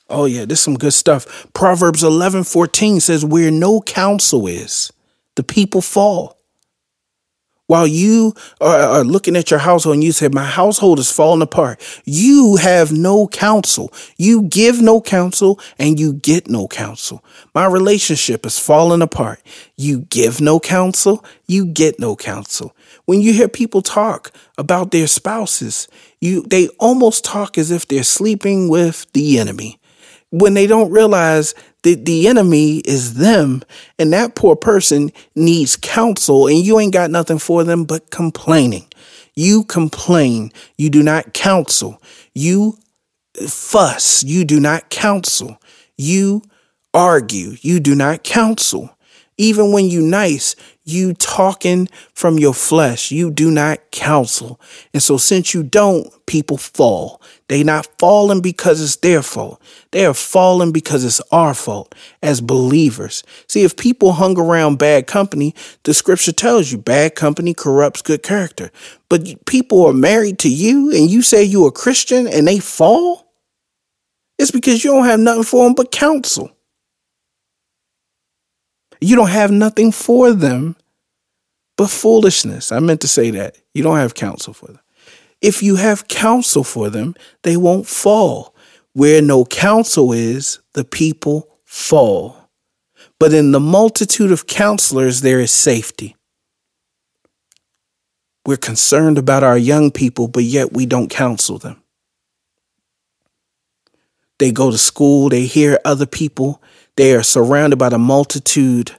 Oh, 0.09 0.27
yeah, 0.27 0.47
this 0.47 0.61
is 0.61 0.65
some 0.65 0.79
good 0.79 0.95
stuff. 0.95 1.53
Proverbs 1.55 2.05
11 2.05 2.45
14 2.45 3.01
says, 3.01 3.25
Where 3.25 3.51
no 3.51 3.83
counsel 3.83 4.47
is, 4.47 4.93
the 5.37 5.45
people 5.45 5.83
fall 5.83 6.38
while 7.69 7.87
you 7.87 8.35
are, 8.61 9.05
looking 9.05 9.37
at 9.37 9.51
your 9.51 9.61
household 9.61 9.95
and 9.95 10.03
you 10.03 10.11
say, 10.11 10.29
My 10.29 10.45
household 10.45 10.99
is 10.99 11.13
falling 11.13 11.43
apart, 11.43 11.81
you 12.05 12.57
have 12.57 12.91
no 12.91 13.29
counsel. 13.29 13.93
You 14.17 14.43
give 14.43 14.83
no 14.83 15.01
counsel 15.01 15.61
and 15.79 16.01
you 16.01 16.15
get 16.15 16.49
no 16.49 16.67
counsel. 16.67 17.23
My 17.55 17.67
relationship 17.67 18.45
is 18.45 18.59
falling 18.59 19.03
apart. 19.03 19.41
You 19.77 20.01
give 20.01 20.41
no 20.41 20.59
counsel, 20.59 21.25
you 21.47 21.67
get 21.67 22.01
no 22.01 22.17
counsel. 22.17 22.75
When 23.05 23.21
you 23.21 23.33
hear 23.33 23.49
people 23.49 23.83
talk 23.83 24.33
about 24.57 24.91
their 24.91 25.07
spouses, 25.07 25.89
you 26.21 26.43
they 26.43 26.69
almost 26.79 27.25
talk 27.25 27.59
as 27.59 27.71
if 27.71 27.87
they're 27.87 28.03
sleeping 28.03 28.69
with 28.69 29.07
the 29.13 29.39
enemy 29.39 29.78
when 30.31 30.55
they 30.55 30.67
don't 30.67 30.91
realize 30.91 31.55
that 31.83 32.05
the 32.05 32.29
enemy 32.29 32.79
is 32.79 33.15
them 33.15 33.63
and 33.99 34.13
that 34.13 34.35
poor 34.35 34.57
person 34.57 35.11
needs 35.35 35.77
counsel 35.77 36.47
and 36.47 36.59
you 36.59 36.79
ain't 36.79 36.93
got 36.93 37.11
nothing 37.11 37.39
for 37.39 37.65
them 37.65 37.85
but 37.85 38.11
complaining. 38.11 38.87
You 39.35 39.65
complain. 39.65 40.53
You 40.77 40.91
do 40.91 41.03
not 41.03 41.33
counsel. 41.33 42.03
You 42.35 42.79
fuss. 43.47 44.25
You 44.25 44.45
do 44.45 44.59
not 44.59 44.91
counsel. 44.91 45.61
You 45.97 46.43
argue. 46.93 47.57
You 47.61 47.81
do 47.81 47.95
not 47.95 48.25
counsel. 48.25 48.97
Even 49.37 49.71
when 49.73 49.89
you 49.89 50.03
nice, 50.03 50.57
you 50.89 51.13
talking 51.15 51.89
from 52.15 52.39
your 52.39 52.55
flesh. 52.55 53.11
You 53.11 53.31
do 53.31 53.51
not 53.51 53.91
counsel. 53.91 54.61
And 54.93 55.03
so 55.03 55.17
since 55.17 55.55
you 55.55 55.63
don't, 55.63 56.09
people 56.27 56.57
fall. 56.57 57.21
They 57.49 57.63
not 57.63 57.89
falling 57.99 58.41
because 58.41 58.81
it's 58.81 58.97
their 58.97 59.23
fault. 59.23 59.61
They 59.91 60.05
are 60.05 60.15
falling 60.15 60.73
because 60.73 61.05
it's 61.05 61.21
our 61.33 61.55
fault 61.55 61.95
as 62.23 62.41
believers. 62.41 63.23
See, 63.49 63.63
if 63.63 63.77
people 63.77 64.13
hung 64.13 64.39
around 64.39 64.79
bad 64.79 65.07
company, 65.07 65.55
the 65.85 65.95
scripture 65.95 66.33
tells 66.33 66.71
you 66.71 66.79
bad 66.79 67.15
company 67.15 67.55
corrupts 67.55 68.03
good 68.03 68.23
character. 68.23 68.71
But 69.09 69.47
people 69.47 69.87
are 69.87 69.93
married 69.93 70.39
to 70.41 70.51
you 70.51 70.91
and 70.91 71.11
you 71.11 71.23
say 71.23 71.43
you're 71.43 71.69
a 71.69 71.73
Christian 71.73 72.27
and 72.27 72.47
they 72.47 72.59
fall? 72.59 73.33
It's 74.39 74.51
because 74.51 74.85
you 74.85 74.93
don't 74.93 75.07
have 75.07 75.21
nothing 75.21 75.43
for 75.43 75.65
them 75.65 75.75
but 75.75 75.91
counsel. 75.91 76.53
You 79.01 79.17
don't 79.17 79.31
have 79.31 79.51
nothing 79.51 79.93
for 79.93 80.33
them 80.33 80.77
but 81.77 81.91
foolishness. 81.91 82.73
I 82.73 82.81
meant 82.81 83.01
to 83.03 83.09
say 83.09 83.31
that. 83.31 83.57
You 83.73 83.83
don't 83.83 83.97
have 83.97 84.15
counsel 84.15 84.53
for 84.53 84.67
them. 84.67 84.81
If 85.41 85.63
you 85.63 85.77
have 85.77 86.09
counsel 86.09 86.65
for 86.65 86.91
them, 86.91 87.15
they 87.45 87.57
won't 87.57 87.87
fall. 87.87 88.55
Where 88.93 89.23
no 89.23 89.45
counsel 89.45 90.13
is, 90.13 90.59
the 90.75 90.85
people 90.85 91.59
fall. 91.65 92.49
But 93.21 93.33
in 93.33 93.53
the 93.53 93.61
multitude 93.61 94.33
of 94.33 94.47
counselors, 94.47 95.21
there 95.21 95.39
is 95.39 95.53
safety. 95.53 96.17
We're 98.45 98.57
concerned 98.57 99.19
about 99.19 99.45
our 99.45 99.59
young 99.59 99.91
people, 99.91 100.27
but 100.27 100.43
yet 100.43 100.73
we 100.73 100.87
don't 100.87 101.11
counsel 101.11 101.59
them. 101.59 101.83
They 104.39 104.53
go 104.53 104.71
to 104.71 104.79
school, 104.79 105.29
they 105.29 105.47
hear 105.47 105.79
other 105.85 106.07
people, 106.07 106.63
they 106.99 107.15
are 107.15 107.23
surrounded 107.23 107.77
by 107.77 107.89
the 107.89 107.99
multitude 107.99 108.91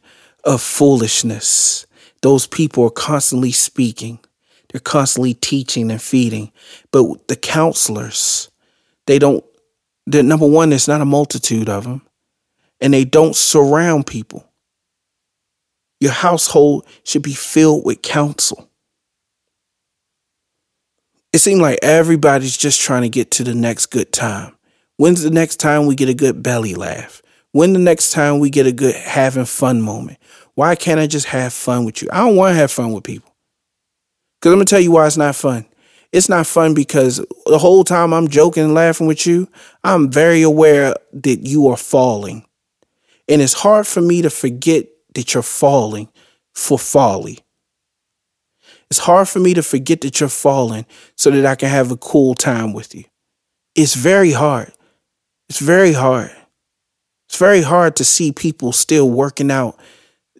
of 0.45 0.61
foolishness. 0.61 1.85
Those 2.21 2.47
people 2.47 2.85
are 2.85 2.89
constantly 2.89 3.51
speaking. 3.51 4.19
They're 4.69 4.79
constantly 4.79 5.33
teaching 5.33 5.91
and 5.91 6.01
feeding. 6.01 6.53
But 6.93 7.27
the 7.27 7.35
counselors, 7.35 8.49
they 9.05 9.19
don't, 9.19 9.43
the 10.05 10.23
number 10.23 10.47
one, 10.47 10.69
there's 10.69 10.87
not 10.87 11.01
a 11.01 11.05
multitude 11.05 11.67
of 11.67 11.83
them. 11.83 12.01
And 12.79 12.93
they 12.93 13.03
don't 13.03 13.35
surround 13.35 14.07
people. 14.07 14.49
Your 15.99 16.13
household 16.13 16.87
should 17.03 17.23
be 17.23 17.33
filled 17.33 17.85
with 17.85 18.01
counsel. 18.01 18.69
It 21.33 21.39
seems 21.39 21.59
like 21.59 21.79
everybody's 21.81 22.55
just 22.55 22.79
trying 22.79 23.01
to 23.01 23.09
get 23.09 23.29
to 23.31 23.43
the 23.43 23.53
next 23.53 23.87
good 23.87 24.13
time. 24.13 24.55
When's 24.95 25.21
the 25.21 25.31
next 25.31 25.57
time 25.57 25.85
we 25.85 25.95
get 25.95 26.07
a 26.07 26.13
good 26.13 26.41
belly 26.41 26.75
laugh? 26.75 27.21
When 27.51 27.73
the 27.73 27.79
next 27.79 28.11
time 28.11 28.39
we 28.39 28.49
get 28.49 28.67
a 28.67 28.71
good 28.71 28.95
having 28.95 29.45
fun 29.45 29.81
moment? 29.81 30.19
Why 30.53 30.75
can't 30.75 30.99
I 30.99 31.07
just 31.07 31.27
have 31.27 31.53
fun 31.53 31.85
with 31.85 32.01
you? 32.01 32.09
I 32.11 32.19
don't 32.19 32.35
want 32.35 32.53
to 32.53 32.59
have 32.59 32.71
fun 32.71 32.91
with 32.91 33.03
people. 33.03 33.33
Because 34.39 34.51
I'm 34.51 34.57
going 34.57 34.65
to 34.65 34.69
tell 34.69 34.79
you 34.79 34.91
why 34.91 35.07
it's 35.07 35.17
not 35.17 35.35
fun. 35.35 35.65
It's 36.11 36.29
not 36.29 36.47
fun 36.47 36.73
because 36.73 37.23
the 37.45 37.57
whole 37.57 37.83
time 37.83 38.13
I'm 38.13 38.27
joking 38.27 38.63
and 38.63 38.73
laughing 38.73 39.07
with 39.07 39.27
you, 39.27 39.47
I'm 39.83 40.11
very 40.11 40.41
aware 40.41 40.95
that 41.13 41.47
you 41.47 41.67
are 41.67 41.77
falling. 41.77 42.45
And 43.27 43.41
it's 43.41 43.53
hard 43.53 43.85
for 43.85 44.01
me 44.01 44.21
to 44.23 44.29
forget 44.29 44.87
that 45.13 45.33
you're 45.33 45.43
falling 45.43 46.09
for 46.53 46.79
folly. 46.79 47.39
It's 48.89 48.99
hard 48.99 49.29
for 49.29 49.39
me 49.39 49.53
to 49.53 49.61
forget 49.61 50.01
that 50.01 50.19
you're 50.19 50.29
falling 50.29 50.85
so 51.15 51.29
that 51.29 51.45
I 51.45 51.55
can 51.55 51.69
have 51.69 51.91
a 51.91 51.97
cool 51.97 52.33
time 52.33 52.73
with 52.73 52.95
you. 52.95 53.03
It's 53.75 53.93
very 53.93 54.31
hard. 54.31 54.73
It's 55.47 55.59
very 55.59 55.93
hard. 55.93 56.31
It's 57.29 57.37
very 57.37 57.61
hard 57.61 57.95
to 57.97 58.03
see 58.03 58.31
people 58.31 58.71
still 58.71 59.07
working 59.07 59.51
out 59.51 59.77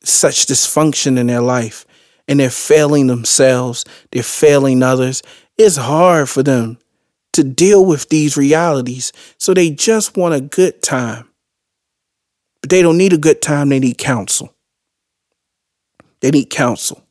such 0.03 0.47
dysfunction 0.47 1.19
in 1.19 1.27
their 1.27 1.39
life 1.39 1.85
and 2.27 2.39
they're 2.39 2.49
failing 2.49 3.05
themselves, 3.05 3.85
they're 4.11 4.23
failing 4.23 4.81
others. 4.81 5.21
It's 5.55 5.75
hard 5.75 6.29
for 6.29 6.41
them 6.41 6.79
to 7.33 7.43
deal 7.43 7.85
with 7.85 8.09
these 8.09 8.35
realities. 8.35 9.13
So 9.37 9.53
they 9.53 9.69
just 9.69 10.17
want 10.17 10.33
a 10.33 10.41
good 10.41 10.81
time. 10.81 11.29
But 12.61 12.71
they 12.71 12.81
don't 12.81 12.97
need 12.97 13.13
a 13.13 13.19
good 13.19 13.41
time, 13.41 13.69
they 13.69 13.79
need 13.79 13.99
counsel. 13.99 14.55
They 16.21 16.31
need 16.31 16.49
counsel. 16.49 17.03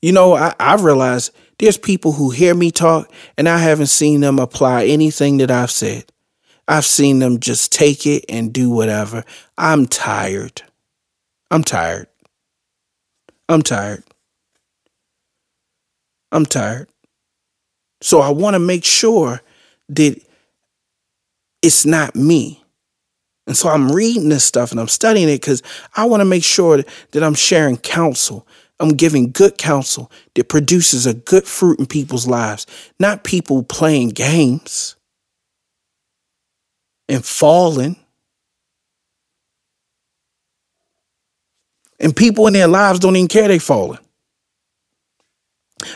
You 0.00 0.12
know, 0.12 0.34
I, 0.34 0.54
I 0.58 0.76
realize 0.76 1.30
there's 1.58 1.76
people 1.76 2.12
who 2.12 2.30
hear 2.30 2.54
me 2.54 2.70
talk 2.70 3.12
and 3.36 3.46
I 3.46 3.58
haven't 3.58 3.86
seen 3.86 4.22
them 4.22 4.38
apply 4.38 4.86
anything 4.86 5.36
that 5.36 5.50
I've 5.50 5.70
said. 5.70 6.10
I've 6.68 6.84
seen 6.84 7.18
them 7.18 7.40
just 7.40 7.72
take 7.72 8.06
it 8.06 8.24
and 8.28 8.52
do 8.52 8.70
whatever. 8.70 9.24
I'm 9.58 9.86
tired. 9.86 10.62
I'm 11.50 11.64
tired. 11.64 12.06
I'm 13.48 13.62
tired. 13.62 14.04
I'm 16.30 16.46
tired. 16.46 16.88
So 18.00 18.20
I 18.20 18.30
want 18.30 18.54
to 18.54 18.58
make 18.58 18.84
sure 18.84 19.42
that 19.90 20.20
it's 21.62 21.84
not 21.84 22.16
me. 22.16 22.62
And 23.46 23.56
so 23.56 23.68
I'm 23.68 23.90
reading 23.90 24.28
this 24.28 24.44
stuff 24.44 24.70
and 24.70 24.80
I'm 24.80 24.88
studying 24.88 25.28
it 25.28 25.40
because 25.40 25.62
I 25.96 26.04
want 26.04 26.20
to 26.20 26.24
make 26.24 26.44
sure 26.44 26.82
that 27.10 27.22
I'm 27.22 27.34
sharing 27.34 27.76
counsel. 27.76 28.46
I'm 28.80 28.90
giving 28.90 29.30
good 29.30 29.58
counsel 29.58 30.10
that 30.34 30.48
produces 30.48 31.06
a 31.06 31.14
good 31.14 31.44
fruit 31.44 31.78
in 31.78 31.86
people's 31.86 32.26
lives, 32.26 32.66
not 32.98 33.24
people 33.24 33.62
playing 33.62 34.10
games 34.10 34.96
and 37.08 37.24
falling. 37.24 37.96
And 42.00 42.14
people 42.14 42.46
in 42.46 42.52
their 42.52 42.68
lives 42.68 42.98
don't 42.98 43.16
even 43.16 43.28
care 43.28 43.48
they're 43.48 43.60
falling. 43.60 44.00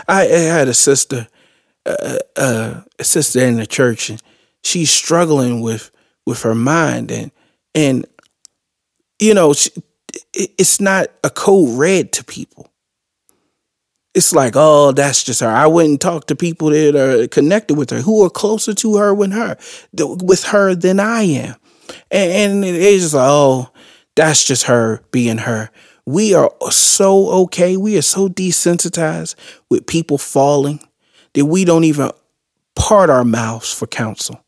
I, 0.08 0.22
I 0.22 0.38
had 0.38 0.68
a 0.68 0.74
sister, 0.74 1.28
uh, 1.84 2.18
uh, 2.36 2.80
a 2.98 3.04
sister 3.04 3.40
in 3.40 3.56
the 3.56 3.66
church, 3.66 4.10
and 4.10 4.22
she's 4.62 4.90
struggling 4.90 5.60
with 5.60 5.90
with 6.26 6.42
her 6.42 6.54
mind, 6.56 7.12
and 7.12 7.30
and 7.74 8.04
you 9.18 9.32
know, 9.32 9.52
she, 9.52 9.70
it's 10.32 10.80
not 10.80 11.08
a 11.22 11.30
code 11.30 11.78
red 11.78 12.12
to 12.12 12.24
people 12.24 12.70
it's 14.16 14.32
like, 14.32 14.54
oh, 14.56 14.92
that's 14.92 15.22
just 15.22 15.40
her. 15.40 15.48
I 15.48 15.66
wouldn't 15.66 16.00
talk 16.00 16.26
to 16.28 16.34
people 16.34 16.70
that 16.70 16.96
are 16.96 17.28
connected 17.28 17.74
with 17.74 17.90
her, 17.90 18.00
who 18.00 18.24
are 18.24 18.30
closer 18.30 18.72
to 18.72 18.96
her 18.96 19.14
with 19.14 19.32
her, 19.32 19.58
with 19.92 20.44
her 20.44 20.74
than 20.74 20.98
I 20.98 21.20
am. 21.22 21.56
And, 22.10 22.32
and 22.32 22.64
it's 22.64 23.02
just 23.02 23.14
like, 23.14 23.28
oh, 23.28 23.70
that's 24.14 24.42
just 24.42 24.64
her 24.64 25.02
being 25.10 25.36
her. 25.36 25.70
We 26.06 26.32
are 26.32 26.50
so 26.70 27.28
okay. 27.42 27.76
We 27.76 27.98
are 27.98 28.02
so 28.02 28.28
desensitized 28.28 29.34
with 29.68 29.86
people 29.86 30.16
falling 30.16 30.80
that 31.34 31.44
we 31.44 31.66
don't 31.66 31.84
even 31.84 32.10
part 32.74 33.10
our 33.10 33.24
mouths 33.24 33.70
for 33.70 33.86
counsel. 33.86 34.42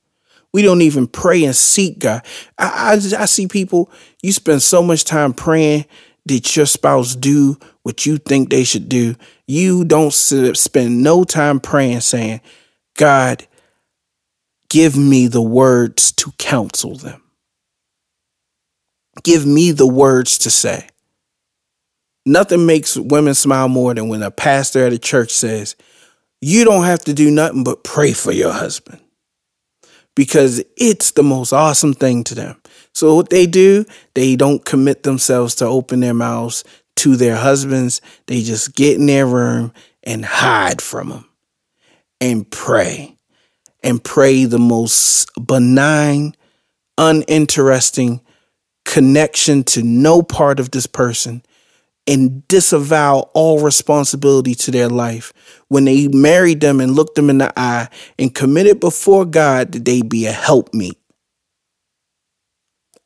We 0.54 0.62
don't 0.62 0.80
even 0.80 1.06
pray 1.06 1.44
and 1.44 1.54
seek 1.54 1.98
God. 1.98 2.24
I, 2.56 2.94
I, 2.94 3.22
I 3.22 3.24
see 3.26 3.46
people, 3.46 3.90
you 4.22 4.32
spend 4.32 4.62
so 4.62 4.82
much 4.82 5.04
time 5.04 5.34
praying 5.34 5.84
that 6.28 6.56
your 6.56 6.66
spouse 6.66 7.16
do 7.16 7.58
what 7.82 8.06
you 8.06 8.18
think 8.18 8.50
they 8.50 8.64
should 8.64 8.88
do 8.88 9.16
you 9.48 9.82
don't 9.86 10.12
sit, 10.12 10.58
spend 10.58 11.02
no 11.02 11.24
time 11.24 11.58
praying 11.58 12.02
saying, 12.02 12.42
God, 12.96 13.46
give 14.68 14.94
me 14.96 15.26
the 15.26 15.42
words 15.42 16.12
to 16.12 16.32
counsel 16.32 16.96
them. 16.96 17.22
Give 19.24 19.46
me 19.46 19.72
the 19.72 19.86
words 19.86 20.36
to 20.38 20.50
say. 20.50 20.88
Nothing 22.26 22.66
makes 22.66 22.94
women 22.94 23.34
smile 23.34 23.68
more 23.68 23.94
than 23.94 24.08
when 24.08 24.22
a 24.22 24.30
pastor 24.30 24.86
at 24.86 24.92
a 24.92 24.98
church 24.98 25.30
says, 25.30 25.76
You 26.42 26.64
don't 26.64 26.84
have 26.84 27.00
to 27.04 27.14
do 27.14 27.30
nothing 27.30 27.64
but 27.64 27.84
pray 27.84 28.12
for 28.12 28.32
your 28.32 28.52
husband. 28.52 29.00
Because 30.14 30.62
it's 30.76 31.12
the 31.12 31.22
most 31.22 31.54
awesome 31.54 31.94
thing 31.94 32.22
to 32.24 32.34
them. 32.34 32.60
So, 32.99 33.14
what 33.14 33.30
they 33.30 33.46
do, 33.46 33.84
they 34.14 34.34
don't 34.34 34.64
commit 34.64 35.05
themselves 35.05 35.55
to 35.57 35.64
open 35.64 36.01
their 36.01 36.14
mouths 36.14 36.64
to 36.96 37.14
their 37.14 37.36
husbands. 37.36 38.01
They 38.26 38.42
just 38.42 38.74
get 38.74 38.99
in 38.99 39.07
their 39.07 39.24
room 39.24 39.72
and 40.03 40.24
hide 40.24 40.82
from 40.82 41.11
them 41.11 41.28
and 42.20 42.51
pray 42.51 43.16
and 43.84 44.03
pray 44.03 44.46
the 44.46 44.59
most 44.59 45.30
benign, 45.40 46.34
uninteresting 46.96 48.20
connection 48.84 49.62
to 49.62 49.84
no 49.84 50.20
part 50.20 50.59
of 50.59 50.72
this 50.72 50.88
person 50.88 51.44
and 52.09 52.49
disavow 52.49 53.30
all 53.32 53.61
responsibility 53.61 54.57
to 54.57 54.72
their 54.72 54.88
life 54.88 55.32
when 55.68 55.84
they 55.84 56.09
married 56.09 56.61
them 56.61 56.80
and 56.80 56.96
looked 56.96 57.14
them 57.14 57.30
in 57.30 57.38
the 57.38 57.53
eye 57.57 57.88
and 58.18 58.34
committed 58.34 58.80
before 58.80 59.24
God 59.24 59.70
that 59.70 59.84
they 59.84 60.03
be 60.03 60.26
a 60.26 60.32
helpmeet 60.32 60.99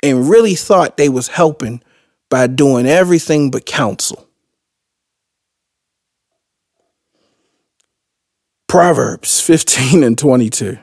and 0.02 0.28
really 0.28 0.54
thought 0.54 0.96
they 0.96 1.08
was 1.08 1.28
helping 1.28 1.82
by 2.28 2.46
doing 2.46 2.86
everything 2.86 3.50
but 3.50 3.66
counsel. 3.66 4.26
Proverbs 8.68 9.40
15 9.40 10.02
and 10.02 10.16
22. 10.16 10.78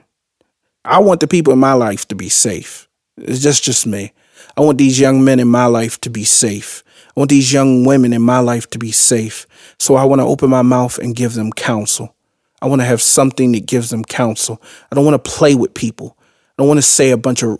I 0.85 0.99
want 0.99 1.19
the 1.19 1.27
people 1.27 1.53
in 1.53 1.59
my 1.59 1.73
life 1.73 2.07
to 2.09 2.15
be 2.15 2.29
safe. 2.29 2.87
It's 3.17 3.41
just 3.41 3.63
just 3.63 3.87
me. 3.87 4.13
I 4.55 4.61
want 4.61 4.77
these 4.77 4.99
young 4.99 5.23
men 5.23 5.39
in 5.39 5.47
my 5.47 5.65
life 5.65 5.99
to 6.01 6.09
be 6.09 6.23
safe. 6.23 6.83
I 7.07 7.19
want 7.19 7.29
these 7.29 7.51
young 7.51 7.85
women 7.85 8.13
in 8.13 8.21
my 8.21 8.39
life 8.39 8.69
to 8.71 8.79
be 8.79 8.91
safe. 8.91 9.47
So 9.79 9.95
I 9.95 10.03
want 10.05 10.21
to 10.21 10.25
open 10.25 10.49
my 10.49 10.61
mouth 10.61 10.97
and 10.99 11.15
give 11.15 11.33
them 11.33 11.51
counsel. 11.51 12.15
I 12.61 12.67
want 12.67 12.81
to 12.81 12.85
have 12.85 13.01
something 13.01 13.53
that 13.53 13.65
gives 13.65 13.89
them 13.89 14.03
counsel. 14.03 14.61
I 14.91 14.95
don't 14.95 15.05
want 15.05 15.23
to 15.23 15.31
play 15.31 15.55
with 15.55 15.73
people. 15.73 16.17
I 16.19 16.61
don't 16.61 16.67
want 16.67 16.77
to 16.77 16.83
say 16.83 17.11
a 17.11 17.17
bunch 17.17 17.41
of 17.41 17.57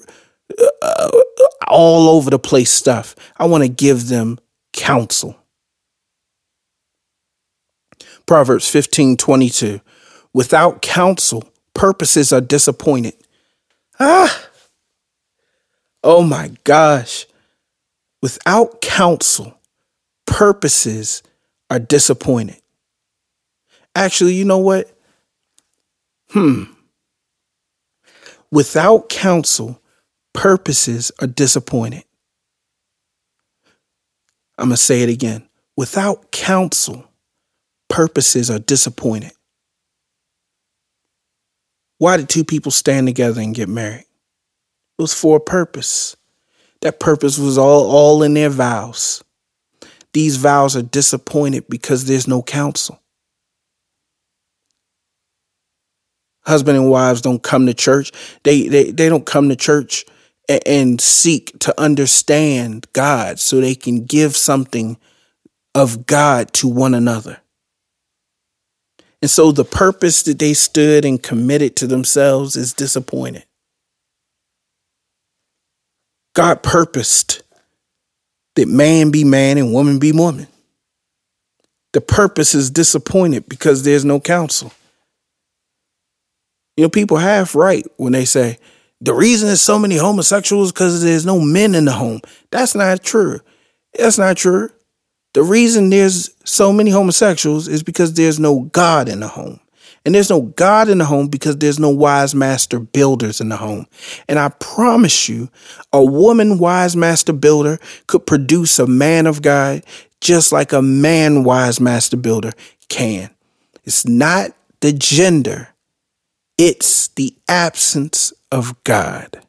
uh, 0.82 1.10
all 1.70 2.10
over 2.10 2.30
the 2.30 2.40
place 2.40 2.72
stuff. 2.72 3.16
I 3.38 3.46
want 3.46 3.64
to 3.64 3.70
give 3.70 4.08
them 4.08 4.40
counsel. 4.74 5.38
Proverbs 8.26 8.70
15 8.70 9.18
22. 9.18 9.82
Without 10.34 10.82
counsel, 10.82 11.44
purposes 11.74 12.32
are 12.32 12.42
disappointed. 12.42 13.14
Ah! 14.00 14.48
Oh 16.04 16.24
my 16.24 16.52
gosh. 16.64 17.26
Without 18.22 18.82
counsel, 18.82 19.60
purposes 20.26 21.24
are 21.70 21.80
disappointed. 21.80 22.62
Actually, 23.96 24.34
you 24.34 24.46
know 24.46 24.60
what? 24.60 24.92
Hmm. 26.30 26.64
Without 28.52 29.10
counsel, 29.10 29.79
purposes 30.40 31.12
are 31.20 31.28
disappointed. 31.28 32.06
I'm 34.58 34.70
going 34.70 34.78
to 34.78 34.82
say 34.82 35.04
it 35.04 35.10
again. 35.10 35.50
Without 35.76 36.32
counsel, 36.32 37.04
purposes 37.90 38.50
are 38.50 38.60
disappointed. 38.60 39.34
Why 41.98 42.16
did 42.16 42.30
two 42.30 42.46
people 42.46 42.72
stand 42.72 43.08
together 43.08 43.42
and 43.42 43.54
get 43.54 43.68
married? 43.68 44.06
It 44.98 45.02
was 45.02 45.14
for 45.14 45.36
a 45.36 45.42
purpose. 45.42 46.16
That 46.84 47.02
purpose 47.02 47.38
was 47.38 47.58
all, 47.58 47.92
all 47.92 48.24
in 48.24 48.34
their 48.34 48.50
vows. 48.50 49.22
These 50.14 50.38
vows 50.38 50.74
are 50.78 50.82
disappointed 50.82 51.66
because 51.68 52.06
there's 52.06 52.30
no 52.30 52.42
counsel. 52.42 53.02
Husband 56.46 56.78
and 56.78 56.90
wives 56.90 57.20
don't 57.20 57.44
come 57.44 57.66
to 57.66 57.74
church. 57.74 58.14
They, 58.44 58.70
they, 58.70 58.92
they 58.92 59.10
don't 59.10 59.26
come 59.26 59.50
to 59.50 59.58
church 59.58 60.06
and, 60.50 61.00
seek 61.00 61.58
to 61.60 61.80
understand 61.80 62.88
God 62.94 63.40
so 63.40 63.62
they 63.62 63.76
can 63.76 64.06
give 64.06 64.36
something 64.36 64.98
of 65.76 66.06
God 66.08 66.52
to 66.54 66.68
one 66.68 66.96
another. 66.96 67.40
And 69.22 69.30
so 69.30 69.52
the 69.52 69.66
purpose 69.66 70.24
that 70.24 70.40
they 70.40 70.54
stood 70.54 71.06
and 71.06 71.22
committed 71.22 71.76
to 71.78 71.88
themselves 71.88 72.56
is 72.56 72.74
disappointed. 72.74 73.46
God 76.34 76.64
purposed 76.64 77.44
that 78.56 78.68
man 78.68 79.12
be 79.12 79.24
man 79.24 79.58
and 79.58 79.74
woman 79.74 80.00
be 80.00 80.12
woman. 80.12 80.48
The 81.94 82.02
purpose 82.02 82.56
is 82.56 82.70
disappointed 82.70 83.50
because 83.50 83.84
there's 83.84 84.06
no 84.06 84.20
counsel. 84.20 84.72
You 86.78 86.84
know, 86.84 86.90
people 86.90 87.18
half 87.18 87.56
right 87.56 87.86
when 87.98 88.14
they 88.14 88.26
say 88.26 88.58
the 89.02 89.14
reason 89.14 89.48
there's 89.48 89.62
so 89.62 89.80
many 89.80 89.98
homosexuals 89.98 90.72
because 90.72 91.04
there's 91.04 91.26
no 91.26 91.40
men 91.40 91.76
in 91.76 91.86
the 91.86 91.94
home. 91.94 92.22
That's 92.52 92.76
not 92.76 93.04
true. 93.04 93.40
That's 93.98 94.18
not 94.18 94.38
true. 94.38 94.70
The 95.34 95.44
reason 95.44 95.90
there's 95.90 96.32
so 96.44 96.74
many 96.74 96.92
homosexuals 96.92 97.68
is 97.68 97.84
because 97.84 98.14
there's 98.14 98.40
no 98.40 98.62
God 98.62 99.08
in 99.08 99.20
the 99.20 99.28
home. 99.28 99.60
And 100.06 100.16
there's 100.16 100.30
no 100.30 100.42
God 100.42 100.90
in 100.90 100.98
the 100.98 101.06
home 101.06 101.28
because 101.28 101.58
there's 101.58 101.80
no 101.80 101.90
wise 101.90 102.34
master 102.34 102.80
builders 102.80 103.42
in 103.42 103.50
the 103.50 103.58
home. 103.58 103.86
And 104.28 104.40
I 104.40 104.50
promise 104.50 105.28
you, 105.30 105.50
a 105.94 106.04
woman 106.04 106.58
wise 106.58 106.96
master 106.96 107.34
builder 107.34 107.80
could 108.08 108.26
produce 108.26 108.80
a 108.80 108.88
man 108.88 109.28
of 109.28 109.42
God 109.42 109.84
just 110.22 110.52
like 110.52 110.74
a 110.74 110.82
man 110.82 111.44
wise 111.44 111.80
master 111.80 112.18
builder 112.18 112.52
can. 112.88 113.30
It's 113.84 114.08
not 114.08 114.52
the 114.82 114.94
gender, 114.94 115.70
it's 116.58 117.10
the 117.10 117.36
absence 117.48 118.34
of 118.52 118.84
God. 118.84 119.42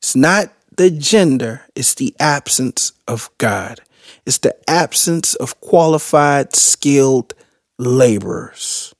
It's 0.00 0.16
not 0.16 0.52
the 0.76 0.90
gender, 0.90 1.62
it's 1.74 1.94
the 1.94 2.14
absence 2.20 2.92
of 3.06 3.30
God. 3.38 3.80
It's 4.24 4.38
the 4.38 4.56
absence 4.70 5.34
of 5.34 5.60
qualified, 5.60 6.54
skilled 6.54 7.34
laborers. 7.78 8.94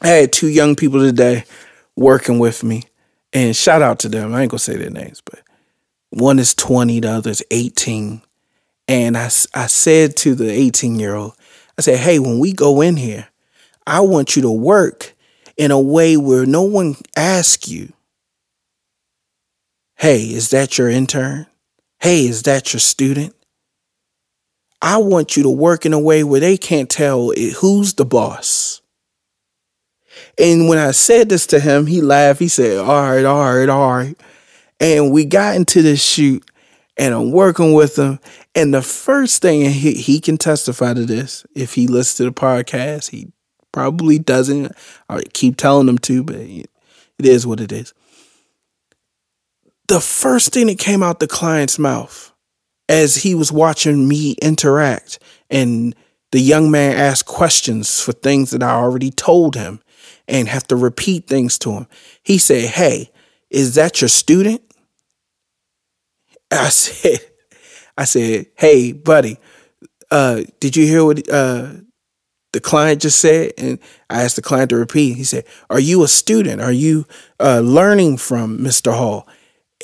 I 0.00 0.08
had 0.08 0.32
two 0.32 0.48
young 0.48 0.74
people 0.74 1.00
today 1.00 1.44
working 1.96 2.38
with 2.38 2.64
me, 2.64 2.84
and 3.32 3.54
shout 3.54 3.82
out 3.82 3.98
to 4.00 4.08
them. 4.08 4.34
I 4.34 4.42
ain't 4.42 4.50
gonna 4.50 4.58
say 4.58 4.76
their 4.76 4.90
names, 4.90 5.22
but 5.24 5.40
one 6.10 6.38
is 6.38 6.54
20, 6.54 7.00
the 7.00 7.10
other 7.10 7.30
is 7.30 7.44
18. 7.50 8.22
And 8.88 9.18
I, 9.18 9.26
I 9.54 9.66
said 9.66 10.16
to 10.18 10.34
the 10.34 10.50
18 10.50 10.98
year 10.98 11.14
old, 11.14 11.34
I 11.78 11.82
said, 11.82 11.98
hey, 11.98 12.18
when 12.18 12.38
we 12.38 12.52
go 12.52 12.80
in 12.80 12.96
here, 12.96 13.28
I 13.86 14.00
want 14.00 14.36
you 14.36 14.42
to 14.42 14.50
work 14.50 15.14
in 15.56 15.70
a 15.70 15.80
way 15.80 16.16
where 16.16 16.46
no 16.46 16.62
one 16.62 16.96
asks 17.16 17.68
you, 17.68 17.92
hey, 19.96 20.22
is 20.22 20.50
that 20.50 20.78
your 20.78 20.88
intern? 20.88 21.46
Hey, 22.00 22.26
is 22.26 22.42
that 22.42 22.72
your 22.72 22.80
student? 22.80 23.34
I 24.82 24.98
want 24.98 25.36
you 25.36 25.42
to 25.44 25.50
work 25.50 25.86
in 25.86 25.92
a 25.92 25.98
way 25.98 26.22
where 26.22 26.40
they 26.40 26.56
can't 26.56 26.90
tell 26.90 27.30
who's 27.30 27.94
the 27.94 28.04
boss. 28.04 28.82
And 30.38 30.68
when 30.68 30.78
I 30.78 30.90
said 30.90 31.28
this 31.28 31.46
to 31.48 31.60
him, 31.60 31.86
he 31.86 32.02
laughed. 32.02 32.40
He 32.40 32.48
said, 32.48 32.78
All 32.78 33.10
right, 33.10 33.24
all 33.24 33.54
right, 33.54 33.68
all 33.68 33.92
right. 33.92 34.16
And 34.78 35.10
we 35.10 35.24
got 35.24 35.56
into 35.56 35.80
this 35.80 36.02
shoot 36.02 36.44
and 36.98 37.14
I'm 37.14 37.30
working 37.30 37.72
with 37.72 37.98
him. 37.98 38.20
And 38.54 38.72
the 38.72 38.82
first 38.82 39.42
thing, 39.42 39.70
he, 39.70 39.94
he 39.94 40.20
can 40.20 40.36
testify 40.36 40.94
to 40.94 41.04
this 41.04 41.46
if 41.54 41.74
he 41.74 41.86
listens 41.86 42.16
to 42.16 42.24
the 42.24 42.32
podcast, 42.32 43.10
he 43.10 43.32
probably 43.76 44.18
doesn't. 44.18 44.72
I 45.06 45.20
keep 45.34 45.58
telling 45.58 45.84
them 45.84 45.98
to, 45.98 46.24
but 46.24 46.36
it 46.36 46.70
is 47.18 47.46
what 47.46 47.60
it 47.60 47.70
is. 47.70 47.92
The 49.88 50.00
first 50.00 50.54
thing 50.54 50.68
that 50.68 50.78
came 50.78 51.02
out 51.02 51.20
the 51.20 51.26
client's 51.26 51.78
mouth 51.78 52.32
as 52.88 53.16
he 53.16 53.34
was 53.34 53.52
watching 53.52 54.08
me 54.08 54.34
interact 54.40 55.18
and 55.50 55.94
the 56.32 56.40
young 56.40 56.70
man 56.70 56.96
asked 56.96 57.26
questions 57.26 58.00
for 58.00 58.12
things 58.12 58.50
that 58.52 58.62
I 58.62 58.70
already 58.70 59.10
told 59.10 59.56
him 59.56 59.80
and 60.26 60.48
have 60.48 60.66
to 60.68 60.76
repeat 60.76 61.26
things 61.26 61.58
to 61.58 61.72
him. 61.72 61.86
He 62.22 62.38
said, 62.38 62.70
Hey, 62.70 63.10
is 63.50 63.74
that 63.74 64.00
your 64.00 64.08
student? 64.08 64.62
I 66.50 66.68
said, 66.70 67.20
I 67.98 68.04
said, 68.04 68.46
Hey, 68.54 68.92
buddy, 68.92 69.36
uh, 70.10 70.44
did 70.60 70.76
you 70.76 70.86
hear 70.86 71.04
what 71.04 71.30
uh, 71.30 71.72
the 72.56 72.60
client 72.60 73.02
just 73.02 73.18
said? 73.18 73.52
And 73.58 73.78
I 74.08 74.22
asked 74.22 74.36
the 74.36 74.42
client 74.42 74.70
to 74.70 74.76
repeat. 74.76 75.18
He 75.18 75.24
said, 75.24 75.44
Are 75.68 75.78
you 75.78 76.02
a 76.02 76.08
student? 76.08 76.62
Are 76.62 76.72
you 76.72 77.04
uh, 77.38 77.60
learning 77.60 78.16
from 78.16 78.56
Mr. 78.60 78.94
Hall? 78.94 79.28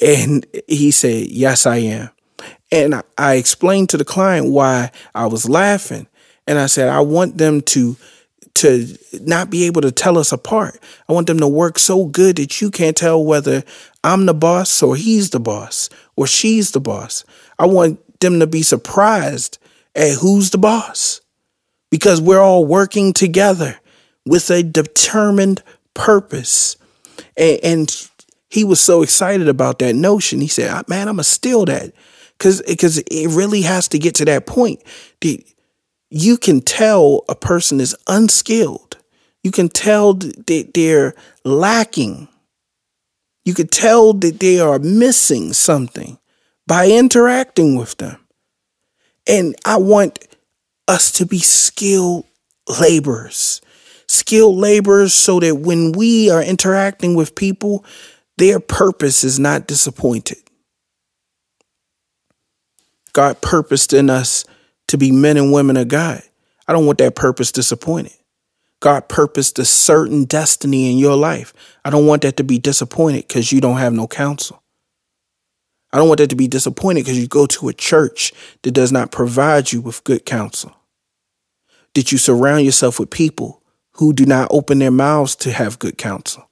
And 0.02 0.46
he 0.66 0.90
said, 0.90 1.26
Yes, 1.26 1.66
I 1.66 1.76
am. 1.76 2.08
And 2.70 3.02
I 3.18 3.34
explained 3.34 3.90
to 3.90 3.98
the 3.98 4.06
client 4.06 4.50
why 4.50 4.90
I 5.14 5.26
was 5.26 5.50
laughing. 5.50 6.06
And 6.46 6.58
I 6.58 6.64
said, 6.64 6.88
I 6.88 7.00
want 7.00 7.36
them 7.36 7.60
to 7.60 7.94
to 8.54 8.96
not 9.20 9.50
be 9.50 9.64
able 9.64 9.82
to 9.82 9.92
tell 9.92 10.16
us 10.16 10.32
apart. 10.32 10.78
I 11.10 11.12
want 11.12 11.26
them 11.26 11.40
to 11.40 11.48
work 11.48 11.78
so 11.78 12.06
good 12.06 12.36
that 12.36 12.62
you 12.62 12.70
can't 12.70 12.96
tell 12.96 13.22
whether 13.22 13.64
I'm 14.02 14.24
the 14.24 14.34
boss 14.34 14.82
or 14.82 14.96
he's 14.96 15.28
the 15.28 15.40
boss 15.40 15.90
or 16.16 16.26
she's 16.26 16.70
the 16.70 16.80
boss. 16.80 17.24
I 17.58 17.66
want 17.66 18.20
them 18.20 18.40
to 18.40 18.46
be 18.46 18.62
surprised 18.62 19.58
at 19.94 20.16
who's 20.20 20.50
the 20.50 20.58
boss 20.58 21.21
because 21.92 22.22
we're 22.22 22.40
all 22.40 22.64
working 22.64 23.12
together 23.12 23.78
with 24.24 24.50
a 24.50 24.62
determined 24.62 25.62
purpose. 25.92 26.76
And, 27.36 27.60
and 27.62 28.08
he 28.48 28.64
was 28.64 28.80
so 28.80 29.02
excited 29.02 29.46
about 29.46 29.78
that 29.80 29.94
notion. 29.94 30.40
He 30.40 30.48
said, 30.48 30.88
"Man, 30.88 31.06
I'm 31.06 31.16
gonna 31.16 31.24
steal 31.24 31.66
that," 31.66 31.92
because 32.36 32.62
because 32.62 32.98
it 32.98 33.28
really 33.28 33.62
has 33.62 33.88
to 33.88 33.98
get 33.98 34.14
to 34.16 34.24
that 34.24 34.46
point. 34.46 34.82
You 36.10 36.36
can 36.38 36.62
tell 36.62 37.24
a 37.28 37.34
person 37.34 37.78
is 37.80 37.94
unskilled. 38.06 38.96
You 39.42 39.50
can 39.50 39.68
tell 39.68 40.14
that 40.14 40.70
they're 40.74 41.14
lacking. 41.44 42.28
You 43.44 43.54
can 43.54 43.66
tell 43.66 44.14
that 44.14 44.40
they 44.40 44.60
are 44.60 44.78
missing 44.78 45.52
something 45.52 46.18
by 46.66 46.88
interacting 46.88 47.76
with 47.76 47.96
them. 47.98 48.18
And 49.26 49.56
I 49.64 49.76
want 49.76 50.18
us 50.88 51.12
to 51.12 51.26
be 51.26 51.38
skilled 51.38 52.26
laborers 52.80 53.60
skilled 54.12 54.56
laborers 54.56 55.14
so 55.14 55.40
that 55.40 55.56
when 55.56 55.92
we 55.92 56.30
are 56.30 56.42
interacting 56.42 57.14
with 57.14 57.34
people, 57.34 57.84
their 58.36 58.60
purpose 58.60 59.24
is 59.24 59.38
not 59.38 59.66
disappointed. 59.66 60.38
God 63.12 63.40
purposed 63.40 63.92
in 63.92 64.10
us 64.10 64.44
to 64.88 64.98
be 64.98 65.12
men 65.12 65.36
and 65.36 65.52
women 65.52 65.76
of 65.76 65.88
God. 65.88 66.22
I 66.66 66.72
don't 66.72 66.86
want 66.86 66.98
that 66.98 67.14
purpose 67.14 67.52
disappointed. 67.52 68.12
God 68.80 69.08
purposed 69.08 69.58
a 69.58 69.64
certain 69.64 70.24
destiny 70.24 70.90
in 70.90 70.98
your 70.98 71.16
life. 71.16 71.54
I 71.84 71.90
don't 71.90 72.06
want 72.06 72.22
that 72.22 72.36
to 72.38 72.44
be 72.44 72.58
disappointed 72.58 73.28
because 73.28 73.52
you 73.52 73.60
don't 73.60 73.78
have 73.78 73.92
no 73.92 74.06
counsel. 74.06 74.61
I 75.92 75.98
don't 75.98 76.08
want 76.08 76.18
that 76.18 76.30
to 76.30 76.36
be 76.36 76.48
disappointed 76.48 77.04
because 77.04 77.18
you 77.18 77.26
go 77.26 77.46
to 77.46 77.68
a 77.68 77.74
church 77.74 78.32
that 78.62 78.72
does 78.72 78.92
not 78.92 79.12
provide 79.12 79.72
you 79.72 79.80
with 79.80 80.04
good 80.04 80.24
counsel. 80.24 80.74
Did 81.94 82.10
you 82.10 82.18
surround 82.18 82.64
yourself 82.64 82.98
with 82.98 83.10
people 83.10 83.62
who 83.94 84.12
do 84.12 84.24
not 84.24 84.48
open 84.50 84.78
their 84.78 84.90
mouths 84.90 85.36
to 85.36 85.52
have 85.52 85.78
good 85.78 85.98
counsel. 85.98 86.48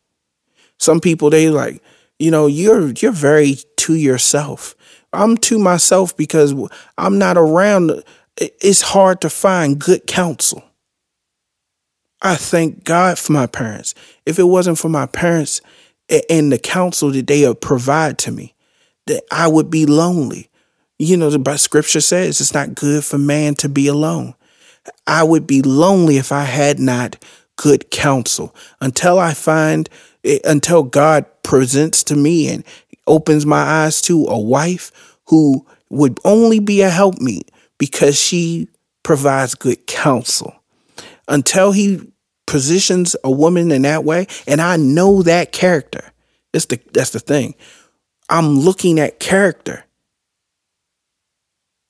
Some 0.79 1.01
people 1.01 1.31
they 1.31 1.49
like, 1.49 1.83
you 2.19 2.31
know, 2.31 2.47
you're 2.47 2.91
you're 2.93 3.13
very 3.13 3.57
to 3.79 3.95
yourself. 3.95 4.75
I'm 5.13 5.37
to 5.39 5.59
myself 5.59 6.17
because 6.17 6.55
I'm 6.99 7.19
not 7.19 7.37
around. 7.37 8.05
It's 8.37 8.83
hard 8.83 9.21
to 9.23 9.31
find 9.31 9.79
good 9.79 10.07
counsel. 10.07 10.63
I 12.23 12.37
thank 12.37 12.85
God 12.85 13.19
for 13.19 13.33
my 13.33 13.47
parents. 13.47 13.95
If 14.27 14.39
it 14.39 14.45
wasn't 14.45 14.79
for 14.79 14.91
my 14.91 15.07
parents 15.07 15.63
and 16.29 16.53
the 16.53 16.59
counsel 16.59 17.11
that 17.13 17.27
they 17.27 17.53
provide 17.55 18.19
to 18.19 18.33
me, 18.33 18.55
that 19.11 19.25
I 19.31 19.49
would 19.49 19.71
be 19.71 19.87
lonely. 19.87 20.49
You 20.99 21.17
know, 21.17 21.31
the 21.31 21.57
scripture 21.57 22.01
says 22.01 22.41
it's 22.41 22.55
not 22.55 22.75
good 22.75 23.05
for 23.05 23.19
man 23.19 23.55
to 23.57 23.69
be 23.69 23.89
alone. 23.89 24.35
I 25.07 25.25
would 25.25 25.47
be 25.47 25.63
lonely 25.63 26.17
if 26.17 26.31
I 26.31 26.45
had 26.45 26.79
not 26.79 27.17
good 27.57 27.91
counsel 27.91 28.55
until 28.81 29.19
I 29.19 29.35
find, 29.35 29.89
eh, 30.25 30.39
until 30.45 30.85
God 30.85 31.27
presents 31.43 32.05
to 32.05 32.17
me 32.17 32.49
and 32.49 32.65
opens 33.07 33.45
my 33.45 33.61
eyes 33.61 34.01
to 34.03 34.27
a 34.27 34.39
wife 34.39 35.19
who 35.27 35.67
would 35.91 36.21
only 36.25 36.61
be 36.61 36.83
a 36.83 36.89
helpmeet 36.89 37.51
because 37.79 38.19
she 38.19 38.69
provides 39.03 39.57
good 39.57 39.87
counsel. 39.87 40.55
Until 41.27 41.73
he 41.73 42.13
positions 42.47 43.17
a 43.25 43.31
woman 43.31 43.73
in 43.73 43.83
that 43.83 44.05
way, 44.05 44.27
and 44.47 44.61
I 44.61 44.77
know 44.77 45.23
that 45.23 45.53
character. 45.53 46.13
That's 46.53 46.67
the 46.67 46.81
that's 46.93 47.11
the 47.11 47.21
thing. 47.21 47.55
I'm 48.31 48.61
looking 48.61 49.01
at 49.01 49.19
character. 49.19 49.85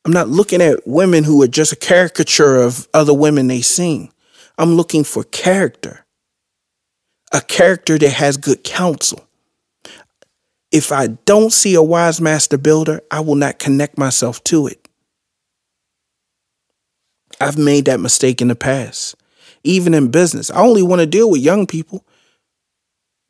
I'm 0.07 0.13
not 0.13 0.29
looking 0.29 0.63
at 0.63 0.87
women 0.87 1.25
who 1.25 1.43
are 1.43 1.49
just 1.49 1.75
a 1.75 1.77
caricature 1.77 2.57
of 2.57 2.89
other 2.95 3.13
women 3.13 3.47
they 3.47 3.61
sing. 3.61 4.11
I'm 4.57 4.75
looking 4.75 5.05
for 5.05 5.25
character, 5.25 6.07
a 7.33 7.43
character 7.43 7.99
that 7.99 8.11
has 8.11 8.39
good 8.39 8.65
counsel. 8.65 9.27
If 10.73 10.93
I 10.93 11.09
don't 11.09 11.53
see 11.53 11.75
a 11.75 11.83
wise 11.83 12.21
master 12.21 12.57
builder, 12.57 13.03
I 13.11 13.21
will 13.21 13.35
not 13.35 13.59
connect 13.59 13.99
myself 13.99 14.43
to 14.45 14.67
it. 14.67 14.89
I've 17.39 17.59
made 17.59 17.85
that 17.85 18.01
mistake 18.01 18.41
in 18.41 18.49
the 18.49 18.57
past, 18.57 19.15
even 19.63 19.93
in 19.93 20.11
business. 20.11 20.51
I 20.51 20.61
only 20.61 20.83
want 20.83 21.01
to 21.01 21.07
deal 21.07 21.31
with 21.31 21.43
young 21.43 21.67
people 21.67 22.05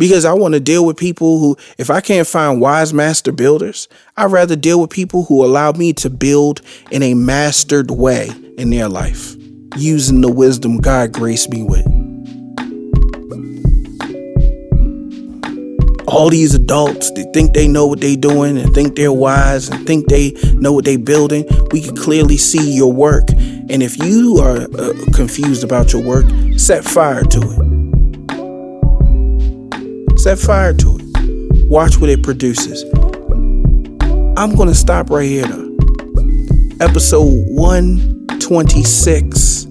because 0.00 0.24
I 0.24 0.32
want 0.32 0.54
to 0.54 0.60
deal 0.60 0.86
with 0.86 0.96
people 0.96 1.38
who, 1.38 1.58
if 1.76 1.90
I 1.90 2.00
can't 2.00 2.26
find 2.26 2.58
wise 2.58 2.94
master 2.94 3.32
builders, 3.32 3.86
I'd 4.16 4.32
rather 4.32 4.56
deal 4.56 4.80
with 4.80 4.88
people 4.88 5.24
who 5.24 5.44
allow 5.44 5.72
me 5.72 5.92
to 5.92 6.08
build 6.08 6.62
in 6.90 7.02
a 7.02 7.12
mastered 7.12 7.90
way 7.90 8.30
in 8.56 8.70
their 8.70 8.88
life, 8.88 9.36
using 9.76 10.22
the 10.22 10.32
wisdom 10.32 10.78
God 10.78 11.12
graced 11.12 11.50
me 11.50 11.62
with. 11.62 11.84
All 16.08 16.30
these 16.30 16.54
adults, 16.54 17.10
they 17.10 17.24
think 17.34 17.52
they 17.52 17.68
know 17.68 17.86
what 17.86 18.00
they're 18.00 18.16
doing 18.16 18.56
and 18.56 18.74
think 18.74 18.96
they're 18.96 19.12
wise 19.12 19.68
and 19.68 19.86
think 19.86 20.08
they 20.08 20.32
know 20.54 20.72
what 20.72 20.86
they're 20.86 20.98
building. 20.98 21.44
We 21.72 21.82
can 21.82 21.94
clearly 21.94 22.38
see 22.38 22.72
your 22.72 22.90
work. 22.90 23.28
And 23.32 23.82
if 23.82 23.98
you 23.98 24.38
are 24.38 24.62
uh, 24.62 24.94
confused 25.14 25.62
about 25.62 25.92
your 25.92 26.02
work, 26.02 26.24
set 26.56 26.84
fire 26.84 27.22
to 27.22 27.40
it 27.42 27.79
Set 30.20 30.38
fire 30.38 30.74
to 30.74 30.98
it. 31.00 31.06
Watch 31.70 31.98
what 31.98 32.10
it 32.10 32.22
produces. 32.22 32.82
I'm 34.36 34.54
going 34.54 34.68
to 34.68 34.74
stop 34.74 35.08
right 35.08 35.26
here 35.26 35.46
though. 35.46 35.74
Episode 36.78 37.46
126. 37.48 39.64